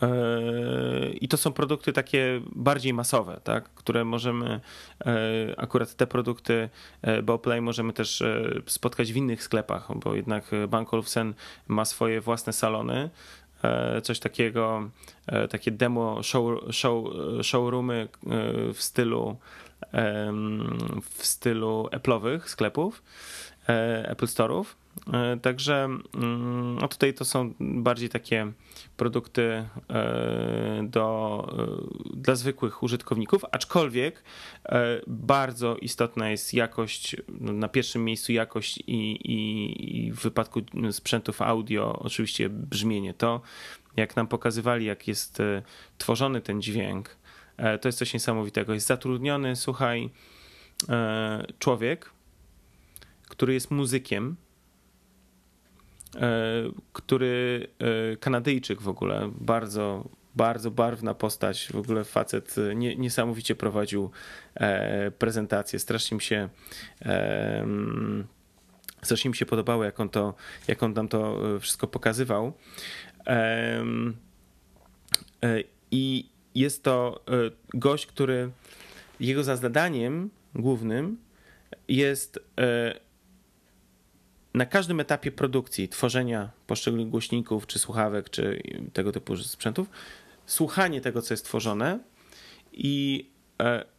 e, 0.02 1.10
i 1.10 1.28
to 1.28 1.38
są 1.38 1.52
produkty 1.54 1.94
takie 1.94 2.42
bardziej 2.56 2.94
masowe, 2.94 3.42
tak, 3.44 3.70
które 3.70 4.06
możemy, 4.06 4.60
e, 5.06 5.16
akurat 5.58 5.96
te 5.96 6.08
produkty 6.08 6.70
Bowplay 7.24 7.62
możemy 7.62 7.94
też 7.94 8.24
spotkać 8.68 9.14
w 9.14 9.16
innych 9.16 9.44
sklepach, 9.44 9.98
bo 9.98 10.16
jednak 10.16 10.52
Bank 10.68 10.94
Olufsen 10.94 11.34
ma 11.68 11.86
swoje 11.86 12.22
własne 12.22 12.54
salony, 12.54 13.10
coś 14.04 14.20
takiego, 14.20 14.90
takie 15.50 15.72
demo 15.72 16.24
show, 16.24 16.60
show, 16.72 17.06
showroomy 17.42 18.08
w 18.74 18.82
stylu 18.82 19.38
w 21.10 21.26
stylu 21.26 21.90
Apple'owych 21.92 22.40
sklepów, 22.48 23.04
e, 23.04 23.51
Apple 23.68 24.26
Store'ów. 24.26 24.66
E, 25.14 25.38
także 25.38 25.76
mm, 25.84 26.78
no 26.82 26.88
tutaj 26.88 27.14
to 27.14 27.26
są 27.26 27.54
bardziej 27.60 28.10
takie 28.10 28.52
produkty 28.98 29.42
e, 29.42 29.68
do, 30.84 31.48
dla 32.14 32.36
zwykłych 32.36 32.84
użytkowników, 32.84 33.46
aczkolwiek 33.52 34.24
bardzo 35.08 35.76
istotna 35.76 36.30
jest 36.30 36.54
jakość, 36.54 37.16
no, 37.40 37.54
na 37.54 37.68
pierwszym 37.68 38.06
miejscu 38.06 38.32
jakość 38.32 38.78
i, 38.78 39.12
i, 39.12 40.06
i 40.06 40.12
w 40.12 40.20
wypadku 40.20 40.62
sprzętów 40.92 41.42
audio 41.42 42.00
oczywiście 42.00 42.50
brzmienie. 42.50 43.14
To 43.14 43.42
jak 43.98 44.16
nam 44.16 44.28
pokazywali, 44.28 44.86
jak 44.86 45.08
jest 45.08 45.40
e, 45.40 45.62
tworzony 45.98 46.42
ten 46.42 46.62
dźwięk, 46.62 47.18
e, 47.58 47.78
to 47.78 47.88
jest 47.88 48.00
coś 48.00 48.14
niesamowitego. 48.14 48.74
Jest 48.74 48.88
zatrudniony, 48.88 49.56
słuchaj, 49.56 50.10
e, 50.90 51.46
człowiek, 51.60 52.12
który 53.32 53.54
jest 53.54 53.72
muzykiem, 53.72 54.36
który 56.94 57.68
Kanadyjczyk 58.20 58.82
w 58.82 58.88
ogóle, 58.88 59.32
bardzo, 59.40 60.10
bardzo 60.36 60.72
barwna 60.72 61.14
postać, 61.14 61.68
w 61.74 61.76
ogóle 61.76 62.04
facet 62.04 62.56
nie, 62.76 62.96
niesamowicie 62.96 63.56
prowadził 63.56 64.12
prezentację, 65.20 65.80
strasznie 65.80 66.16
mi 66.16 66.22
się 66.22 66.50
strasznie 69.02 69.30
mi 69.30 69.36
się 69.36 69.46
podobało, 69.46 69.84
jak 69.84 70.00
on, 70.00 70.10
to, 70.10 70.34
jak 70.68 70.84
on 70.84 70.94
tam 70.94 71.08
to 71.08 71.40
wszystko 71.60 71.88
pokazywał. 71.88 72.54
E, 75.44 75.64
I 75.92 76.30
jest 76.56 76.84
to 76.84 77.24
e, 77.28 77.32
gość, 77.74 78.06
który 78.06 78.52
jego 79.20 79.44
zadaniem 79.44 80.30
głównym 80.56 81.18
jest 81.88 82.40
e, 82.60 83.00
na 84.54 84.66
każdym 84.66 85.00
etapie 85.00 85.32
produkcji, 85.32 85.90
tworzenia 85.90 86.50
poszczególnych 86.68 87.10
głośników, 87.10 87.68
czy 87.68 87.80
słuchawek, 87.80 88.30
czy 88.30 88.62
tego 88.94 89.12
typu 89.12 89.38
sprzętów, 89.38 89.90
słuchanie 90.46 91.02
tego, 91.02 91.22
co 91.22 91.34
jest 91.34 91.46
tworzone 91.46 92.00
i 92.72 93.30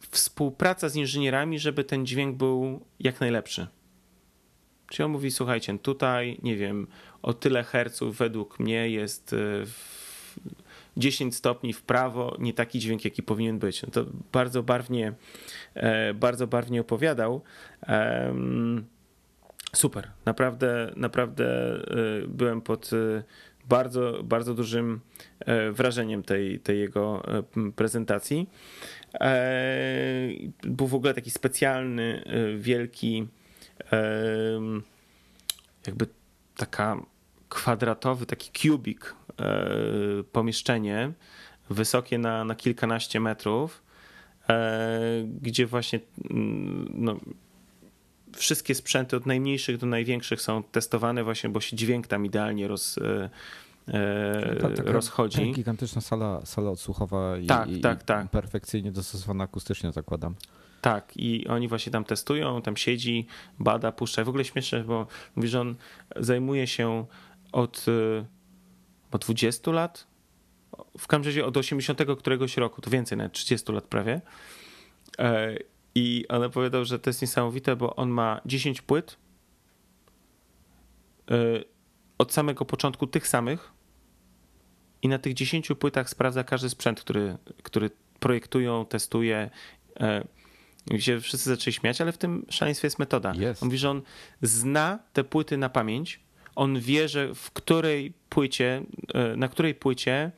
współpraca 0.09 0.89
z 0.89 0.95
inżynierami, 0.95 1.59
żeby 1.59 1.83
ten 1.83 2.05
dźwięk 2.05 2.37
był 2.37 2.85
jak 2.99 3.19
najlepszy. 3.19 3.67
Czyli 4.87 5.05
on 5.05 5.11
mówi, 5.11 5.31
słuchajcie, 5.31 5.79
tutaj, 5.79 6.37
nie 6.43 6.55
wiem, 6.55 6.87
o 7.21 7.33
tyle 7.33 7.63
herców 7.63 8.17
według 8.17 8.59
mnie 8.59 8.89
jest 8.89 9.35
10 10.97 11.33
e, 11.33 11.37
stopni 11.37 11.73
w 11.73 11.81
prawo, 11.81 12.37
nie 12.39 12.53
taki 12.53 12.79
dźwięk, 12.79 13.05
jaki 13.05 13.23
powinien 13.23 13.59
być. 13.59 13.81
No 13.81 13.89
to 13.91 14.05
bardzo 14.31 14.63
barwnie, 14.63 15.13
e, 15.73 16.13
bardzo 16.13 16.47
barwnie 16.47 16.81
opowiadał. 16.81 17.41
Super, 19.75 20.11
naprawdę, 20.25 20.91
naprawdę 20.95 21.45
e, 21.45 22.27
byłem 22.27 22.61
pod 22.61 22.89
bardzo, 23.69 24.23
bardzo 24.23 24.53
dużym 24.53 24.99
wrażeniem 25.71 26.23
tej, 26.23 26.59
tej 26.59 26.79
jego 26.79 27.23
prezentacji. 27.75 28.49
Był 30.63 30.87
w 30.87 30.95
ogóle 30.95 31.13
taki 31.13 31.31
specjalny, 31.31 32.23
wielki, 32.57 33.27
jakby 35.87 36.07
taka 36.55 36.97
kwadratowy, 37.49 38.25
taki 38.25 38.69
kubik 38.69 39.15
e, 39.39 40.23
pomieszczenie, 40.31 41.11
wysokie 41.69 42.17
na, 42.17 42.45
na 42.45 42.55
kilkanaście 42.55 43.19
metrów, 43.19 43.83
e, 44.49 44.99
gdzie 45.41 45.65
właśnie 45.65 45.99
no, 46.89 47.17
wszystkie 48.35 48.75
sprzęty 48.75 49.15
od 49.15 49.25
najmniejszych 49.25 49.77
do 49.77 49.87
największych 49.87 50.41
są 50.41 50.63
testowane 50.63 51.23
właśnie, 51.23 51.49
bo 51.49 51.61
się 51.61 51.75
dźwięk 51.75 52.07
tam 52.07 52.25
idealnie 52.25 52.67
roz, 52.67 52.97
e, 52.97 54.55
tak, 54.61 54.75
taka 54.75 54.91
rozchodzi. 54.91 55.51
Gigantyczna 55.51 56.01
sala, 56.01 56.45
sala 56.45 56.69
odsłuchowa 56.69 57.37
i, 57.37 57.45
tak, 57.45 57.69
i, 57.69 57.81
tak, 57.81 58.03
tak. 58.03 58.29
perfekcyjnie 58.29 58.91
dostosowana 58.91 59.43
akustycznie, 59.43 59.91
zakładam. 59.91 60.35
Tak, 60.81 61.13
i 61.15 61.47
oni 61.47 61.67
właśnie 61.67 61.91
tam 61.91 62.03
testują, 62.03 62.61
tam 62.61 62.77
siedzi, 62.77 63.27
bada, 63.59 63.91
puszcza. 63.91 64.23
W 64.23 64.29
ogóle 64.29 64.45
śmieszne, 64.45 64.83
bo 64.83 65.07
mówi, 65.35 65.47
że 65.47 65.61
on 65.61 65.75
zajmuje 66.15 66.67
się 66.67 67.05
od, 67.51 67.85
y, 67.87 68.25
od 69.11 69.21
20 69.21 69.71
lat, 69.71 70.07
w 70.97 71.07
każdym 71.07 71.25
razie 71.29 71.45
od 71.45 71.57
80 71.57 71.99
któregoś 72.19 72.57
roku, 72.57 72.81
to 72.81 72.89
więcej, 72.89 73.17
nawet 73.17 73.33
30 73.33 73.71
lat 73.71 73.83
prawie. 73.83 74.21
I 75.95 76.25
on 76.29 76.43
opowiadał, 76.43 76.85
że 76.85 76.99
to 76.99 77.09
jest 77.09 77.21
niesamowite, 77.21 77.75
bo 77.75 77.95
on 77.95 78.09
ma 78.09 78.41
10 78.45 78.81
płyt 78.81 79.17
e, 81.31 81.35
od 82.17 82.33
samego 82.33 82.65
początku 82.65 83.07
tych 83.07 83.27
samych 83.27 83.71
i 85.01 85.07
na 85.07 85.19
tych 85.19 85.33
10 85.33 85.67
płytach 85.79 86.09
sprawdza 86.09 86.43
każdy 86.43 86.69
sprzęt, 86.69 87.01
który, 87.01 87.37
który 87.63 87.89
projektują, 88.19 88.85
testuje 88.85 89.49
e, 89.99 90.27
i 90.91 91.01
się 91.01 91.19
wszyscy 91.19 91.49
zaczęli 91.49 91.73
śmiać, 91.73 92.01
ale 92.01 92.11
w 92.11 92.17
tym 92.17 92.45
szaleństwie 92.49 92.85
jest 92.85 92.99
metoda. 92.99 93.33
On 93.61 93.67
mówi, 93.67 93.77
że 93.77 93.89
on 93.89 94.01
zna 94.41 94.99
te 95.13 95.23
płyty 95.23 95.57
na 95.57 95.69
pamięć, 95.69 96.19
on 96.55 96.79
wie, 96.79 97.09
że 97.09 97.35
w 97.35 97.51
której 97.51 98.13
płycie, 98.29 98.83
e, 99.13 99.35
na 99.35 99.47
której 99.47 99.75
płycie, 99.75 100.31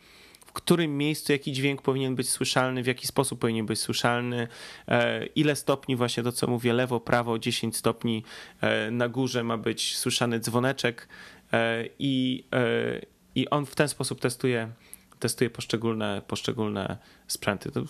którym 0.55 0.97
miejscu 0.97 1.31
jaki 1.31 1.51
dźwięk 1.51 1.81
powinien 1.81 2.15
być 2.15 2.29
słyszalny, 2.29 2.83
w 2.83 2.87
jaki 2.87 3.07
sposób 3.07 3.39
powinien 3.39 3.65
być 3.65 3.79
słyszalny, 3.79 4.47
e, 4.87 5.25
ile 5.25 5.55
stopni, 5.55 5.95
właśnie 5.95 6.23
to 6.23 6.31
co 6.31 6.47
mówię, 6.47 6.73
lewo, 6.73 6.99
prawo, 6.99 7.39
10 7.39 7.77
stopni, 7.77 8.23
e, 8.61 8.91
na 8.91 9.09
górze 9.09 9.43
ma 9.43 9.57
być 9.57 9.97
słyszany 9.97 10.39
dzwoneczek 10.39 11.07
i, 11.99 12.43
i 13.35 13.49
on 13.49 13.65
w 13.65 13.75
ten 13.75 13.87
sposób 13.87 14.19
testuje, 14.19 14.71
testuje 15.19 15.49
poszczególne, 15.49 16.21
poszczególne 16.27 16.97
sprzęty. 17.27 17.71
To 17.71 17.83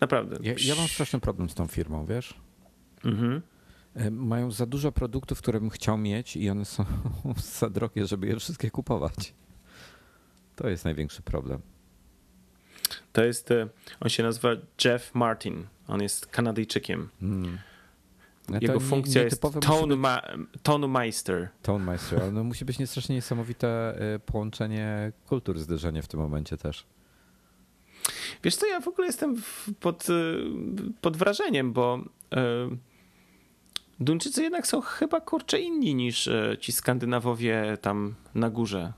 Naprawdę. 0.00 0.38
Ja, 0.42 0.54
ja 0.64 0.74
mam 0.74 0.88
straszny 0.88 1.20
problem 1.20 1.50
z 1.50 1.54
tą 1.54 1.66
firmą, 1.66 2.06
wiesz? 2.06 2.34
Mhm. 3.04 3.42
E, 3.94 4.10
mają 4.10 4.50
za 4.50 4.66
dużo 4.66 4.92
produktów, 4.92 5.38
które 5.38 5.60
bym 5.60 5.70
chciał 5.70 5.98
mieć 5.98 6.36
i 6.36 6.50
one 6.50 6.64
są 6.64 6.84
za 7.60 7.70
drogie, 7.70 8.06
żeby 8.06 8.26
je 8.26 8.36
wszystkie 8.36 8.70
kupować. 8.70 9.34
To 10.56 10.68
jest 10.68 10.84
największy 10.84 11.22
problem. 11.22 11.60
To 13.12 13.24
jest, 13.24 13.50
e, 13.50 13.68
on 14.00 14.08
się 14.08 14.22
nazywa 14.22 14.48
Jeff 14.84 15.14
Martin. 15.14 15.66
On 15.88 16.02
jest 16.02 16.26
Kanadyjczykiem. 16.26 17.08
Hmm. 17.20 17.58
Jego 18.60 18.74
nie, 18.74 18.80
funkcja 18.80 19.22
jest 19.22 19.42
tone, 19.60 19.96
ma, 19.96 20.22
tone 20.62 20.88
Meister. 20.88 21.48
Tone 21.62 21.84
Meister, 21.84 22.32
no 22.32 22.44
musi 22.44 22.64
być 22.64 22.90
strasznie 22.90 23.14
niesamowite 23.14 23.68
e, 24.14 24.18
połączenie 24.18 25.12
kultur, 25.26 25.58
zderzenie 25.58 26.02
w 26.02 26.08
tym 26.08 26.20
momencie 26.20 26.56
też. 26.56 26.86
Wiesz 28.42 28.56
co, 28.56 28.66
ja 28.66 28.80
w 28.80 28.88
ogóle 28.88 29.06
jestem 29.06 29.42
pod, 29.80 30.10
y, 30.10 30.36
pod 31.00 31.16
wrażeniem, 31.16 31.72
bo 31.72 32.04
Duńczycy 34.00 34.42
jednak 34.42 34.66
są 34.66 34.80
chyba 34.80 35.20
kurcze 35.20 35.60
inni 35.60 35.94
niż 35.94 36.30
ci 36.60 36.72
Skandynawowie 36.72 37.78
tam 37.80 38.14
na 38.34 38.50
górze. 38.50 38.92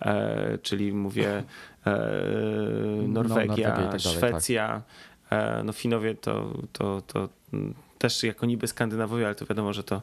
E, 0.00 0.58
czyli 0.62 0.92
mówię 0.92 1.42
e, 1.86 2.08
Norwegia, 3.08 3.76
no, 3.80 3.90
tak 3.90 4.00
Szwecja. 4.00 4.82
Tak. 5.28 5.60
E, 5.60 5.64
no 5.64 5.72
Finowie 5.72 6.14
to, 6.14 6.54
to, 6.72 7.02
to 7.06 7.28
też 7.98 8.22
jako 8.22 8.46
niby 8.46 8.66
Skandynawowie, 8.66 9.26
ale 9.26 9.34
to 9.34 9.46
wiadomo, 9.46 9.72
że 9.72 9.84
to 9.84 10.02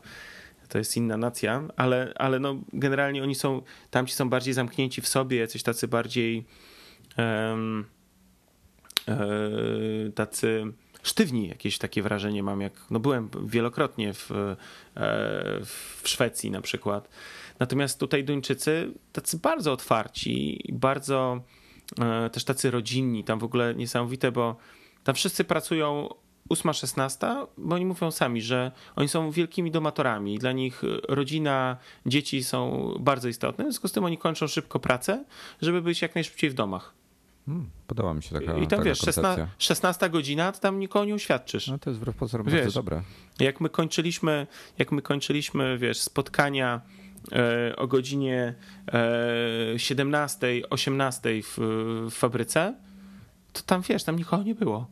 to 0.70 0.78
jest 0.78 0.98
inna 0.98 1.18
nacja, 1.18 1.64
ale, 1.76 2.14
ale 2.16 2.40
no 2.40 2.56
generalnie 2.74 3.24
oni 3.24 3.36
są, 3.36 3.62
tamci 3.90 4.14
są 4.14 4.30
bardziej 4.30 4.54
zamknięci 4.54 5.02
w 5.02 5.08
sobie, 5.08 5.38
jacyś 5.38 5.64
tacy 5.64 5.88
bardziej 5.88 6.46
um, 7.18 7.86
E, 9.08 10.12
tacy 10.16 10.64
sztywni, 11.04 11.48
jakieś 11.48 11.78
takie 11.78 12.02
wrażenie 12.04 12.44
mam, 12.44 12.62
jak 12.62 12.74
no 12.92 13.00
byłem 13.00 13.30
wielokrotnie 13.46 14.14
w, 14.14 14.32
e, 14.32 14.56
w 15.66 16.02
Szwecji 16.04 16.52
na 16.52 16.62
przykład. 16.62 17.10
Natomiast 17.60 18.00
tutaj 18.00 18.24
Duńczycy 18.24 18.92
tacy 19.12 19.38
bardzo 19.38 19.72
otwarci, 19.72 20.64
bardzo 20.74 21.42
e, 22.00 22.30
też 22.30 22.44
tacy 22.44 22.72
rodzinni, 22.72 23.24
tam 23.24 23.40
w 23.40 23.44
ogóle 23.44 23.76
niesamowite, 23.76 24.32
bo 24.32 24.56
tam 25.04 25.16
wszyscy 25.16 25.44
pracują 25.44 26.10
8-16, 26.50 27.48
bo 27.58 27.76
oni 27.76 27.86
mówią 27.86 28.12
sami, 28.12 28.42
że 28.42 28.72
oni 28.96 29.08
są 29.08 29.32
wielkimi 29.32 29.72
domatorami. 29.72 30.40
Dla 30.40 30.52
nich 30.52 30.82
rodzina, 31.08 31.78
dzieci 32.06 32.44
są 32.44 32.94
bardzo 33.00 33.28
istotne. 33.28 33.64
W 33.64 33.68
związku 33.68 33.88
z 33.88 33.92
tym 33.92 34.04
oni 34.04 34.18
kończą 34.18 34.48
szybko 34.48 34.80
pracę, 34.80 35.26
żeby 35.62 35.82
być 35.82 36.02
jak 36.02 36.16
najszybciej 36.16 36.50
w 36.50 36.54
domach. 36.54 37.01
Hmm, 37.46 37.70
podoba 37.88 38.14
mi 38.14 38.24
się 38.24 38.40
taka 38.40 38.58
I 38.58 38.68
tam 38.68 38.84
wiesz, 38.84 39.00
16, 39.00 39.48
16 39.58 40.10
godzina, 40.10 40.52
to 40.52 40.60
tam 40.60 40.80
nikogo 40.80 41.06
nie 41.06 41.16
uświadczysz. 41.16 41.68
No 41.68 41.78
to 41.80 41.90
jest 41.90 42.00
wbrew 42.00 42.16
pozorom 42.16 42.48
wiesz, 42.48 42.62
bardzo 42.62 42.80
dobre. 42.80 43.02
Jak 43.40 43.62
my 43.62 43.70
kończyliśmy, 43.70 44.48
jak 44.78 44.92
my 44.92 45.02
kończyliśmy, 45.02 45.78
wiesz, 45.78 46.00
spotkania 46.00 46.82
e, 47.32 47.76
o 47.76 47.88
godzinie 47.88 48.56
e, 49.74 49.80
17, 49.80 50.48
18 50.70 51.30
w, 51.44 51.58
w 52.12 52.14
fabryce, 52.14 52.76
to 53.54 53.62
tam 53.62 53.82
wiesz, 53.82 54.04
tam 54.04 54.16
nikogo 54.16 54.44
nie 54.44 54.56
było. 54.56 54.88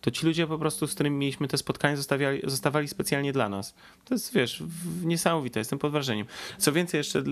To 0.00 0.10
ci 0.10 0.26
ludzie 0.26 0.46
po 0.46 0.58
prostu, 0.58 0.86
z 0.86 0.94
którymi 0.94 1.16
mieliśmy 1.16 1.48
te 1.48 1.58
spotkania, 1.58 1.96
zostawiali, 1.96 2.40
zostawali 2.44 2.88
specjalnie 2.88 3.32
dla 3.32 3.48
nas. 3.48 3.74
To 4.04 4.14
jest, 4.14 4.34
wiesz, 4.34 4.62
niesamowite, 5.04 5.60
jestem 5.60 5.78
pod 5.78 5.92
wrażeniem. 5.92 6.26
Co 6.58 6.72
więcej, 6.72 6.98
jeszcze 6.98 7.22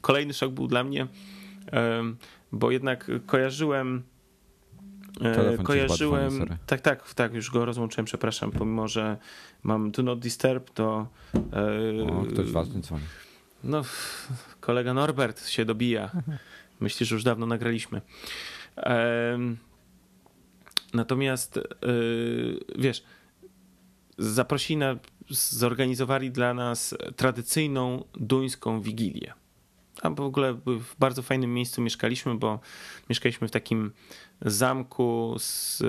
kolejny 0.00 0.34
szok 0.34 0.52
był 0.52 0.66
dla 0.66 0.84
mnie 0.84 1.06
bo 2.52 2.70
jednak 2.70 3.10
kojarzyłem 3.26 4.02
e, 5.20 5.34
Telefon 5.34 5.66
kojarzyłem. 5.66 6.30
Dzwoni, 6.30 6.50
tak, 6.66 6.80
tak, 6.80 7.14
tak, 7.14 7.34
już 7.34 7.50
go 7.50 7.64
rozłączyłem, 7.64 8.06
przepraszam, 8.06 8.50
pomimo, 8.50 8.88
że 8.88 9.16
mam 9.62 9.90
Do 9.90 10.02
Not 10.02 10.18
Disturb, 10.18 10.70
to. 10.70 11.06
E, 11.34 12.12
o, 12.12 12.22
ktoś 12.22 12.50
ważny 12.50 12.80
dzwoni. 12.80 13.04
No, 13.64 13.82
kolega 14.60 14.94
Norbert 14.94 15.46
się 15.46 15.64
dobija. 15.64 16.10
Myślisz, 16.80 17.08
że 17.08 17.14
już 17.14 17.24
dawno 17.24 17.46
nagraliśmy. 17.46 18.00
Natomiast 20.94 21.60
wiesz, 22.78 23.02
zaprosili 24.18 24.76
na, 24.76 24.96
zorganizowali 25.30 26.30
dla 26.30 26.54
nas 26.54 26.94
tradycyjną 27.16 28.04
duńską 28.14 28.80
wigilię. 28.80 29.32
A 30.02 30.10
w 30.10 30.20
ogóle 30.20 30.54
w 30.54 30.96
bardzo 30.98 31.22
fajnym 31.22 31.54
miejscu 31.54 31.82
mieszkaliśmy, 31.82 32.34
bo 32.34 32.60
mieszkaliśmy 33.08 33.48
w 33.48 33.50
takim 33.50 33.92
zamku 34.42 35.34
z 35.38 35.82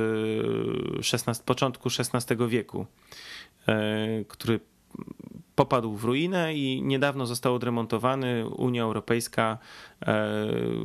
XVI, 1.14 1.44
początku 1.46 1.90
XVI 2.00 2.48
wieku, 2.48 2.86
który 4.28 4.60
popadł 5.56 5.96
w 5.96 6.04
ruinę 6.04 6.56
i 6.56 6.82
niedawno 6.82 7.26
został 7.26 7.56
odremontowany. 7.56 8.50
Unia 8.50 8.84
Europejska 8.84 9.58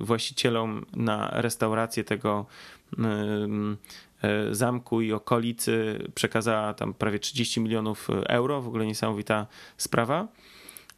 właścicielom 0.01 0.87
na 0.97 1.31
restaurację 1.33 2.05
tego 2.05 2.47
zamku 4.51 5.01
i 5.01 5.13
okolicy 5.13 5.99
przekazała 6.15 6.75
tam 6.75 6.95
prawie 6.95 7.19
30 7.19 7.61
milionów 7.61 8.09
euro. 8.27 8.63
W 8.63 8.69
ogóle 8.69 8.87
niesamowita 8.87 9.47
sprawa. 9.77 10.29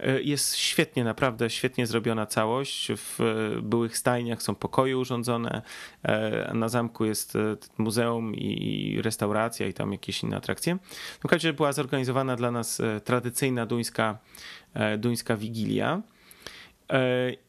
E, 0.01 0.23
jest 0.23 0.57
świetnie, 0.57 1.05
naprawdę 1.05 1.51
świetnie 1.51 1.87
zrobiona 1.87 2.27
całość. 2.27 2.93
W 2.97 3.19
byłych 3.63 3.99
stajniach 3.99 4.43
są 4.43 4.55
pokoje 4.55 4.99
urządzone. 4.99 5.63
E, 6.03 6.55
na 6.55 6.69
zamku 6.69 7.05
jest 7.05 7.37
e, 7.37 7.57
muzeum 7.79 8.35
i 8.35 8.99
restauracja 9.03 9.67
i 9.67 9.75
tam 9.75 9.93
jakieś 9.93 10.23
inne 10.23 10.37
atrakcje. 10.37 10.79
W 11.21 11.29
każdym 11.29 11.49
razie 11.49 11.53
była 11.53 11.73
zorganizowana 11.73 12.37
dla 12.37 12.51
nas 12.51 12.83
tradycyjna 13.05 13.67
duńska, 13.67 14.19
duńska 14.99 15.37
wigilia. 15.37 16.03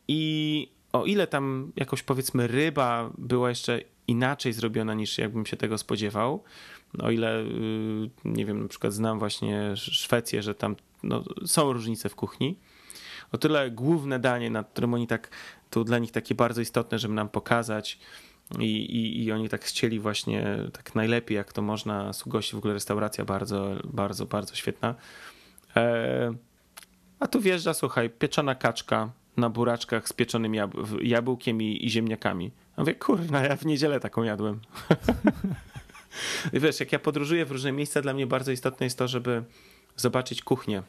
I 0.07 0.71
o 0.93 1.05
ile 1.05 1.27
tam 1.27 1.71
jakoś 1.75 2.03
powiedzmy 2.03 2.47
ryba 2.47 3.09
była 3.17 3.49
jeszcze 3.49 3.79
inaczej 4.10 4.53
zrobiona 4.53 4.93
niż 4.93 5.18
jakbym 5.18 5.45
się 5.45 5.57
tego 5.57 5.78
spodziewał, 5.78 6.43
o 6.99 7.12
ile 7.12 7.41
y, 7.41 8.10
nie 8.26 8.45
wiem, 8.45 8.62
na 8.62 8.68
przykład 8.68 8.93
znam 8.93 9.20
właśnie 9.20 9.72
Szwecję, 9.76 10.43
że 10.43 10.55
tam 10.55 10.76
no, 11.03 11.24
są 11.45 11.74
różnice 11.74 12.10
w 12.10 12.16
kuchni. 12.16 12.60
O 13.32 13.38
tyle 13.38 13.72
główne 13.72 14.20
danie, 14.20 14.49
nad 14.49 14.70
którym 14.70 14.93
oni 14.93 15.07
tak, 15.07 15.30
to 15.70 15.84
dla 15.84 15.97
nich 15.97 16.12
takie 16.12 16.36
bardzo 16.36 16.62
istotne, 16.62 16.99
żeby 16.99 17.14
nam 17.14 17.30
pokazać 17.30 17.99
i, 18.60 18.64
i, 18.64 19.24
i 19.24 19.32
oni 19.32 19.49
tak 19.49 19.66
chcieli 19.66 19.99
właśnie 19.99 20.57
tak 20.74 20.95
najlepiej, 20.95 21.36
jak 21.36 21.53
to 21.53 21.62
można 21.62 22.14
z 22.14 22.24
gości, 22.24 22.55
w 22.55 22.57
ogóle 22.57 22.74
restauracja 22.74 23.26
bardzo, 23.26 23.76
bardzo, 23.84 24.26
bardzo 24.26 24.55
świetna. 24.55 24.95
E, 25.76 26.34
a 27.20 27.28
tu 27.28 27.41
wjeżdża, 27.41 27.74
słuchaj, 27.74 28.10
pieczona 28.10 28.55
kaczka 28.55 29.12
na 29.39 29.49
buraczkach 29.49 30.07
z 30.07 30.13
pieczonym 30.13 30.55
jab 30.55 30.71
jabłkiem 31.01 31.61
i, 31.61 31.85
i 31.85 31.89
ziemniakami. 31.89 32.45
Ja 32.45 32.83
mówię, 32.83 32.95
kurna, 32.95 33.43
ja 33.43 33.55
w 33.55 33.65
niedzielę 33.65 33.99
taką 33.99 34.23
jadłem. 34.23 34.59
Wiesz, 36.53 36.79
jak 36.79 36.91
ja 36.91 36.99
podróżuję 36.99 37.45
w 37.45 37.51
różne 37.51 37.71
miejsca, 37.71 38.01
dla 38.01 38.13
mnie 38.13 38.27
bardzo 38.27 38.51
istotne 38.51 38.85
jest 38.85 38.97
to, 38.97 39.07
żeby 39.07 39.43
zobaczyć 39.95 40.41
kuchnię. 40.41 40.83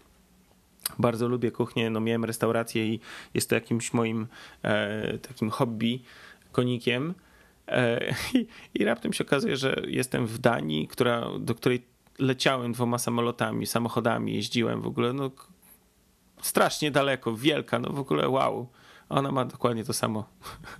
Bardzo 0.98 1.28
lubię 1.28 1.50
kuchnię, 1.50 1.90
no 1.90 2.00
miałem 2.00 2.24
restaurację 2.24 2.86
i 2.86 3.00
jest 3.34 3.48
to 3.48 3.54
jakimś 3.54 3.92
moim 3.92 4.26
e, 4.62 5.18
takim 5.18 5.50
hobby, 5.50 6.02
konikiem. 6.52 7.14
E, 7.68 8.14
i, 8.34 8.46
I 8.74 8.84
raptem 8.84 9.12
się 9.12 9.24
okazuje, 9.24 9.56
że 9.56 9.82
jestem 9.86 10.26
w 10.26 10.38
Danii, 10.38 10.88
która, 10.88 11.26
do 11.38 11.54
której 11.54 11.82
leciałem 12.18 12.72
dwoma 12.72 12.98
samolotami, 12.98 13.66
samochodami, 13.66 14.34
jeździłem 14.34 14.82
w 14.82 14.86
ogóle, 14.86 15.12
no 15.12 15.30
strasznie 16.42 16.90
daleko, 16.90 17.36
wielka, 17.36 17.78
no 17.78 17.92
w 17.92 17.98
ogóle 17.98 18.28
wow. 18.28 18.68
Ona 19.08 19.32
ma 19.32 19.44
dokładnie 19.44 19.84
to 19.84 19.92
samo. 19.92 20.28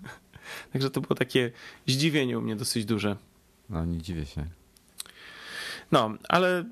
Także 0.72 0.90
to 0.90 1.00
było 1.00 1.14
takie 1.14 1.52
zdziwienie 1.86 2.38
u 2.38 2.42
mnie 2.42 2.56
dosyć 2.56 2.84
duże. 2.84 3.16
No, 3.70 3.84
nie 3.84 3.98
dziwię 3.98 4.26
się. 4.26 4.46
No, 5.92 6.14
ale 6.28 6.64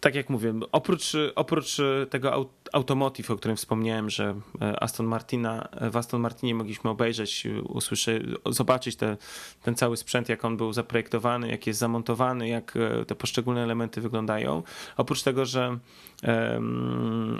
tak 0.00 0.14
jak 0.14 0.30
mówię, 0.30 0.54
oprócz, 0.72 1.12
oprócz 1.34 1.76
tego 2.10 2.50
automotive, 2.72 3.30
o 3.30 3.36
którym 3.36 3.56
wspomniałem, 3.56 4.10
że 4.10 4.34
e, 4.60 4.82
Aston 4.82 5.06
Martina, 5.06 5.68
w 5.90 5.96
Aston 5.96 6.20
Martinie 6.20 6.54
mogliśmy 6.54 6.90
obejrzeć, 6.90 7.46
usłyszeć, 7.68 8.22
zobaczyć 8.46 8.96
te, 8.96 9.16
ten 9.62 9.74
cały 9.74 9.96
sprzęt, 9.96 10.28
jak 10.28 10.44
on 10.44 10.56
był 10.56 10.72
zaprojektowany, 10.72 11.48
jak 11.48 11.66
jest 11.66 11.80
zamontowany, 11.80 12.48
jak 12.48 12.74
e, 12.76 13.04
te 13.04 13.14
poszczególne 13.14 13.62
elementy 13.62 14.00
wyglądają. 14.00 14.62
Oprócz 14.96 15.22
tego, 15.22 15.44
że 15.44 15.78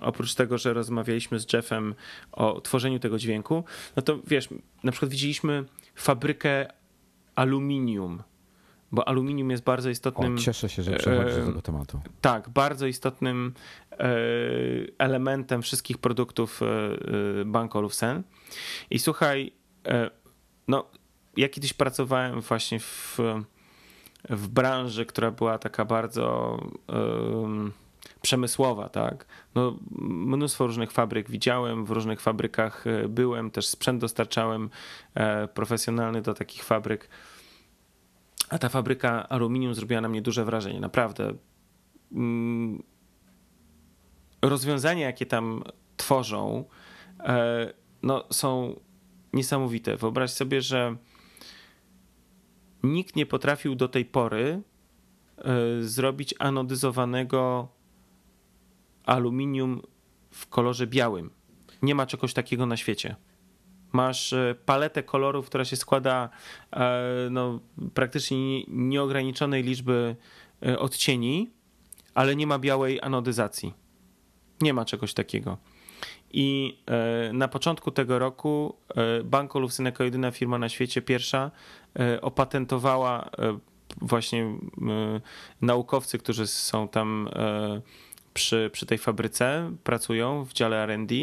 oprócz 0.03 0.35
tego, 0.35 0.59
że 0.59 0.73
rozmawialiśmy 0.73 1.39
z 1.41 1.53
Jeffem 1.53 1.95
o 2.33 2.61
tworzeniu 2.61 2.99
tego 2.99 3.19
dźwięku, 3.19 3.65
no 3.97 4.03
to 4.03 4.19
wiesz, 4.27 4.49
na 4.85 4.93
przykład 4.93 5.11
widzieliśmy 5.11 5.65
fabrykę 5.95 6.73
aluminium 7.35 8.23
bo 8.93 9.09
aluminium 9.09 9.51
jest 9.51 9.63
bardzo 9.63 9.91
istotnym. 9.91 10.35
O, 10.35 10.39
cieszę 10.39 10.69
się, 10.69 10.83
że 10.83 10.93
przechodzisz 10.93 11.37
do 11.37 11.47
tego 11.47 11.63
tematu. 11.63 12.01
Tak, 12.21 12.49
bardzo 12.49 12.87
istotnym 12.87 13.55
e, 13.93 13.97
elementem 14.99 15.63
wszystkich 15.63 15.99
produktów 15.99 16.61
e, 16.63 17.45
Bank 17.45 17.77
Olufsen. 17.77 18.23
I 18.91 18.99
słuchaj, 18.99 19.53
e, 19.87 20.11
no, 20.69 20.87
ja 21.37 21.49
kiedyś 21.49 21.73
pracowałem 21.73 22.41
właśnie 22.41 22.81
w, 22.81 23.19
w 24.31 24.49
branży, 24.49 25.07
która 25.07 25.31
była 25.31 25.59
taka 25.59 25.85
bardzo 25.85 26.59
przemysłowa, 28.23 28.89
tak? 28.89 29.27
No, 29.55 29.79
mnóstwo 30.11 30.67
różnych 30.67 30.93
fabryk 30.93 31.31
widziałem, 31.31 31.85
w 31.85 31.91
różnych 31.91 32.21
fabrykach 32.21 32.85
byłem, 33.09 33.51
też 33.51 33.67
sprzęt 33.67 34.01
dostarczałem 34.01 34.71
profesjonalny 35.55 36.23
do 36.23 36.35
takich 36.35 36.65
fabryk. 36.65 37.09
A 38.49 38.59
ta 38.59 38.69
fabryka 38.69 39.29
aluminium 39.29 39.75
zrobiła 39.75 40.01
na 40.01 40.09
mnie 40.09 40.23
duże 40.23 40.45
wrażenie, 40.45 40.81
naprawdę. 40.81 41.35
Mm, 42.13 42.83
rozwiązania, 44.43 45.07
jakie 45.07 45.27
tam 45.27 45.63
tworzą, 45.97 46.65
e, 47.21 47.73
no, 48.03 48.25
są 48.31 48.81
niesamowite. 49.33 49.97
Wyobraź 49.97 50.31
sobie, 50.31 50.63
że 50.63 50.97
nikt 52.83 53.17
nie 53.17 53.27
potrafił 53.27 53.75
do 53.75 53.89
tej 53.89 54.05
pory 54.05 54.63
e, 55.39 55.83
zrobić 55.83 56.35
anodyzowanego 56.39 57.69
aluminium 59.05 59.83
w 60.31 60.47
kolorze 60.47 60.87
białym. 60.87 61.31
Nie 61.83 61.95
ma 61.95 62.07
czegoś 62.07 62.35
takiego 62.35 62.67
na 62.67 62.77
świecie. 62.77 63.17
Masz 63.93 64.33
e, 64.33 64.55
paletę 64.67 65.03
kolorów, 65.03 65.47
która 65.47 65.65
się 65.65 65.77
składa 65.77 66.29
e, 66.73 67.29
no, 67.31 67.61
praktycznie 67.95 68.65
nieograniczonej 68.69 69.63
liczby 69.63 70.17
e, 70.67 70.79
odcieni, 70.79 71.51
ale 72.15 72.37
nie 72.37 72.47
ma 72.47 72.59
białej 72.59 73.01
anodyzacji. 73.03 73.75
Nie 74.61 74.75
ma 74.75 74.85
czegoś 74.85 75.15
takiego. 75.15 75.59
I 76.31 76.79
na 77.33 77.49
początku 77.49 77.91
tego 77.91 78.19
roku 78.19 78.77
Banco 79.25 79.59
Lufsen 79.59 79.87
jako 79.87 80.05
jedyna 80.05 80.31
firma 80.31 80.59
na 80.59 80.69
świecie, 80.69 81.03
pierwsza, 81.03 81.51
opatentowała 82.21 83.31
właśnie 84.01 84.59
naukowcy, 85.61 86.19
którzy 86.19 86.47
są 86.47 86.89
tam 86.89 87.29
przy, 88.35 88.71
przy 88.73 88.87
tej 88.87 88.99
fabryce, 88.99 89.73
pracują 89.85 90.45
w 90.45 90.53
dziale 90.53 90.87
RD, 90.87 91.15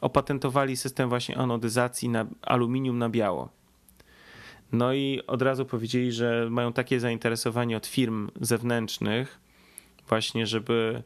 opatentowali 0.00 0.76
system 0.76 1.08
właśnie 1.08 1.38
anodyzacji 1.38 2.08
na 2.08 2.26
aluminium 2.42 2.98
na 2.98 3.08
biało. 3.08 3.48
No 4.72 4.92
i 4.92 5.20
od 5.26 5.42
razu 5.42 5.66
powiedzieli, 5.66 6.12
że 6.12 6.48
mają 6.50 6.72
takie 6.72 7.00
zainteresowanie 7.00 7.76
od 7.76 7.86
firm 7.86 8.30
zewnętrznych, 8.40 9.40
właśnie, 10.08 10.46
żeby 10.46 11.02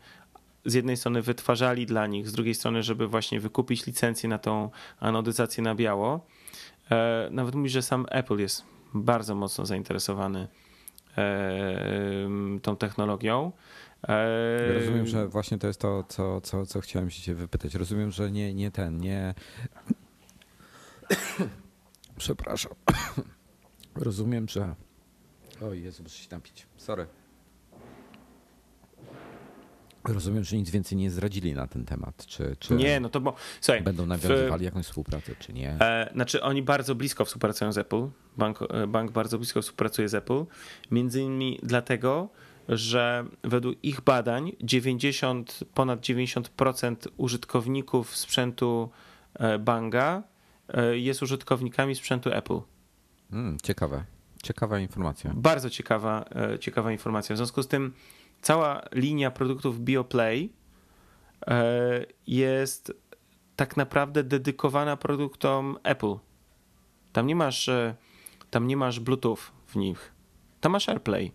z 0.64 0.74
jednej 0.74 0.97
strony 0.97 1.22
wytwarzali 1.22 1.86
dla 1.86 2.07
nich, 2.07 2.28
z 2.28 2.32
drugiej 2.32 2.55
strony, 2.55 2.82
żeby 2.82 3.09
właśnie 3.09 3.41
wykupić 3.41 3.86
licencję 3.86 4.28
na 4.28 4.39
tą 4.39 4.70
anodyzację 5.01 5.62
na 5.62 5.74
biało. 5.74 6.26
E, 6.91 7.28
nawet 7.30 7.55
mówi, 7.55 7.68
że 7.68 7.82
sam 7.82 8.07
Apple 8.11 8.39
jest 8.39 8.64
bardzo 8.95 9.34
mocno 9.34 9.66
zainteresowany 9.66 10.49
e, 11.18 12.28
tą 12.62 12.76
technologią. 12.76 13.53
Rozumiem, 14.75 15.07
że 15.07 15.29
właśnie 15.29 15.59
to 15.59 15.67
jest 15.67 15.81
to, 15.81 16.05
co, 16.09 16.41
co, 16.41 16.67
co 16.67 16.81
chciałem 16.81 17.11
się 17.11 17.35
wypytać. 17.35 17.75
Rozumiem, 17.75 18.11
że 18.11 18.31
nie, 18.31 18.55
nie 18.55 18.71
ten, 18.71 18.99
nie. 18.99 19.35
Przepraszam. 22.19 22.73
Rozumiem, 23.95 24.49
że. 24.49 24.75
O 25.61 25.73
Jezu, 25.75 26.03
muszę 26.03 26.19
się 26.19 26.29
napić. 26.31 26.67
Sorry. 26.77 27.07
Rozumiem, 30.05 30.45
że 30.45 30.57
nic 30.57 30.71
więcej 30.71 30.99
nie 30.99 31.11
zdradzili 31.11 31.55
na 31.55 31.67
ten 31.67 31.85
temat. 31.85 32.27
Czy, 32.27 32.57
czy 32.59 32.75
nie, 32.75 33.01
no 33.01 33.09
to 33.09 33.21
bo. 33.21 33.35
Słuchaj, 33.61 33.83
będą 33.83 34.07
nawiązywali 34.07 34.63
w, 34.63 34.65
jakąś 34.65 34.87
współpracę, 34.87 35.33
czy 35.39 35.53
nie? 35.53 35.77
E, 35.81 36.11
znaczy, 36.15 36.43
oni 36.43 36.63
bardzo 36.63 36.95
blisko 36.95 37.25
współpracują 37.25 37.73
z 37.73 37.79
Apple. 37.79 38.09
Bank, 38.37 38.59
e, 38.63 38.87
bank 38.87 39.11
bardzo 39.11 39.39
blisko 39.39 39.63
współpracuje 39.63 40.09
z 40.09 40.15
Apple. 40.15 40.45
Między 40.91 41.21
innymi 41.23 41.61
dlatego, 41.63 42.29
że 42.69 43.25
według 43.45 43.85
ich 43.85 44.01
badań 44.01 44.53
90, 44.61 45.61
ponad 45.75 46.01
90% 46.01 46.97
użytkowników 47.16 48.16
sprzętu 48.16 48.91
e, 49.35 49.59
Banga 49.59 50.23
jest 50.93 51.23
użytkownikami 51.23 51.95
sprzętu 51.95 52.31
Apple. 52.33 52.61
Mm, 53.33 53.57
ciekawe. 53.62 54.05
Ciekawa 54.43 54.79
informacja. 54.79 55.33
Bardzo 55.35 55.71
ciekawa, 55.71 56.25
ciekawa 56.61 56.93
informacja. 56.93 57.35
W 57.35 57.37
związku 57.37 57.62
z 57.62 57.69
tym 57.69 57.93
cała 58.43 58.83
linia 58.93 59.31
produktów 59.31 59.81
BioPlay 59.81 60.53
jest 62.27 62.93
tak 63.57 63.77
naprawdę 63.77 64.25
dedykowana 64.25 64.97
produktom 64.97 65.79
Apple. 65.83 66.14
Tam 67.12 67.27
nie 67.27 67.37
masz, 67.37 67.71
tam 68.51 68.66
nie 68.66 68.77
masz 68.77 69.01
Bluetooth 69.01 69.39
w 69.66 69.77
nich. 69.77 70.12
Tam 70.61 70.73
masz 70.73 70.89
AirPlay. 70.89 71.33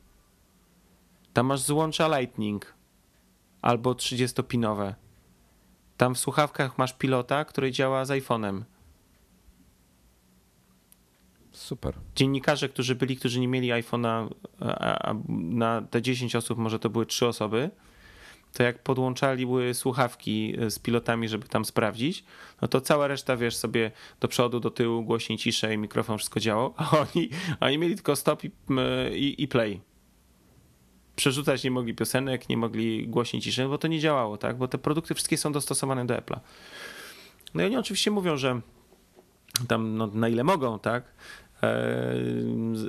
Tam 1.33 1.45
masz 1.45 1.61
złącza 1.61 2.19
Lightning 2.19 2.73
albo 3.61 3.93
30-pinowe. 3.93 4.93
Tam 5.97 6.15
w 6.15 6.19
słuchawkach 6.19 6.77
masz 6.77 6.93
pilota, 6.93 7.45
który 7.45 7.71
działa 7.71 8.05
z 8.05 8.09
iPhone'em. 8.09 8.61
Super. 11.51 11.95
Dziennikarze, 12.15 12.69
którzy 12.69 12.95
byli, 12.95 13.17
którzy 13.17 13.39
nie 13.39 13.47
mieli 13.47 13.69
iPhone'a, 13.69 14.29
na 15.29 15.81
te 15.81 16.01
10 16.01 16.35
osób, 16.35 16.57
może 16.57 16.79
to 16.79 16.89
były 16.89 17.05
3 17.05 17.27
osoby, 17.27 17.69
to 18.53 18.63
jak 18.63 18.83
podłączali 18.83 19.45
były 19.45 19.73
słuchawki 19.73 20.55
z 20.69 20.79
pilotami, 20.79 21.29
żeby 21.29 21.47
tam 21.47 21.65
sprawdzić, 21.65 22.23
no 22.61 22.67
to 22.67 22.81
cała 22.81 23.07
reszta, 23.07 23.37
wiesz, 23.37 23.55
sobie 23.55 23.91
do 24.19 24.27
przodu, 24.27 24.59
do 24.59 24.71
tyłu, 24.71 25.03
głośniej, 25.03 25.39
ciszej, 25.39 25.77
mikrofon, 25.77 26.17
wszystko 26.17 26.39
działo, 26.39 26.73
a 26.77 26.97
oni, 26.99 27.29
oni 27.59 27.77
mieli 27.77 27.95
tylko 27.95 28.15
stop 28.15 28.43
i, 28.43 28.51
i, 29.13 29.43
i 29.43 29.47
play 29.47 29.92
przerzucać 31.15 31.63
nie 31.63 31.71
mogli 31.71 31.93
piosenek, 31.93 32.49
nie 32.49 32.57
mogli 32.57 33.07
głośniej 33.07 33.41
ciszy, 33.41 33.67
bo 33.67 33.77
to 33.77 33.87
nie 33.87 33.99
działało, 33.99 34.37
tak? 34.37 34.57
Bo 34.57 34.67
te 34.67 34.77
produkty 34.77 35.13
wszystkie 35.13 35.37
są 35.37 35.51
dostosowane 35.51 36.05
do 36.05 36.13
Apple'a. 36.13 36.39
No 37.53 37.63
i 37.63 37.65
oni 37.65 37.77
oczywiście 37.77 38.11
mówią, 38.11 38.37
że 38.37 38.61
tam 39.67 39.97
no, 39.97 40.07
na 40.07 40.29
ile 40.29 40.43
mogą, 40.43 40.79
tak? 40.79 41.03
E, 41.63 42.15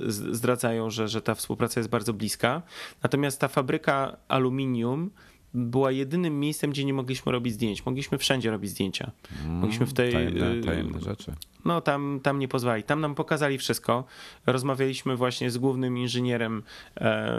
zdradzają, 0.09 0.91
że, 0.91 1.09
że 1.09 1.22
ta 1.22 1.35
współpraca 1.35 1.81
jest 1.81 1.91
bardzo 1.91 2.12
bliska. 2.12 2.62
Natomiast 3.03 3.41
ta 3.41 3.49
fabryka 3.49 4.16
aluminium 4.29 5.11
była 5.55 5.90
jedynym 5.90 6.40
miejscem, 6.40 6.70
gdzie 6.70 6.84
nie 6.84 6.94
mogliśmy 6.94 7.32
robić 7.32 7.55
zdjęć. 7.55 7.86
Mogliśmy 7.86 8.18
wszędzie 8.18 8.50
robić 8.50 8.70
zdjęcia. 8.70 9.11
Mogliśmy 9.46 9.86
w 9.86 9.92
tej. 9.92 10.12
Tajemne, 10.12 10.52
y, 10.52 10.61
tajemne 10.61 11.00
rzeczy. 11.00 11.34
No, 11.64 11.80
tam, 11.80 12.20
tam 12.22 12.38
nie 12.38 12.48
pozwali. 12.48 12.82
Tam 12.82 13.00
nam 13.00 13.14
pokazali 13.14 13.59
wszystko. 13.59 14.05
Rozmawialiśmy 14.46 15.16
właśnie 15.16 15.50
z 15.50 15.59
głównym 15.59 15.98
inżynierem, 15.98 16.62
e, 17.00 17.36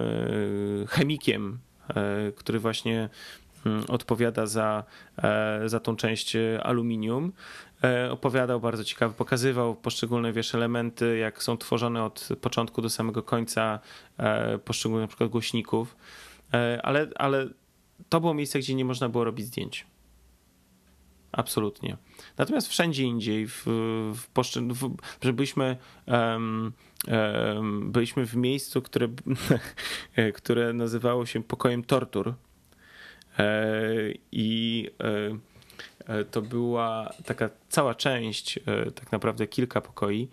chemikiem, 0.87 1.59
e, 1.89 2.31
który 2.31 2.59
właśnie 2.59 3.09
mm, 3.65 3.83
odpowiada 3.87 4.45
za, 4.45 4.83
e, 5.17 5.69
za 5.69 5.79
tą 5.79 5.95
część 5.95 6.37
aluminium. 6.63 7.31
Opowiadał 8.11 8.59
bardzo 8.59 8.83
ciekawie, 8.83 9.13
pokazywał 9.13 9.75
poszczególne 9.75 10.33
wiesz, 10.33 10.55
elementy, 10.55 11.17
jak 11.17 11.43
są 11.43 11.57
tworzone 11.57 12.03
od 12.03 12.29
początku 12.41 12.81
do 12.81 12.89
samego 12.89 13.23
końca 13.23 13.79
poszczególnych 14.65 15.03
na 15.03 15.07
przykład 15.07 15.29
głośników. 15.29 15.95
Ale, 16.83 17.07
ale 17.15 17.47
to 18.09 18.21
było 18.21 18.33
miejsce, 18.33 18.59
gdzie 18.59 18.75
nie 18.75 18.85
można 18.85 19.09
było 19.09 19.23
robić 19.23 19.45
zdjęć. 19.45 19.85
Absolutnie. 21.31 21.97
Natomiast 22.37 22.67
wszędzie 22.67 23.03
indziej, 23.03 23.47
w, 23.47 23.63
w, 24.13 24.43
w, 24.73 24.95
że 25.21 25.33
byliśmy, 25.33 25.77
um, 26.07 26.71
um, 27.07 27.91
byliśmy 27.91 28.25
w 28.25 28.35
miejscu, 28.35 28.81
które, 28.81 29.07
które 30.35 30.73
nazywało 30.73 31.25
się 31.25 31.43
pokojem 31.43 31.83
tortur. 31.83 32.33
E, 33.39 33.53
I 34.31 34.89
e, 36.07 36.23
to 36.25 36.41
była 36.41 37.13
taka 37.25 37.49
cała 37.69 37.95
część, 37.95 38.57
e, 38.57 38.91
tak 38.91 39.11
naprawdę 39.11 39.47
kilka 39.47 39.81
pokoi, 39.81 40.27
E, 40.27 40.29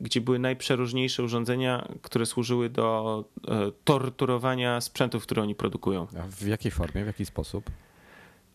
gdzie 0.00 0.20
były 0.20 0.38
najprzeróżniejsze 0.38 1.22
urządzenia, 1.22 1.88
które 2.02 2.26
służyły 2.26 2.70
do 2.70 3.24
e, 3.48 3.72
torturowania 3.84 4.80
sprzętów, 4.80 5.22
które 5.22 5.42
oni 5.42 5.54
produkują. 5.54 6.06
A 6.20 6.22
w 6.28 6.46
jakiej 6.46 6.70
formie, 6.70 7.04
w 7.04 7.06
jaki 7.06 7.26
sposób? 7.26 7.70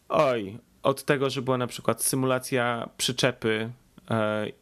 Oj, 0.10 0.58
od 0.84 1.04
tego, 1.04 1.30
że 1.30 1.42
była 1.42 1.58
na 1.58 1.68
przykład 1.68 2.04
symulacja 2.04 2.90
przyczepy 2.98 3.70
e, 3.70 3.87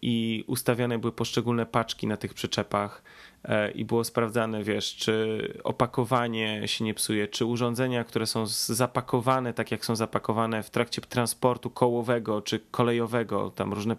i 0.02 0.44
ustawiane 0.48 1.00
były 1.00 1.14
poszczególne 1.14 1.66
paczki 1.66 2.08
na 2.08 2.18
tych 2.18 2.34
przyczepach 2.34 3.02
E, 3.50 3.72
i 3.72 3.86
było 3.86 4.04
sprawdzane, 4.04 4.64
wiesz, 4.64 4.96
czy 4.96 5.40
opakowanie 5.64 6.68
się 6.68 6.84
nie 6.84 6.94
psuje, 6.94 7.28
czy 7.28 7.46
urządzenia, 7.46 8.04
które 8.04 8.28
są 8.28 8.46
zapakowane 8.68 9.54
tak, 9.54 9.72
jak 9.72 9.86
są 9.86 9.96
zapakowane 9.96 10.64
w 10.64 10.70
trakcie 10.70 11.02
transportu 11.02 11.70
kołowego 11.70 12.42
czy 12.42 12.60
kolejowego, 12.72 13.50
tam 13.50 13.74
różne 13.74 13.96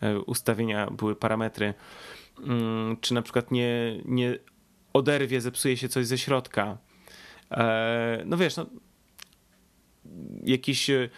e, 0.00 0.18
ustawienia 0.18 0.90
były, 0.90 1.16
parametry, 1.16 1.74
mm, 2.46 2.96
czy 3.00 3.14
na 3.14 3.22
przykład 3.22 3.50
nie, 3.50 4.00
nie 4.04 4.38
oderwie, 4.92 5.40
zepsuje 5.40 5.76
się 5.76 5.88
coś 5.88 6.06
ze 6.06 6.18
środka. 6.18 6.78
E, 7.50 8.22
no 8.26 8.36
wiesz, 8.36 8.56
no, 8.56 8.66
jakiś 10.44 10.90
E, 10.90 11.04
e, 11.04 11.08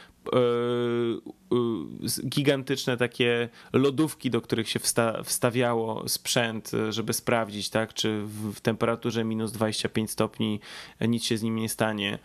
gigantyczne 2.28 2.96
takie 2.96 3.48
lodówki, 3.72 4.30
do 4.30 4.40
których 4.40 4.68
się 4.68 4.78
wsta 4.78 5.22
wstawiało 5.22 6.08
sprzęt, 6.08 6.70
żeby 6.88 7.12
sprawdzić, 7.12 7.70
tak, 7.70 7.94
czy 7.94 8.22
w 8.26 8.60
temperaturze 8.60 9.24
minus 9.24 9.52
25 9.52 10.10
stopni 10.10 10.60
nic 11.00 11.24
się 11.24 11.36
z 11.36 11.42
nim 11.42 11.56
nie 11.56 11.68
stanie. 11.68 12.18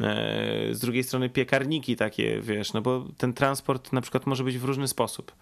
E, 0.00 0.74
z 0.74 0.80
drugiej 0.80 1.04
strony 1.04 1.28
piekarniki 1.28 1.96
takie, 1.96 2.40
wiesz, 2.40 2.72
no 2.72 2.82
bo 2.82 3.08
ten 3.16 3.32
transport 3.32 3.92
na 3.92 4.00
przykład 4.00 4.26
może 4.26 4.44
być 4.44 4.58
w 4.58 4.64
różny 4.64 4.88
sposób 4.88 5.32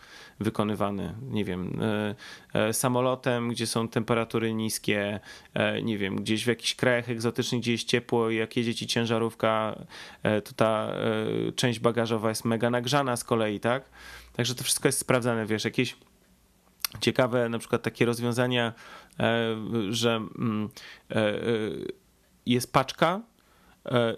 wykonywany. 0.41 1.15
Nie 1.23 1.45
wiem, 1.45 1.81
e, 1.83 2.15
e, 2.55 2.73
samolotem, 2.73 3.49
gdzie 3.49 3.67
są 3.67 3.89
temperatury 3.89 4.55
niskie, 4.55 5.21
nie 5.83 5.99
wiem, 5.99 6.17
gdzieś 6.17 6.45
w 6.45 6.49
jakichś 6.49 6.75
krajach 6.75 7.11
egzotycznych, 7.11 7.61
gdzie 7.61 7.73
jest 7.73 7.89
ciepło 7.89 8.31
i 8.31 8.37
jak 8.37 8.57
jedzie 8.57 8.75
ci 8.75 8.87
ciężarówka, 8.87 9.85
to 10.45 10.53
ta 10.57 10.93
część 11.57 11.79
bagażowa 11.79 12.29
jest 12.29 12.45
mega 12.45 12.71
nagrzana 12.71 13.17
z 13.17 13.25
kolei, 13.25 13.61
tak? 13.61 13.85
Także 14.33 14.55
to 14.55 14.65
wszystko 14.65 14.89
jest 14.89 14.99
sprawdzane, 14.99 15.47
wiesz, 15.47 15.65
jakieś 15.65 15.97
ciekawe 17.01 17.49
na 17.49 17.59
przykład 17.59 17.83
takie 17.83 18.05
rozwiązania, 18.05 18.73
że 19.91 20.17
mm, 20.39 20.69
jest 22.47 22.73
paczka, 22.73 23.21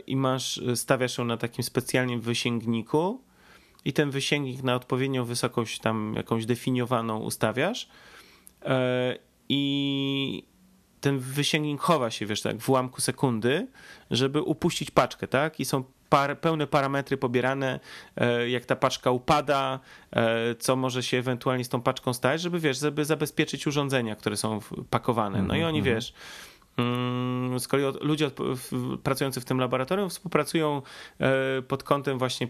i 0.07 0.17
masz, 0.17 0.61
stawiasz 0.75 1.19
ją 1.19 1.25
na 1.25 1.37
takim 1.37 1.65
specjalnym 1.65 2.21
wysięgniku 2.21 3.21
i 3.85 3.93
ten 3.93 4.11
wysięgnik 4.11 4.63
na 4.63 4.75
odpowiednią 4.75 5.25
wysokość 5.25 5.79
tam 5.79 6.15
jakąś 6.17 6.47
definiowaną 6.47 7.19
ustawiasz 7.19 7.89
e, 8.65 9.17
i 9.49 10.43
ten 11.01 11.19
wysięgnik 11.19 11.81
chowa 11.81 12.11
się, 12.11 12.27
wiesz, 12.27 12.43
tak, 12.43 12.59
w 12.59 12.69
ułamku 12.69 13.01
sekundy, 13.01 13.67
żeby 14.11 14.43
upuścić 14.43 14.91
paczkę, 14.91 15.29
tak? 15.29 15.61
I 15.61 15.65
są 15.65 15.85
par, 16.09 16.41
pełne 16.41 16.67
parametry 16.67 17.17
pobierane, 17.17 17.81
e, 18.17 18.49
jak 18.49 18.65
ta 18.65 18.77
paczka 18.77 19.11
upada, 19.11 19.81
co 20.59 20.77
może 20.77 21.03
się 21.03 21.19
ewentualnie 21.19 21.65
z 21.65 21.69
tą 21.69 21.83
paczką 21.83 22.13
stać, 22.13 22.41
żeby, 22.41 22.61
wiesz, 22.61 22.79
żeby 22.79 23.05
zabezpieczyć 23.05 23.67
urządzenia, 23.67 24.17
które 24.17 24.37
są 24.37 24.61
pakowane. 24.91 25.43
No 25.43 25.57
i 25.57 25.63
oni, 25.63 25.79
mhm. 25.79 25.97
wiesz, 25.97 26.13
z 27.59 27.68
kolei 27.68 27.93
ludzie 28.01 28.31
pracujący 29.03 29.41
w 29.41 29.45
tym 29.45 29.59
laboratorium 29.59 30.11
współpracują 30.11 30.83
e, 31.20 31.62
pod 31.62 31.83
kątem 31.83 32.18
właśnie 32.18 32.49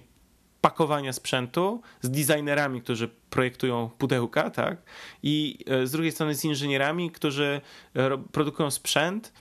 pakowania 0.60 1.12
sprzętu 1.12 1.82
z 2.00 2.10
designerami, 2.10 2.82
którzy 2.82 3.08
projektują 3.30 3.90
pudełka, 3.98 4.50
tak? 4.50 4.82
I 5.22 5.58
e, 5.66 5.86
z 5.86 5.90
drugiej 5.90 6.12
strony 6.12 6.34
z 6.34 6.44
inżynierami, 6.44 7.10
którzy 7.10 7.60
e, 7.94 8.18
produkują 8.32 8.70
sprzęt, 8.70 9.32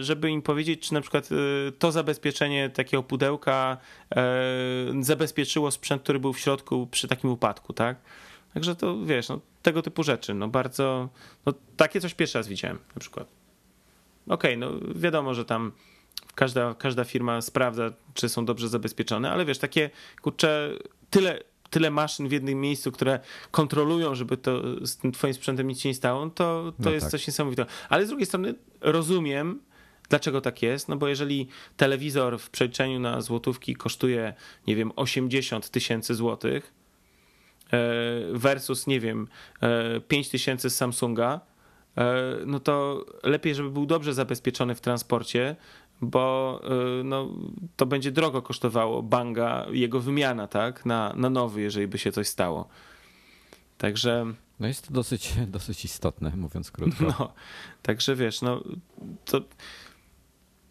żeby 0.00 0.30
im 0.30 0.42
powiedzieć, 0.42 0.88
czy 0.88 0.94
na 0.94 1.00
przykład 1.00 1.28
to 1.78 1.92
zabezpieczenie 1.92 2.70
takiego 2.70 3.02
pudełka 3.02 3.76
zabezpieczyło 5.00 5.70
sprzęt, 5.70 6.02
który 6.02 6.18
był 6.20 6.32
w 6.32 6.38
środku 6.38 6.86
przy 6.90 7.08
takim 7.08 7.30
upadku, 7.30 7.72
tak? 7.72 7.96
Także 8.54 8.76
to 8.76 9.04
wiesz, 9.04 9.28
no, 9.28 9.40
tego 9.62 9.82
typu 9.82 10.02
rzeczy, 10.02 10.34
no 10.34 10.48
bardzo, 10.48 11.08
no 11.46 11.52
takie 11.76 12.00
coś 12.00 12.14
pierwszy 12.14 12.38
raz 12.38 12.48
widziałem 12.48 12.78
na 12.94 13.00
przykład 13.00 13.41
okej, 14.28 14.56
okay, 14.56 14.56
no 14.56 14.94
wiadomo, 14.94 15.34
że 15.34 15.44
tam 15.44 15.72
każda, 16.34 16.74
każda 16.74 17.04
firma 17.04 17.40
sprawdza, 17.40 17.90
czy 18.14 18.28
są 18.28 18.44
dobrze 18.44 18.68
zabezpieczone, 18.68 19.30
ale 19.30 19.44
wiesz, 19.44 19.58
takie 19.58 19.90
kurczę, 20.22 20.70
tyle, 21.10 21.38
tyle 21.70 21.90
maszyn 21.90 22.28
w 22.28 22.32
jednym 22.32 22.60
miejscu, 22.60 22.92
które 22.92 23.20
kontrolują, 23.50 24.14
żeby 24.14 24.36
to 24.36 24.62
z 24.86 24.96
tym 24.96 25.12
twoim 25.12 25.34
sprzętem 25.34 25.68
nic 25.68 25.80
się 25.80 25.88
nie 25.88 25.94
stało, 25.94 26.30
to, 26.30 26.32
to 26.32 26.72
no 26.78 26.90
jest 26.90 27.04
tak. 27.04 27.10
coś 27.10 27.26
niesamowitego. 27.26 27.70
Ale 27.88 28.06
z 28.06 28.08
drugiej 28.08 28.26
strony 28.26 28.54
rozumiem, 28.80 29.60
Dlaczego 30.12 30.40
tak 30.40 30.62
jest? 30.62 30.88
No 30.88 30.96
bo 30.96 31.08
jeżeli 31.08 31.48
telewizor 31.76 32.38
w 32.38 32.50
przeliczeniu 32.50 33.00
na 33.00 33.20
złotówki 33.20 33.76
kosztuje, 33.76 34.34
nie 34.66 34.76
wiem, 34.76 34.92
80 34.96 35.70
tysięcy 35.70 36.14
złotych 36.14 36.72
e, 37.72 37.78
versus, 38.32 38.86
nie 38.86 39.00
wiem, 39.00 39.28
5 40.08 40.26
e, 40.26 40.30
tysięcy 40.30 40.70
z 40.70 40.76
Samsunga, 40.76 41.40
no 42.46 42.60
to 42.60 43.04
lepiej, 43.22 43.54
żeby 43.54 43.70
był 43.70 43.86
dobrze 43.86 44.14
zabezpieczony 44.14 44.74
w 44.74 44.80
transporcie, 44.80 45.56
bo 46.02 46.60
e, 47.00 47.04
no, 47.04 47.28
to 47.76 47.86
będzie 47.86 48.12
drogo 48.12 48.42
kosztowało 48.42 49.02
banga 49.02 49.66
jego 49.72 50.00
wymiana, 50.00 50.46
tak, 50.46 50.86
na, 50.86 51.12
na 51.16 51.30
nowy, 51.30 51.60
jeżeli 51.60 51.88
by 51.88 51.98
się 51.98 52.12
coś 52.12 52.28
stało. 52.28 52.68
Także. 53.78 54.26
No 54.60 54.68
jest 54.68 54.88
to 54.88 54.94
dosyć, 54.94 55.32
dosyć 55.46 55.84
istotne, 55.84 56.32
mówiąc 56.36 56.70
krótko. 56.70 57.04
No, 57.18 57.32
także 57.82 58.16
wiesz, 58.16 58.42
no 58.42 58.62
to, 59.24 59.40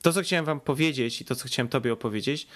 to, 0.02 0.14
co 0.14 0.22
chciałem 0.22 0.46
wam 0.46 0.60
powiedzieć 0.60 1.22
i 1.22 1.26
to, 1.26 1.36
co 1.36 1.48
chciałem 1.48 1.68
tobie 1.68 1.94
opowiedzieć, 1.94 2.48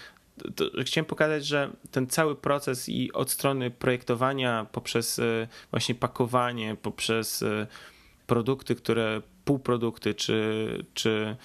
to, 0.55 0.69
to 0.69 0.83
chciałem 0.83 1.05
pokazać, 1.05 1.45
że 1.45 1.71
ten 1.91 2.07
cały 2.07 2.35
proces 2.35 2.89
i 2.89 3.13
od 3.13 3.31
strony 3.31 3.71
projektowania 3.71 4.65
poprzez 4.71 5.19
e, 5.19 5.47
właśnie 5.71 5.95
pakowanie, 5.95 6.75
poprzez 6.81 7.43
e, 7.43 7.67
produkty, 8.27 8.75
które 8.75 9.21
półprodukty 9.45 10.13
czy, 10.13 10.85
czy, 10.93 11.35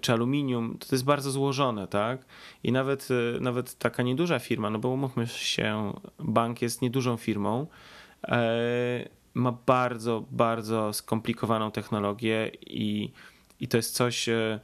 czy 0.00 0.12
aluminium, 0.12 0.78
to 0.78 0.86
jest 0.92 1.04
bardzo 1.04 1.30
złożone, 1.30 1.88
tak? 1.88 2.24
I 2.62 2.72
nawet, 2.72 3.08
e, 3.36 3.40
nawet 3.40 3.78
taka 3.78 4.02
nieduża 4.02 4.38
firma, 4.38 4.70
no 4.70 4.78
bo 4.78 4.88
umówmy 4.88 5.26
się, 5.26 5.92
bank 6.18 6.62
jest 6.62 6.82
niedużą 6.82 7.16
firmą, 7.16 7.66
e, 8.28 9.08
ma 9.34 9.52
bardzo, 9.66 10.24
bardzo 10.30 10.92
skomplikowaną 10.92 11.70
technologię 11.70 12.50
i, 12.60 13.12
i 13.60 13.68
to 13.68 13.76
jest 13.76 13.94
coś, 13.94 14.28
e, 14.28 14.60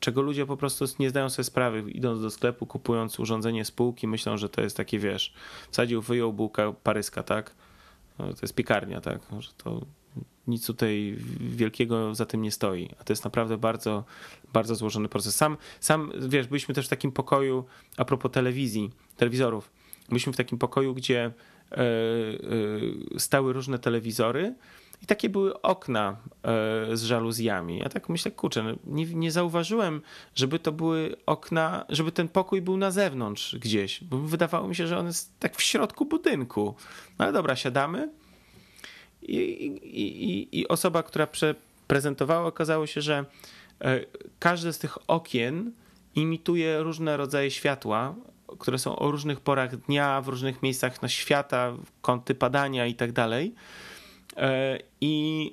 czego 0.00 0.22
ludzie 0.22 0.46
po 0.46 0.56
prostu 0.56 0.84
nie 0.98 1.10
zdają 1.10 1.30
sobie 1.30 1.44
sprawy. 1.44 1.90
Idąc 1.90 2.22
do 2.22 2.30
sklepu, 2.30 2.66
kupując 2.66 3.20
urządzenie 3.20 3.64
spółki, 3.64 4.08
myślą, 4.08 4.36
że 4.36 4.48
to 4.48 4.62
jest 4.62 4.76
takie, 4.76 4.98
wiesz, 4.98 5.34
wsadził, 5.70 6.02
wyjął 6.02 6.32
bułkę 6.32 6.74
paryska, 6.82 7.22
tak? 7.22 7.54
No, 8.18 8.32
to 8.32 8.38
jest 8.42 8.54
piekarnia, 8.54 9.00
tak? 9.00 9.20
Że 9.40 9.50
to 9.56 9.80
nic 10.46 10.66
tutaj 10.66 11.16
wielkiego 11.40 12.14
za 12.14 12.26
tym 12.26 12.42
nie 12.42 12.50
stoi. 12.50 12.88
A 13.00 13.04
to 13.04 13.12
jest 13.12 13.24
naprawdę 13.24 13.58
bardzo, 13.58 14.04
bardzo 14.52 14.74
złożony 14.74 15.08
proces. 15.08 15.36
Sam, 15.36 15.56
sam 15.80 16.12
wiesz, 16.28 16.46
byliśmy 16.46 16.74
też 16.74 16.86
w 16.86 16.88
takim 16.88 17.12
pokoju, 17.12 17.64
a 17.96 18.04
propos 18.04 18.32
telewizji, 18.32 18.90
telewizorów, 19.16 19.70
byliśmy 20.08 20.32
w 20.32 20.36
takim 20.36 20.58
pokoju, 20.58 20.94
gdzie 20.94 21.24
e, 21.24 21.76
e, 21.76 23.18
stały 23.18 23.52
różne 23.52 23.78
telewizory 23.78 24.54
i 25.02 25.06
takie 25.06 25.28
były 25.28 25.62
okna 25.62 26.16
e, 26.42 26.96
z 26.96 27.02
żaluzjami. 27.02 27.78
Ja 27.78 27.88
tak 27.88 28.08
myślę, 28.08 28.30
kurczę, 28.30 28.62
no, 28.62 28.70
nie, 28.86 29.06
nie 29.06 29.32
zauważyłem, 29.32 30.02
żeby 30.34 30.58
to 30.58 30.72
były 30.72 31.16
okna, 31.26 31.84
żeby 31.88 32.12
ten 32.12 32.28
pokój 32.28 32.62
był 32.62 32.76
na 32.76 32.90
zewnątrz 32.90 33.56
gdzieś, 33.58 34.04
bo 34.04 34.18
wydawało 34.18 34.68
mi 34.68 34.74
się, 34.74 34.86
że 34.86 34.98
on 34.98 35.06
jest 35.06 35.40
tak 35.40 35.56
w 35.56 35.62
środku 35.62 36.04
budynku. 36.04 36.74
No 37.18 37.24
ale 37.24 37.32
dobra, 37.32 37.56
siadamy 37.56 38.08
i, 39.28 39.66
i, 39.82 40.60
i 40.60 40.68
osoba, 40.68 41.02
która 41.02 41.28
prezentowała, 41.86 42.46
okazało 42.46 42.86
się, 42.86 43.00
że 43.00 43.24
e, 43.80 44.00
każde 44.38 44.72
z 44.72 44.78
tych 44.78 45.10
okien 45.10 45.72
imituje 46.14 46.82
różne 46.82 47.16
rodzaje 47.16 47.50
światła, 47.50 48.14
które 48.58 48.78
są 48.78 48.98
o 48.98 49.10
różnych 49.10 49.40
porach 49.40 49.76
dnia, 49.76 50.20
w 50.20 50.28
różnych 50.28 50.62
miejscach 50.62 51.02
na 51.02 51.08
świata, 51.08 51.72
kąty 52.02 52.34
padania 52.34 52.86
i 52.86 52.94
tak 52.94 53.12
dalej. 53.12 53.54
E, 54.36 54.78
I 55.00 55.52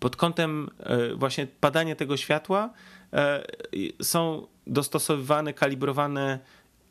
pod 0.00 0.16
kątem 0.16 0.68
e, 0.78 1.14
właśnie 1.14 1.46
padania 1.60 1.96
tego 1.96 2.16
światła 2.16 2.70
są 4.02 4.46
dostosowywane, 4.66 5.52
kalibrowane 5.52 6.38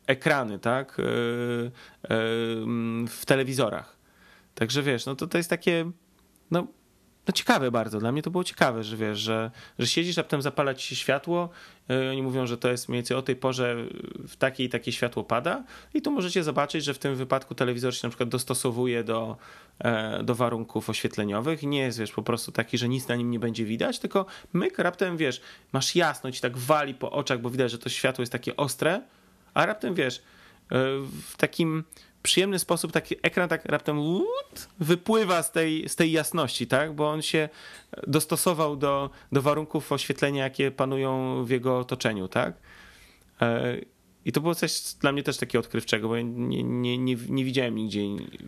ekrany, 0.06 0.58
tak, 0.58 0.96
w 3.08 3.22
telewizorach. 3.26 3.93
Także 4.54 4.82
wiesz, 4.82 5.06
no 5.06 5.16
to, 5.16 5.26
to 5.26 5.38
jest 5.38 5.50
takie, 5.50 5.90
no, 6.50 6.66
no 7.28 7.32
ciekawe 7.32 7.70
bardzo. 7.70 8.00
Dla 8.00 8.12
mnie 8.12 8.22
to 8.22 8.30
było 8.30 8.44
ciekawe, 8.44 8.82
że 8.82 8.96
wiesz, 8.96 9.18
że, 9.18 9.50
że 9.78 9.86
siedzisz, 9.86 10.18
a 10.18 10.22
potem 10.22 10.42
zapala 10.42 10.74
ci 10.74 10.88
się 10.88 10.96
światło. 10.96 11.48
Yy, 11.88 12.10
oni 12.10 12.22
mówią, 12.22 12.46
że 12.46 12.58
to 12.58 12.70
jest 12.70 12.88
mniej 12.88 12.98
więcej 12.98 13.16
o 13.16 13.22
tej 13.22 13.36
porze 13.36 13.76
w 14.28 14.36
takie 14.36 14.64
i 14.64 14.68
takie 14.68 14.92
światło 14.92 15.24
pada. 15.24 15.64
I 15.94 16.02
tu 16.02 16.10
możecie 16.10 16.42
zobaczyć, 16.42 16.84
że 16.84 16.94
w 16.94 16.98
tym 16.98 17.16
wypadku 17.16 17.54
telewizor 17.54 17.94
się 17.94 18.06
na 18.06 18.10
przykład 18.10 18.28
dostosowuje 18.28 19.04
do, 19.04 19.36
e, 19.78 20.22
do 20.22 20.34
warunków 20.34 20.90
oświetleniowych 20.90 21.62
nie 21.62 21.78
jest, 21.78 21.98
wiesz, 21.98 22.12
po 22.12 22.22
prostu 22.22 22.52
taki, 22.52 22.78
że 22.78 22.88
nic 22.88 23.08
na 23.08 23.16
nim 23.16 23.30
nie 23.30 23.38
będzie 23.38 23.64
widać, 23.64 23.98
tylko 23.98 24.26
myk, 24.52 24.78
raptem, 24.78 25.16
wiesz, 25.16 25.40
masz 25.72 25.96
jasność, 25.96 26.40
tak 26.40 26.56
wali 26.56 26.94
po 26.94 27.10
oczach, 27.10 27.40
bo 27.40 27.50
widać, 27.50 27.70
że 27.70 27.78
to 27.78 27.88
światło 27.88 28.22
jest 28.22 28.32
takie 28.32 28.56
ostre, 28.56 29.02
a 29.54 29.66
raptem, 29.66 29.94
wiesz, 29.94 30.18
e, 30.18 30.22
w 31.28 31.36
takim 31.36 31.84
przyjemny 32.24 32.58
sposób 32.58 32.92
taki 32.92 33.14
ekran 33.22 33.48
tak 33.48 33.64
raptem 33.64 33.98
wypływa 34.80 35.42
z 35.42 35.52
tej, 35.52 35.88
z 35.88 35.96
tej 35.96 36.12
jasności, 36.12 36.66
tak? 36.66 36.94
Bo 36.94 37.10
on 37.10 37.22
się 37.22 37.48
dostosował 38.06 38.76
do, 38.76 39.10
do 39.32 39.42
warunków 39.42 39.92
oświetlenia, 39.92 40.44
jakie 40.44 40.70
panują 40.70 41.44
w 41.44 41.50
jego 41.50 41.78
otoczeniu, 41.78 42.28
tak? 42.28 42.54
E, 43.40 43.76
I 44.24 44.32
to 44.32 44.40
było 44.40 44.54
coś 44.54 44.80
dla 45.00 45.12
mnie 45.12 45.22
też 45.22 45.36
takiego 45.36 45.60
odkrywczego, 45.60 46.08
bo 46.08 46.16
nie, 46.20 46.62
nie, 46.62 46.98
nie, 46.98 47.16
nie 47.28 47.44
widziałem 47.44 47.74
nigdzie 47.74 48.00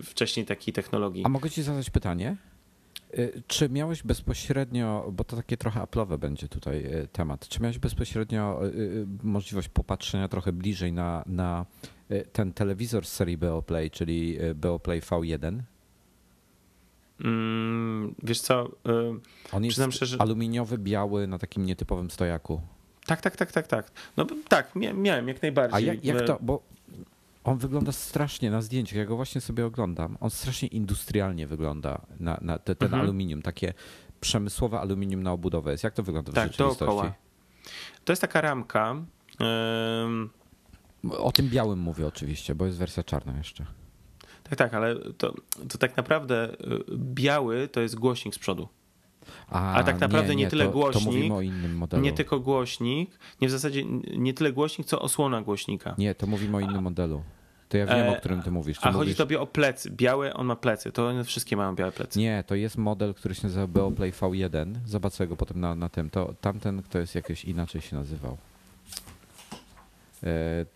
wcześniej 0.03 0.47
takiej 0.47 0.75
technologii. 0.75 1.25
A 1.25 1.29
mogę 1.29 1.51
ci 1.51 1.63
zadać 1.63 1.91
pytanie? 1.91 2.37
E, 3.15 3.29
czy 3.47 3.69
miałeś 3.69 4.03
bezpośrednio, 4.03 5.09
bo 5.13 5.25
to 5.25 5.37
takie 5.37 5.57
trochę 5.57 5.81
aplowe 5.81 6.19
będzie 6.19 6.49
tutaj 6.49 6.85
e, 6.85 7.07
temat, 7.07 7.49
czy 7.49 7.63
miałeś 7.63 7.79
bezpośrednio 7.79 8.61
możliwość 9.23 9.69
popatrzenia 9.69 10.29
trochę 10.29 10.53
bliżej 10.53 10.93
na, 10.93 11.25
na 11.27 11.67
ten 12.33 12.53
telewizor 12.53 13.07
z 13.07 13.13
serii 13.13 13.37
Beoplay, 13.37 13.91
czyli 13.91 14.43
y, 14.43 14.55
Beoplay 14.55 15.01
V1? 15.01 15.61
Mm, 17.21 18.15
wiesz 18.23 18.41
co? 18.41 18.67
Y, 18.67 18.71
On 19.53 19.65
jest 19.65 19.81
szczerze, 19.91 20.17
aluminiowy, 20.21 20.79
biały 20.79 21.27
na 21.27 21.39
takim 21.39 21.67
nietypowym 21.67 22.11
stojaku. 22.11 22.61
Tak, 23.07 23.21
tak, 23.21 23.37
tak, 23.37 23.53
tak, 23.53 23.67
tak. 23.67 23.91
No 24.17 24.27
tak, 24.49 24.73
miałem 24.95 25.29
jak 25.29 25.43
najbardziej. 25.43 25.91
A 25.91 25.95
jak, 25.95 26.05
jak 26.05 26.23
to, 26.23 26.39
bo 26.41 26.63
on 27.45 27.59
wygląda 27.59 27.93
strasznie 27.93 28.51
na 28.51 28.63
zdjęciach, 28.63 28.99
ja 28.99 29.05
go 29.05 29.17
właśnie 29.17 29.41
sobie 29.41 29.67
oglądam. 29.67 30.17
On 30.21 30.31
strasznie 30.31 30.69
industrialnie 30.69 31.47
wygląda 31.47 32.01
na, 32.21 32.39
na 32.43 32.59
te, 32.59 32.75
ten 32.75 32.87
mhm. 32.87 33.03
aluminium, 33.03 33.43
takie 33.43 33.75
przemysłowe 34.21 34.81
aluminium 34.81 35.23
na 35.23 35.33
obudowę 35.33 35.73
jest. 35.73 35.85
Jak 35.85 35.95
to 35.95 36.03
wygląda 36.03 36.33
w 36.33 36.35
tak, 36.35 36.53
rzeczywistości? 36.53 36.85
Dookoła. 36.85 37.15
To 38.05 38.13
jest 38.13 38.23
taka 38.23 38.41
ramka. 38.41 38.97
O 41.19 41.33
tym 41.33 41.49
białym 41.49 41.79
mówię 41.79 42.07
oczywiście, 42.07 42.55
bo 42.55 42.67
jest 42.67 42.79
wersja 42.79 43.03
czarna 43.03 43.37
jeszcze. 43.37 43.67
Tak, 44.43 44.59
tak, 44.59 44.75
ale 44.75 44.97
to, 45.19 45.35
to 45.69 45.79
tak 45.79 45.97
naprawdę 45.97 46.55
y, 46.55 46.57
biały 46.97 47.69
to 47.69 47.81
jest 47.81 47.99
głośnik 47.99 48.35
z 48.35 48.39
przodu. 48.39 48.69
A, 49.49 49.75
A 49.75 49.85
tak 49.85 50.01
naprawdę 50.01 50.29
nie, 50.29 50.37
nie, 50.37 50.45
nie 50.45 50.51
tyle 50.51 50.65
to, 50.65 50.71
głośnik. 50.71 51.05
To 51.05 51.11
mówimy 51.11 51.35
o 51.35 51.41
innym 51.41 51.77
modelu. 51.77 52.03
Nie 52.03 52.13
tylko 52.13 52.41
głośnik, 52.41 53.19
nie 53.41 53.49
w 53.49 53.51
zasadzie 53.51 53.85
nie 54.17 54.35
tyle 54.35 54.53
głośnik, 54.53 54.87
co 54.87 55.03
osłona 55.03 55.43
głośnika. 55.43 55.95
Nie, 55.99 56.15
to 56.15 56.27
mówimy 56.27 56.57
o 56.57 56.61
innym 56.61 56.83
modelu. 56.83 57.23
To 57.69 57.77
ja 57.77 57.87
wiem, 57.87 58.07
e, 58.07 58.11
o 58.11 58.17
którym 58.17 58.43
ty 58.43 58.51
mówisz. 58.51 58.79
Ty 58.79 58.89
a 58.89 58.93
mówisz... 58.93 59.01
chodzi 59.01 59.15
tobie 59.15 59.41
o 59.41 59.47
plecy. 59.47 59.91
Białe, 59.91 60.35
on 60.35 60.47
ma 60.47 60.57
plecy. 60.57 60.93
To 60.93 61.09
one 61.09 61.25
wszystkie 61.25 61.57
mają 61.57 61.75
białe 61.75 61.93
plecy. 61.93 62.19
Nie, 62.19 62.45
to 62.47 62.55
jest 62.55 62.79
model, 62.79 63.15
który 63.15 63.35
się 63.35 63.43
nazywa 63.43 63.67
Beoplay 63.67 64.13
V1. 64.13 64.75
Zobaczę 64.87 65.27
go 65.27 65.37
potem 65.37 65.61
na, 65.61 65.75
na 65.75 65.89
tym. 65.89 66.11
To 66.11 66.35
tamten, 66.41 66.83
kto 66.83 66.99
jest 66.99 67.15
jakoś 67.15 67.45
inaczej 67.45 67.81
się 67.81 67.97
nazywał. 67.97 68.37
E, 70.25 70.67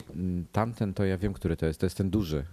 tamten 0.53 0.95
to 0.95 1.05
ja 1.05 1.18
wiem, 1.18 1.32
który 1.32 1.57
to 1.57 1.66
jest. 1.66 1.80
To 1.80 1.86
jest 1.86 1.97
ten 1.97 2.11
duży. 2.11 2.45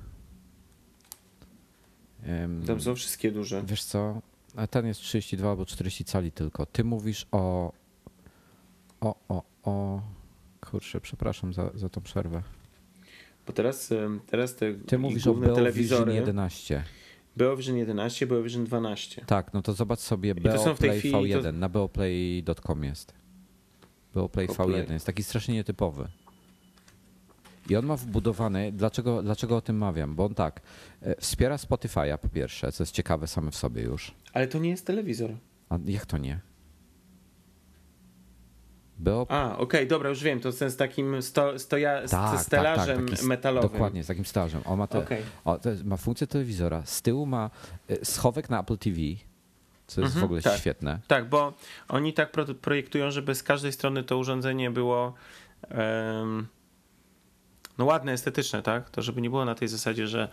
Tam 2.67 2.81
są 2.81 2.95
wszystkie 2.95 3.31
duże. 3.31 3.63
Wiesz 3.65 3.83
co? 3.83 4.21
A 4.55 4.67
ten 4.67 4.87
jest 4.87 4.99
32 4.99 5.49
albo 5.49 5.65
40 5.65 6.05
cali 6.05 6.31
tylko. 6.31 6.65
Ty 6.65 6.83
mówisz 6.83 7.27
o. 7.31 7.73
O, 9.01 9.15
o, 9.29 9.43
o. 9.63 10.01
Kurczę, 10.61 11.01
przepraszam 11.01 11.53
za, 11.53 11.71
za 11.75 11.89
tą 11.89 12.01
przerwę. 12.01 12.43
Bo 13.47 13.53
teraz, 13.53 13.93
teraz 14.27 14.55
te 14.55 14.73
Ty 14.73 14.97
mówisz 14.97 15.27
o 15.27 15.33
Beovision 15.33 16.09
11. 16.09 16.83
Beovision 17.37 17.77
11, 17.77 18.27
Beovision 18.27 18.65
12. 18.65 19.25
Tak, 19.25 19.53
no 19.53 19.61
to 19.61 19.73
zobacz 19.73 19.99
sobie 19.99 20.35
Beoplay 20.35 21.01
V1. 21.01 21.43
To... 21.43 21.51
Na 21.51 21.69
beoplay.com 21.69 22.83
jest. 22.83 23.13
Beoplay 24.13 24.47
V1 24.47 24.91
jest 24.91 25.05
taki 25.05 25.23
strasznie 25.23 25.53
nietypowy. 25.53 26.07
I 27.69 27.75
on 27.75 27.85
ma 27.85 27.95
wbudowany, 27.95 28.71
dlaczego, 28.71 29.23
dlaczego 29.23 29.57
o 29.57 29.61
tym 29.61 29.77
mawiam? 29.77 30.15
Bo 30.15 30.25
on 30.25 30.33
tak, 30.33 30.61
e, 31.01 31.21
wspiera 31.21 31.55
Spotify'a 31.55 32.17
po 32.17 32.29
pierwsze, 32.29 32.71
co 32.71 32.83
jest 32.83 32.93
ciekawe 32.93 33.27
same 33.27 33.51
w 33.51 33.55
sobie 33.55 33.81
już. 33.81 34.11
Ale 34.33 34.47
to 34.47 34.59
nie 34.59 34.69
jest 34.69 34.85
telewizor. 34.85 35.31
A 35.69 35.77
jak 35.85 36.05
to 36.05 36.17
nie? 36.17 36.39
Bo... 38.99 39.25
A, 39.29 39.53
okej, 39.53 39.63
okay, 39.63 39.85
dobra, 39.85 40.09
już 40.09 40.23
wiem, 40.23 40.39
to 40.39 40.51
z 40.51 40.75
takim 40.75 41.21
sto, 41.21 41.59
stoja, 41.59 42.01
tak, 42.01 42.09
tak 42.09 42.39
stelażem 42.39 43.07
tak, 43.07 43.17
tak, 43.17 43.27
metalowym. 43.27 43.71
Dokładnie, 43.71 44.03
z 44.03 44.07
takim 44.07 44.25
stelażem. 44.25 44.61
On 44.65 44.79
ma, 44.79 44.87
te, 44.87 44.99
okay. 44.99 45.21
o, 45.45 45.59
ma 45.83 45.97
funkcję 45.97 46.27
telewizora, 46.27 46.85
z 46.85 47.01
tyłu 47.01 47.25
ma 47.25 47.49
e, 47.89 48.05
schowek 48.05 48.49
na 48.49 48.59
Apple 48.59 48.77
TV, 48.77 48.97
co 49.87 50.01
jest 50.01 50.13
mhm, 50.13 50.21
w 50.21 50.23
ogóle 50.23 50.41
tak. 50.41 50.59
świetne. 50.59 50.99
Tak, 51.07 51.29
bo 51.29 51.53
oni 51.87 52.13
tak 52.13 52.31
projektują, 52.61 53.11
żeby 53.11 53.35
z 53.35 53.43
każdej 53.43 53.71
strony 53.71 54.03
to 54.03 54.17
urządzenie 54.17 54.71
było... 54.71 55.13
Um, 55.71 56.47
no 57.77 57.85
ładne, 57.85 58.11
estetyczne, 58.11 58.61
tak? 58.61 58.89
To 58.89 59.01
żeby 59.01 59.21
nie 59.21 59.29
było 59.29 59.45
na 59.45 59.55
tej 59.55 59.67
zasadzie, 59.67 60.07
że 60.07 60.29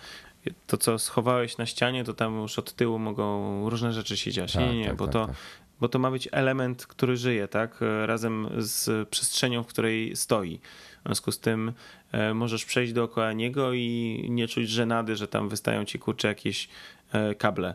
to, 0.67 0.77
co 0.77 0.99
schowałeś 0.99 1.59
na 1.59 1.67
ścianie, 1.67 2.05
to 2.05 2.15
tam 2.15 2.41
już 2.41 2.59
od 2.59 2.73
tyłu 2.73 2.99
mogą 2.99 3.71
różne 3.71 3.93
rzeczy 3.93 4.17
się 4.17 4.33
dziać. 4.33 4.53
Tak, 4.53 4.63
nie, 4.63 4.79
nie, 4.79 4.87
tak, 4.87 4.97
bo 4.97 5.05
tak, 5.05 5.13
to, 5.13 5.27
tak. 5.27 5.37
bo 5.81 5.89
to 5.89 5.99
ma 5.99 6.11
być 6.11 6.29
element, 6.33 6.87
który 6.87 7.17
żyje, 7.17 7.49
tak? 7.49 7.81
Razem 8.07 8.49
z 8.57 9.09
przestrzenią, 9.09 9.63
w 9.63 9.67
której 9.67 10.17
stoi. 10.17 10.61
W 11.05 11.07
związku 11.07 11.33
z 11.33 11.39
tym 11.39 11.73
e, 12.13 12.35
możesz 12.35 12.65
przejść 12.65 12.93
dookoła 12.93 13.33
niego 13.33 13.73
i 13.73 14.27
nie 14.31 14.49
czuć 14.49 14.69
żenady, 14.69 15.17
że 15.17 15.29
tam 15.29 15.49
wystają 15.49 15.85
ci 15.85 15.99
kurcze 15.99 16.29
jakieś 16.29 16.69
e, 17.13 17.35
kable. 17.35 17.75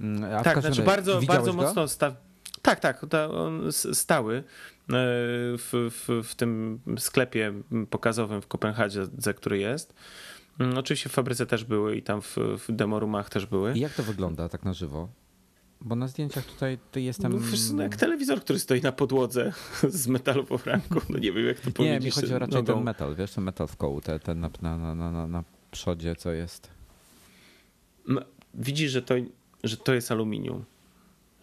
Mm, 0.00 0.34
a 0.34 0.42
tak, 0.42 0.60
znaczy 0.60 0.82
bardzo, 0.82 1.20
bardzo 1.22 1.52
mocno 1.52 1.88
sta... 1.88 2.12
Tak, 2.62 2.80
tak, 2.80 3.04
on 3.30 3.72
stały 3.72 4.44
w, 4.88 5.90
w, 5.90 6.28
w 6.28 6.34
tym 6.34 6.80
sklepie 6.98 7.52
pokazowym 7.90 8.42
w 8.42 8.46
Kopenhadze, 8.46 9.34
który 9.36 9.58
jest. 9.58 9.94
Mm, 10.58 10.78
oczywiście 10.78 11.08
w 11.08 11.12
fabryce 11.12 11.46
też 11.46 11.64
były 11.64 11.96
i 11.96 12.02
tam 12.02 12.22
w, 12.22 12.36
w 12.68 12.72
demorumach 12.72 13.30
też 13.30 13.46
były. 13.46 13.72
I 13.74 13.80
jak 13.80 13.92
to 13.94 14.02
wygląda 14.02 14.48
tak 14.48 14.64
na 14.64 14.72
żywo? 14.72 15.08
Bo 15.80 15.96
na 15.96 16.08
zdjęciach 16.08 16.44
tutaj 16.44 16.78
ty 16.92 17.00
jestem. 17.00 17.32
No, 17.32 17.38
wiesz, 17.38 17.70
no 17.70 17.82
jak 17.82 17.96
telewizor, 17.96 18.40
który 18.40 18.58
stoi 18.58 18.80
na 18.80 18.92
podłodze 18.92 19.52
z 19.88 20.08
metalu 20.08 20.44
po 20.44 20.58
franku. 20.58 21.00
No 21.08 21.18
nie 21.18 21.32
wiem, 21.32 21.46
jak 21.46 21.60
to 21.60 21.70
powiedzieć. 21.70 22.00
Nie, 22.00 22.06
mi 22.06 22.10
chodzi 22.10 22.34
o 22.34 22.38
raczej 22.38 22.54
nogą. 22.54 22.74
ten 22.74 22.82
metal, 22.82 23.14
wiesz, 23.16 23.32
ten 23.32 23.44
metal 23.44 23.66
w 23.66 23.76
kołu, 23.76 24.00
ten, 24.00 24.20
ten 24.20 24.40
na, 24.40 24.50
na, 24.62 24.94
na, 24.94 25.12
na, 25.12 25.26
na 25.26 25.44
przodzie, 25.70 26.16
co 26.16 26.32
jest. 26.32 26.70
No, 28.08 28.20
widzisz, 28.54 28.90
że 28.90 29.02
to, 29.02 29.14
że 29.64 29.76
to 29.76 29.94
jest 29.94 30.12
aluminium. 30.12 30.64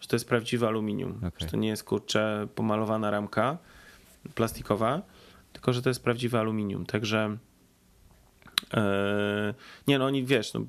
Że 0.06 0.10
to 0.10 0.16
jest 0.16 0.28
prawdziwe 0.28 0.66
aluminium. 0.66 1.16
Okay. 1.18 1.30
Że 1.38 1.46
to 1.46 1.56
nie 1.56 1.68
jest 1.68 1.84
kurczę 1.84 2.48
pomalowana 2.54 3.10
ramka 3.10 3.58
plastikowa, 4.34 5.02
tylko 5.52 5.72
że 5.72 5.82
to 5.82 5.90
jest 5.90 6.04
prawdziwe 6.04 6.38
aluminium. 6.38 6.86
Także 6.86 7.36
E, 8.74 9.54
nie, 9.88 9.98
no 9.98 10.04
oni 10.04 10.24
wiesz, 10.24 10.54
no, 10.54 10.60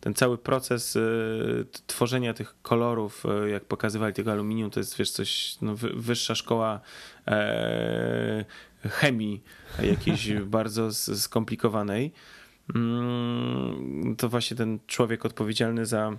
ten 0.00 0.14
cały 0.14 0.38
proces 0.38 0.96
e, 0.96 1.00
tworzenia 1.86 2.34
tych 2.34 2.54
kolorów, 2.62 3.24
e, 3.26 3.50
jak 3.50 3.64
pokazywali 3.64 4.14
tego 4.14 4.32
aluminium, 4.32 4.70
to 4.70 4.80
jest 4.80 4.96
wiesz, 4.96 5.10
coś, 5.10 5.56
no, 5.62 5.74
wyższa 5.76 6.34
szkoła 6.34 6.80
chemii 8.90 9.42
jakiejś 9.82 10.32
bardzo 10.58 10.92
skomplikowanej. 10.92 12.12
Mm, 12.74 14.16
to 14.16 14.28
właśnie 14.28 14.56
ten 14.56 14.78
człowiek 14.86 15.26
odpowiedzialny 15.26 15.86
za, 15.86 16.16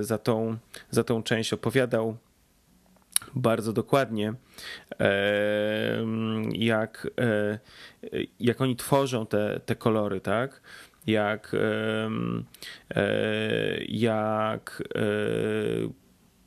za, 0.00 0.18
tą, 0.18 0.56
za 0.90 1.04
tą 1.04 1.22
część 1.22 1.52
opowiadał 1.52 2.16
bardzo 3.34 3.72
dokładnie, 3.72 4.34
jak, 6.52 7.10
e, 7.20 7.58
jak 8.40 8.60
oni 8.60 8.76
tworzą 8.76 9.26
te, 9.26 9.60
te 9.66 9.76
kolory, 9.76 10.20
tak? 10.20 10.60
Jak, 11.06 11.56
e, 12.90 13.04
jak 13.88 14.82
e, 14.94 15.02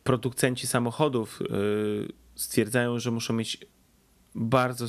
producenci 0.04 0.68
samochodów 0.68 1.40
stwierdzają, 2.36 3.00
że 3.00 3.12
muszą 3.12 3.34
mieć 3.34 3.58
bardzo 4.36 4.86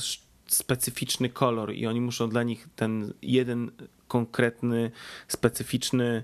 specyficzny 0.47 1.29
kolor 1.29 1.75
i 1.75 1.87
oni 1.87 2.01
muszą 2.01 2.29
dla 2.29 2.43
nich 2.43 2.69
ten 2.77 3.13
jeden 3.23 3.71
konkretny, 4.13 4.91
specyficzny 5.29 6.23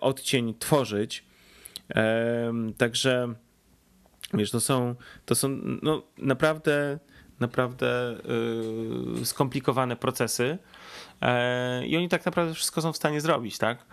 odcień 0.00 0.54
tworzyć. 0.58 1.24
Także 2.78 3.34
Wiesz, 4.34 4.50
to 4.50 4.60
są, 4.60 4.94
to 5.24 5.34
są 5.34 5.48
no, 5.82 6.02
naprawdę, 6.18 6.98
naprawdę 7.40 8.16
yy, 9.16 9.24
skomplikowane 9.24 9.96
procesy 9.96 10.58
yy, 11.22 11.86
i 11.86 11.96
oni 11.96 12.08
tak 12.08 12.26
naprawdę 12.26 12.54
wszystko 12.54 12.82
są 12.82 12.92
w 12.92 12.96
stanie 12.96 13.20
zrobić, 13.20 13.58
tak? 13.58 13.86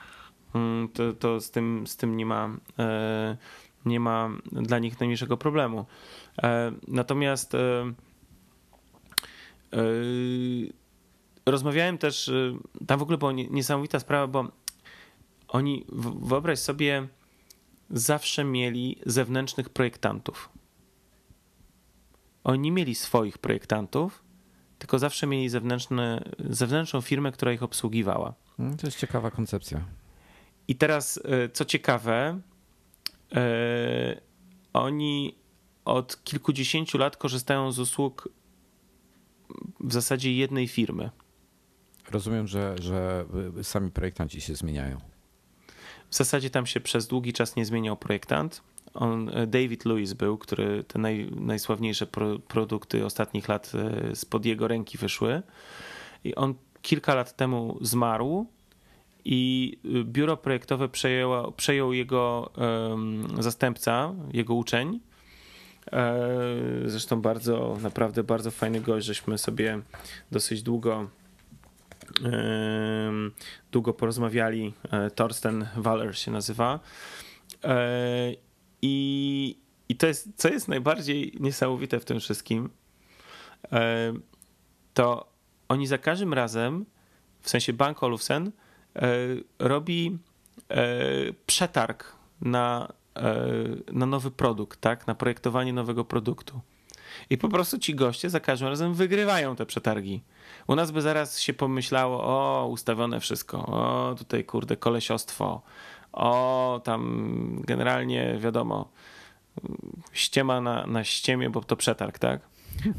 Yy, 0.56 0.88
to, 0.94 1.14
to 1.14 1.42
z, 1.42 1.52
tym, 1.52 1.88
z 1.88 1.98
tym 1.98 2.18
nie 2.18 2.26
ma, 2.26 2.50
e, 2.80 3.38
nie 3.86 4.00
ma 4.00 4.30
dla 4.52 4.80
nich 4.80 5.00
najmniejszego 5.00 5.38
problemu. 5.38 5.86
E, 6.44 6.72
natomiast 6.88 7.54
rozmawiałem 11.46 11.98
też, 11.98 12.32
tam 12.88 13.00
w 13.00 13.02
ogóle 13.02 13.18
była 13.18 13.32
niesamowita 13.32 14.00
sprawa, 14.00 14.28
bo 14.28 14.52
oni, 15.48 15.86
wyobraź 16.22 16.60
sobie, 16.60 17.08
zawsze 17.90 18.44
mieli 18.44 19.00
zewnętrznych 19.06 19.70
projektantów. 19.70 20.50
Oni 22.44 22.60
nie 22.60 22.72
mieli 22.72 22.96
swoich 22.96 23.38
projektantów, 23.38 24.24
tylko 24.80 25.00
zawsze 25.00 25.28
mieli 25.28 25.50
zewnętrzne, 25.50 26.24
zewnętrzną 26.40 27.02
firmę, 27.02 27.32
która 27.32 27.54
ich 27.54 27.64
obsługiwała. 27.64 28.34
Mm, 28.60 28.78
to 28.78 28.88
jest 28.88 29.00
ciekawa 29.00 29.32
koncepcja. 29.32 29.86
I 30.68 30.76
teraz, 30.76 31.20
e, 31.26 31.50
co 31.50 31.66
ciekawe, 31.66 32.40
e, 33.34 34.22
oni 34.74 35.36
od 35.86 36.24
kilkudziesięciu 36.24 36.98
lat 36.98 37.18
korzystają 37.18 37.72
z 37.72 37.80
usług 37.80 38.30
w 39.80 39.94
zasadzie 39.94 40.36
jednej 40.36 40.68
firmy. 40.68 41.10
Rozumiem, 42.12 42.48
że, 42.48 42.76
że 42.82 43.26
sami 43.64 43.92
projektanci 43.92 44.42
się 44.42 44.56
zmieniają. 44.56 44.98
W 46.10 46.16
zasadzie 46.16 46.50
tam 46.50 46.66
się 46.66 46.80
przez 46.80 47.08
długi 47.08 47.34
czas 47.34 47.56
nie 47.56 47.66
zmieniał 47.66 47.98
projektant. 47.98 48.62
On, 48.94 49.30
e, 49.30 49.48
David 49.48 49.86
Lewis 49.86 50.14
był, 50.14 50.38
który 50.38 50.84
te 50.84 51.00
naj, 51.00 51.32
najsławniejsze 51.36 52.08
pro, 52.08 52.40
produkty 52.40 53.06
ostatnich 53.06 53.48
lat 53.48 53.72
e, 53.76 54.16
spod 54.16 54.46
jego 54.46 54.68
ręki 54.68 54.98
wyszły. 54.98 55.42
I 56.24 56.36
on 56.36 56.54
kilka 56.82 57.16
lat 57.16 57.36
temu 57.36 57.78
zmarł 57.82 58.46
i 59.26 59.74
e, 59.86 60.04
biuro 60.04 60.38
projektowe 60.38 60.90
przejęło, 60.90 61.52
przejął 61.52 61.94
jego 61.94 62.52
um, 62.58 63.44
zastępca, 63.44 64.14
jego 64.34 64.54
uczeń. 64.54 65.00
Zresztą 66.86 67.22
bardzo, 67.22 67.78
naprawdę 67.82 68.24
bardzo 68.24 68.52
fajny 68.52 68.82
gość, 68.82 69.06
żeśmy 69.06 69.38
sobie 69.38 69.82
dosyć 70.32 70.64
długo 70.64 71.08
długo 73.72 73.94
porozmawiali. 73.94 74.74
E, 74.92 75.12
Torsten 75.12 75.68
Waller 75.76 76.18
się 76.18 76.32
nazywa. 76.32 76.80
E, 77.64 78.34
I, 78.82 79.58
i 79.90 79.96
to 79.96 80.08
jest, 80.08 80.30
co 80.36 80.50
jest 80.50 80.68
najbardziej 80.68 81.38
niesamowite 81.40 82.00
w 82.00 82.06
tym 82.06 82.20
wszystkim, 82.20 82.70
e, 83.72 84.14
to 84.94 85.34
oni 85.70 85.88
za 85.88 85.98
każdym 85.98 86.34
razem, 86.34 86.86
w 87.42 87.50
sensie 87.50 87.74
Bank 87.74 88.04
Olufsen, 88.04 88.52
robi 89.60 90.18
przetarg 91.46 92.16
na, 92.42 92.94
na 93.92 94.06
nowy 94.06 94.32
produkt, 94.32 94.82
tak? 94.82 95.08
na 95.08 95.16
projektowanie 95.16 95.74
nowego 95.74 96.06
produktu. 96.06 96.62
I 97.30 97.38
po 97.38 97.50
prostu 97.50 97.78
ci 97.78 97.96
goście 97.96 98.30
za 98.30 98.40
każdym 98.40 98.68
razem 98.68 98.94
wygrywają 98.94 99.56
te 99.56 99.66
przetargi. 99.66 100.24
U 100.68 100.76
nas 100.76 100.92
by 100.92 101.02
zaraz 101.02 101.40
się 101.40 101.54
pomyślało, 101.54 102.24
o, 102.24 102.68
ustawione 102.68 103.20
wszystko, 103.20 103.66
o, 103.66 104.16
tutaj 104.18 104.44
kurde, 104.46 104.78
kolesiostwo, 104.78 105.62
o, 106.14 106.82
tam 106.84 107.62
generalnie 107.64 108.38
wiadomo, 108.40 108.90
ściema 110.12 110.62
na, 110.62 110.88
na 110.88 111.04
ściemie, 111.04 111.50
bo 111.50 111.62
to 111.62 111.76
przetarg, 111.76 112.20
tak? 112.20 112.42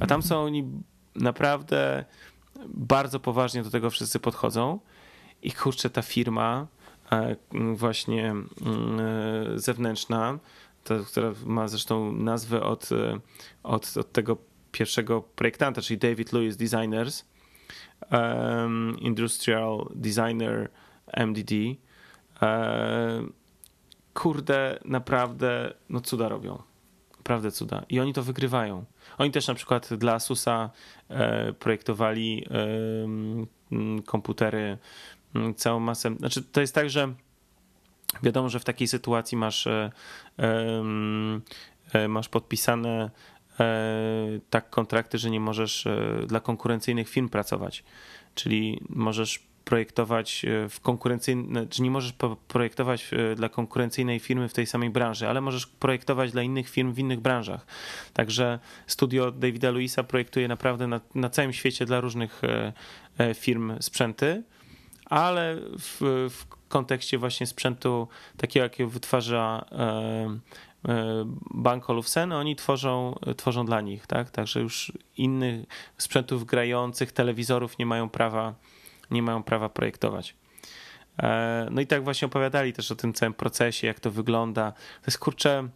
A 0.00 0.06
tam 0.06 0.22
są 0.22 0.44
oni 0.44 0.64
naprawdę 1.14 2.04
bardzo 2.68 3.20
poważnie 3.20 3.62
do 3.62 3.70
tego 3.70 3.90
wszyscy 3.90 4.20
podchodzą 4.20 4.80
i 5.42 5.52
kurczę, 5.52 5.90
ta 5.90 6.02
firma 6.02 6.66
e, 7.12 7.36
właśnie 7.74 8.30
mm, 8.30 8.50
e, 9.00 9.58
zewnętrzna, 9.58 10.38
ta, 10.84 10.94
która 10.98 11.32
ma 11.46 11.68
zresztą 11.68 12.12
nazwę 12.12 12.62
od, 12.62 12.92
e, 12.92 13.20
od, 13.62 13.96
od 13.96 14.12
tego 14.12 14.36
pierwszego 14.72 15.22
projektanta, 15.22 15.82
czyli 15.82 15.98
David 15.98 16.32
Lewis 16.32 16.56
Designers, 16.56 17.24
um, 18.12 18.96
Industrial 19.00 19.86
Designer 19.94 20.70
MDD. 21.16 21.52
Um, 22.42 23.32
kurde, 24.14 24.78
naprawdę, 24.84 25.74
no 25.88 26.00
cuda 26.00 26.28
robią. 26.28 26.62
Naprawdę 27.16 27.50
cuda. 27.50 27.84
I 27.88 28.00
oni 28.00 28.12
to 28.12 28.22
wygrywają. 28.22 28.84
Oni 29.18 29.30
też 29.30 29.48
na 29.48 29.54
przykład 29.54 29.94
dla 29.94 30.14
Asusa 30.14 30.70
e, 31.08 31.52
projektowali 31.52 32.46
e, 32.50 34.02
komputery, 34.02 34.78
całą 35.56 35.80
masę. 35.80 36.14
Znaczy, 36.18 36.42
to 36.42 36.60
jest 36.60 36.74
tak, 36.74 36.90
że 36.90 37.14
wiadomo, 38.22 38.48
że 38.48 38.60
w 38.60 38.64
takiej 38.64 38.88
sytuacji 38.88 39.38
masz, 39.38 39.66
e, 39.66 39.90
e, 41.92 42.08
masz 42.08 42.28
podpisane 42.28 43.10
E, 43.60 44.40
tak 44.50 44.70
kontrakty, 44.70 45.18
że 45.18 45.30
nie 45.30 45.40
możesz 45.40 45.88
dla 46.26 46.40
konkurencyjnych 46.40 47.08
firm 47.08 47.28
pracować. 47.28 47.84
Czyli 48.34 48.80
możesz 48.88 49.42
projektować 49.64 50.46
w 50.70 50.80
konkurencyjnej, 50.80 51.68
czy 51.68 51.82
nie 51.82 51.90
możesz 51.90 52.14
projektować 52.48 53.10
dla 53.36 53.48
konkurencyjnej 53.48 54.20
firmy 54.20 54.48
w 54.48 54.52
tej 54.52 54.66
samej 54.66 54.90
branży, 54.90 55.28
ale 55.28 55.40
możesz 55.40 55.66
projektować 55.66 56.32
dla 56.32 56.42
innych 56.42 56.68
firm 56.68 56.92
w 56.92 56.98
innych 56.98 57.20
branżach. 57.20 57.66
Także 58.12 58.58
studio 58.86 59.30
Davida 59.30 59.70
Luisa 59.70 60.02
projektuje 60.02 60.48
naprawdę 60.48 60.86
na, 60.86 61.00
na 61.14 61.30
całym 61.30 61.52
świecie 61.52 61.86
dla 61.86 62.00
różnych 62.00 62.42
firm 63.34 63.72
sprzęty, 63.80 64.42
ale 65.04 65.56
w, 65.78 66.28
w 66.30 66.53
kontekście 66.74 67.18
właśnie 67.18 67.46
sprzętu 67.46 68.08
takiego, 68.36 68.64
jakiego 68.64 68.90
wytwarza 68.90 69.64
e, 69.72 69.78
e, 70.88 71.24
Bank 71.50 71.90
Olufsen, 71.90 72.32
oni 72.32 72.56
tworzą, 72.56 73.14
tworzą 73.36 73.66
dla 73.66 73.80
nich, 73.80 74.06
tak? 74.06 74.30
Także 74.30 74.60
już 74.60 74.92
innych 75.16 75.66
sprzętów 75.98 76.44
grających, 76.44 77.12
telewizorów 77.12 77.78
nie 77.78 77.86
mają 77.86 78.08
prawa, 78.08 78.54
nie 79.10 79.22
mają 79.22 79.42
prawa 79.42 79.68
projektować. 79.68 80.36
E, 81.22 81.68
no 81.70 81.80
i 81.80 81.86
tak 81.86 82.04
właśnie 82.04 82.26
opowiadali 82.26 82.72
też 82.72 82.90
o 82.90 82.96
tym 82.96 83.12
całym 83.12 83.34
procesie, 83.34 83.86
jak 83.86 84.00
to 84.00 84.10
wygląda. 84.10 84.72
To 84.72 85.06
jest 85.06 85.18
kurczę 85.18 85.68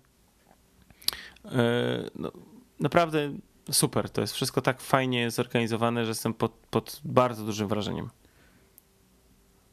no, 2.14 2.32
naprawdę 2.80 3.32
super. 3.70 4.11
To 4.11 4.20
jest 4.20 4.34
wszystko 4.34 4.62
tak 4.62 4.80
fajnie 4.80 5.30
zorganizowane, 5.30 6.05
że 6.05 6.11
jestem 6.11 6.34
pod, 6.34 6.53
pod 6.53 7.01
bardzo 7.05 7.44
dużym 7.44 7.68
wrażeniem. 7.68 8.11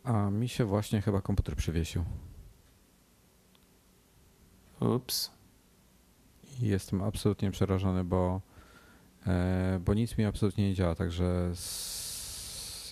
A 0.06 0.30
mi 0.30 0.50
się 0.50 0.66
właśnie 0.66 1.02
chyba 1.02 1.22
komputer 1.22 1.56
przywiesił. 1.56 2.04
Ups. 4.80 5.32
Jestem 6.60 7.02
absolutnie 7.02 7.52
przerażony, 7.52 8.04
bo, 8.04 8.42
e, 9.28 9.80
bo 9.86 9.94
nic 9.94 10.18
mi 10.18 10.26
absolutnie 10.26 10.70
nie 10.70 10.74
działa, 10.74 10.96
także 10.96 11.52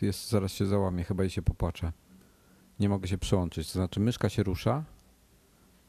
jest, 0.01 0.29
zaraz 0.29 0.53
się 0.53 0.65
załamie 0.65 1.03
chyba 1.03 1.23
i 1.23 1.29
się 1.29 1.41
popłaczę. 1.41 1.91
Nie 2.79 2.89
mogę 2.89 3.07
się 3.07 3.17
przełączyć, 3.17 3.67
to 3.67 3.73
znaczy 3.73 3.99
myszka 3.99 4.29
się 4.29 4.43
rusza, 4.43 4.83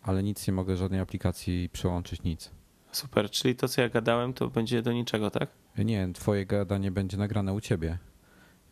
ale 0.02 0.22
nic 0.22 0.46
nie 0.46 0.52
mogę, 0.52 0.76
żadnej 0.76 1.00
aplikacji 1.00 1.68
przełączyć, 1.72 2.22
nic. 2.22 2.50
Super, 2.92 3.30
czyli 3.30 3.56
to 3.56 3.68
co 3.68 3.82
ja 3.82 3.88
gadałem 3.88 4.32
to 4.32 4.48
będzie 4.48 4.82
do 4.82 4.92
niczego, 4.92 5.30
tak? 5.30 5.48
Nie, 5.78 6.08
twoje 6.14 6.46
gadanie 6.46 6.90
będzie 6.90 7.16
nagrane 7.16 7.52
u 7.52 7.60
ciebie. 7.60 7.98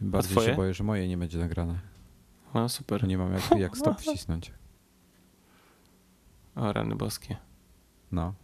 Bardziej 0.01 0.45
się 0.45 0.55
boję, 0.55 0.75
że 0.75 0.85
moje 0.85 1.09
nie 1.09 1.17
będzie 1.17 1.39
nagrane. 1.39 1.92
No 2.55 2.69
super. 2.69 3.07
Nie 3.07 3.19
mam 3.19 3.33
jak, 3.33 3.51
jak 3.59 3.77
stop 3.77 4.01
wcisnąć. 4.01 4.53
O, 6.55 6.73
rany 6.73 6.97
boskie. 6.97 7.37
No. 8.13 8.35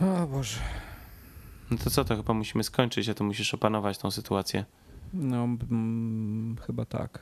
O 0.00 0.26
Boże. 0.26 0.60
No 1.70 1.78
to 1.78 1.90
co, 1.90 2.04
to 2.04 2.16
chyba 2.16 2.34
musimy 2.34 2.64
skończyć, 2.64 3.08
a 3.08 3.14
to 3.14 3.24
musisz 3.24 3.54
opanować 3.54 3.98
tą 3.98 4.10
sytuację. 4.10 4.64
No, 5.12 5.44
mm, 5.44 6.56
chyba 6.66 6.84
tak. 6.84 7.18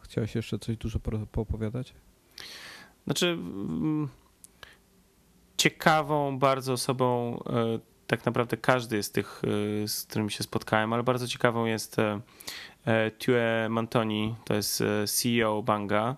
Chciałeś 0.00 0.34
jeszcze 0.34 0.58
coś 0.58 0.76
dużo 0.76 0.98
poopowiadać? 1.32 1.94
Znaczy, 3.04 3.26
mm, 3.26 4.08
ciekawą 5.56 6.38
bardzo 6.38 6.72
osobą, 6.72 7.38
e, 7.46 7.78
tak 8.06 8.26
naprawdę 8.26 8.56
każdy 8.56 9.02
z 9.02 9.10
tych, 9.10 9.42
e, 9.84 9.88
z 9.88 10.06
którymi 10.06 10.30
się 10.30 10.44
spotkałem, 10.44 10.92
ale 10.92 11.02
bardzo 11.02 11.28
ciekawą 11.28 11.64
jest 11.64 11.98
e, 11.98 12.20
Tue 13.18 13.68
Mantoni, 13.68 14.34
to 14.44 14.54
jest 14.54 14.82
CEO 15.06 15.62
Banga. 15.62 16.16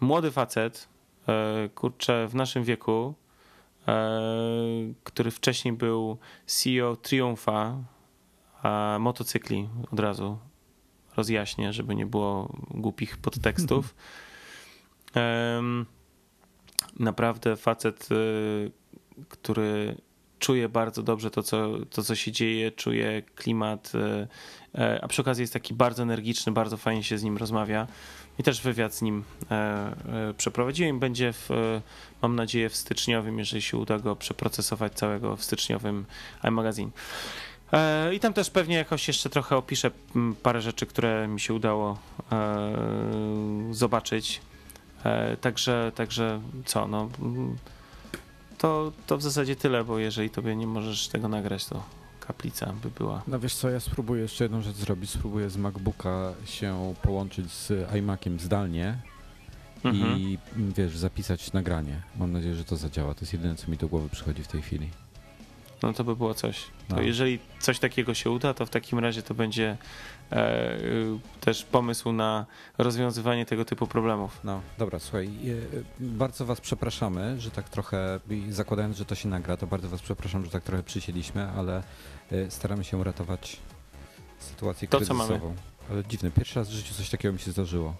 Młody 0.00 0.30
facet, 0.30 0.88
kurczę, 1.74 2.28
w 2.28 2.34
naszym 2.34 2.64
wieku, 2.64 3.14
który 5.04 5.30
wcześniej 5.30 5.74
był 5.74 6.18
CEO 6.46 6.96
Triumfa, 6.96 7.76
a 8.62 8.96
motocykli 9.00 9.68
od 9.92 10.00
razu 10.00 10.38
rozjaśnię, 11.16 11.72
żeby 11.72 11.94
nie 11.94 12.06
było 12.06 12.56
głupich 12.70 13.16
podtekstów. 13.16 13.94
Naprawdę 16.98 17.56
facet, 17.56 18.08
który 19.28 19.96
czuje 20.44 20.68
bardzo 20.68 21.02
dobrze 21.02 21.30
to 21.30 21.42
co, 21.42 21.68
to, 21.90 22.02
co 22.02 22.14
się 22.14 22.32
dzieje, 22.32 22.72
czuje 22.72 23.22
klimat, 23.34 23.92
y, 23.94 24.78
y, 24.80 25.02
a 25.02 25.08
przy 25.08 25.22
okazji 25.22 25.42
jest 25.42 25.52
taki 25.52 25.74
bardzo 25.74 26.02
energiczny, 26.02 26.52
bardzo 26.52 26.76
fajnie 26.76 27.02
się 27.02 27.18
z 27.18 27.22
nim 27.22 27.36
rozmawia. 27.36 27.86
I 28.38 28.42
też 28.42 28.60
wywiad 28.60 28.94
z 28.94 29.02
nim 29.02 29.24
przeprowadziłem. 30.36 30.98
Będzie, 30.98 31.32
w, 31.32 31.50
mam 32.22 32.36
nadzieję, 32.36 32.68
w 32.68 32.76
styczniowym, 32.76 33.38
jeżeli 33.38 33.62
się 33.62 33.76
uda 33.76 33.98
go 33.98 34.16
przeprocesować 34.16 34.92
całego 34.92 35.36
w 35.36 35.44
styczniowym 35.44 36.04
iMagazine. 36.44 36.90
I 38.12 38.20
tam 38.20 38.32
też 38.32 38.50
pewnie 38.50 38.76
jakoś 38.76 39.08
jeszcze 39.08 39.30
trochę 39.30 39.56
opiszę 39.56 39.90
parę 40.42 40.60
rzeczy, 40.62 40.86
które 40.86 41.28
mi 41.28 41.40
się 41.40 41.54
udało 41.54 41.98
zobaczyć. 43.70 44.40
E, 45.04 45.36
także, 45.36 45.92
także 45.94 46.40
co, 46.64 46.88
no 46.88 47.08
to, 48.64 48.92
to 49.06 49.16
w 49.18 49.22
zasadzie 49.22 49.56
tyle, 49.56 49.84
bo 49.84 49.98
jeżeli 49.98 50.30
tobie 50.30 50.56
nie 50.56 50.66
możesz 50.66 51.08
tego 51.08 51.28
nagrać, 51.28 51.66
to 51.66 51.82
kaplica 52.20 52.72
by 52.82 52.90
była. 52.90 53.22
No 53.26 53.40
wiesz 53.40 53.54
co, 53.54 53.70
ja 53.70 53.80
spróbuję 53.80 54.22
jeszcze 54.22 54.44
jedną 54.44 54.62
rzecz 54.62 54.76
zrobić. 54.76 55.10
Spróbuję 55.10 55.50
z 55.50 55.56
MacBooka 55.56 56.32
się 56.44 56.94
połączyć 57.02 57.52
z 57.52 57.94
iMaciem 57.98 58.40
zdalnie 58.40 58.98
mhm. 59.84 60.18
i 60.18 60.38
wiesz, 60.56 60.96
zapisać 60.96 61.52
nagranie. 61.52 62.02
Mam 62.16 62.32
nadzieję, 62.32 62.54
że 62.54 62.64
to 62.64 62.76
zadziała. 62.76 63.14
To 63.14 63.20
jest 63.20 63.32
jedyne, 63.32 63.56
co 63.56 63.70
mi 63.70 63.76
do 63.76 63.88
głowy 63.88 64.08
przychodzi 64.08 64.42
w 64.42 64.48
tej 64.48 64.62
chwili 64.62 64.88
no 65.84 65.92
to 65.92 66.04
by 66.04 66.16
było 66.16 66.34
coś. 66.34 66.60
To 66.88 66.96
no. 66.96 67.02
jeżeli 67.02 67.38
coś 67.60 67.78
takiego 67.78 68.14
się 68.14 68.30
uda, 68.30 68.54
to 68.54 68.66
w 68.66 68.70
takim 68.70 68.98
razie 68.98 69.22
to 69.22 69.34
będzie 69.34 69.76
też 71.40 71.64
pomysł 71.64 72.12
na 72.12 72.46
rozwiązywanie 72.78 73.46
tego 73.46 73.64
typu 73.64 73.86
problemów. 73.86 74.40
No, 74.44 74.60
dobra, 74.78 74.98
słuchaj, 74.98 75.26
e, 75.26 75.84
bardzo 76.00 76.46
was 76.46 76.60
przepraszamy, 76.60 77.40
że 77.40 77.50
tak 77.50 77.68
trochę, 77.68 78.20
zakładając, 78.50 78.96
że 78.96 79.04
to 79.04 79.14
się 79.14 79.28
nagra, 79.28 79.56
to 79.56 79.66
bardzo 79.66 79.88
was 79.88 80.02
przepraszam, 80.02 80.44
że 80.44 80.50
tak 80.50 80.62
trochę 80.62 80.82
przysiedliśmy, 80.82 81.48
ale 81.48 81.82
e, 82.32 82.50
staramy 82.50 82.84
się 82.84 82.96
uratować 82.96 83.56
sytuację 84.38 84.88
to, 84.88 84.96
kryzysową. 84.96 85.28
Co 85.28 85.38
mamy. 85.38 85.54
Ale 85.90 86.04
dziwne, 86.04 86.30
pierwszy 86.30 86.58
raz 86.58 86.68
w 86.68 86.72
życiu 86.72 86.94
coś 86.94 87.10
takiego 87.10 87.32
mi 87.32 87.38
się 87.38 87.50
zdarzyło. 87.50 87.94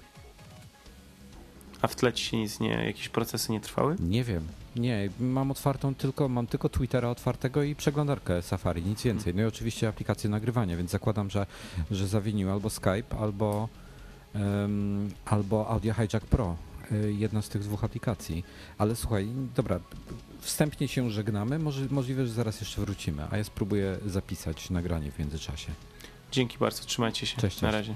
A 1.84 1.86
w 1.86 1.96
tle 1.96 2.12
ci 2.12 2.24
się 2.24 2.36
nic 2.36 2.60
nie, 2.60 2.84
jakieś 2.86 3.08
procesy 3.08 3.52
nie 3.52 3.60
trwały? 3.60 3.96
Nie 4.00 4.24
wiem. 4.24 4.48
Nie, 4.76 5.08
mam 5.20 5.50
otwartą 5.50 5.94
tylko, 5.94 6.28
mam 6.28 6.46
tylko 6.46 6.68
Twittera 6.68 7.08
otwartego 7.08 7.62
i 7.62 7.74
przeglądarkę 7.74 8.42
Safari, 8.42 8.82
nic 8.82 9.02
więcej. 9.02 9.34
No 9.34 9.42
i 9.42 9.44
oczywiście 9.44 9.88
aplikację 9.88 10.30
nagrywania, 10.30 10.76
więc 10.76 10.90
zakładam, 10.90 11.30
że, 11.30 11.46
że 11.90 12.06
zawinił 12.06 12.50
albo 12.50 12.70
Skype, 12.70 13.16
albo, 13.20 13.68
um, 14.34 15.10
albo 15.24 15.68
Audio 15.68 15.94
Hijack 15.94 16.26
Pro. 16.26 16.56
Y, 16.92 17.14
jedna 17.18 17.42
z 17.42 17.48
tych 17.48 17.62
dwóch 17.62 17.84
aplikacji. 17.84 18.44
Ale 18.78 18.96
słuchaj, 18.96 19.28
dobra, 19.56 19.80
wstępnie 20.40 20.88
się 20.88 21.10
żegnamy. 21.10 21.58
Może, 21.58 21.86
możliwe, 21.90 22.26
że 22.26 22.32
zaraz 22.32 22.60
jeszcze 22.60 22.80
wrócimy, 22.80 23.26
a 23.30 23.36
ja 23.36 23.44
spróbuję 23.44 23.98
zapisać 24.06 24.70
nagranie 24.70 25.10
w 25.10 25.18
międzyczasie. 25.18 25.72
Dzięki 26.32 26.58
bardzo, 26.58 26.84
trzymajcie 26.84 27.26
się. 27.26 27.36
Cześć, 27.40 27.56
cześć. 27.56 27.62
Na 27.62 27.70
razie. 27.70 27.94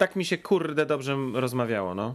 Tak 0.00 0.16
mi 0.16 0.24
się 0.24 0.38
kurde 0.38 0.86
dobrze 0.86 1.16
rozmawiało, 1.34 1.94
no. 1.94 2.14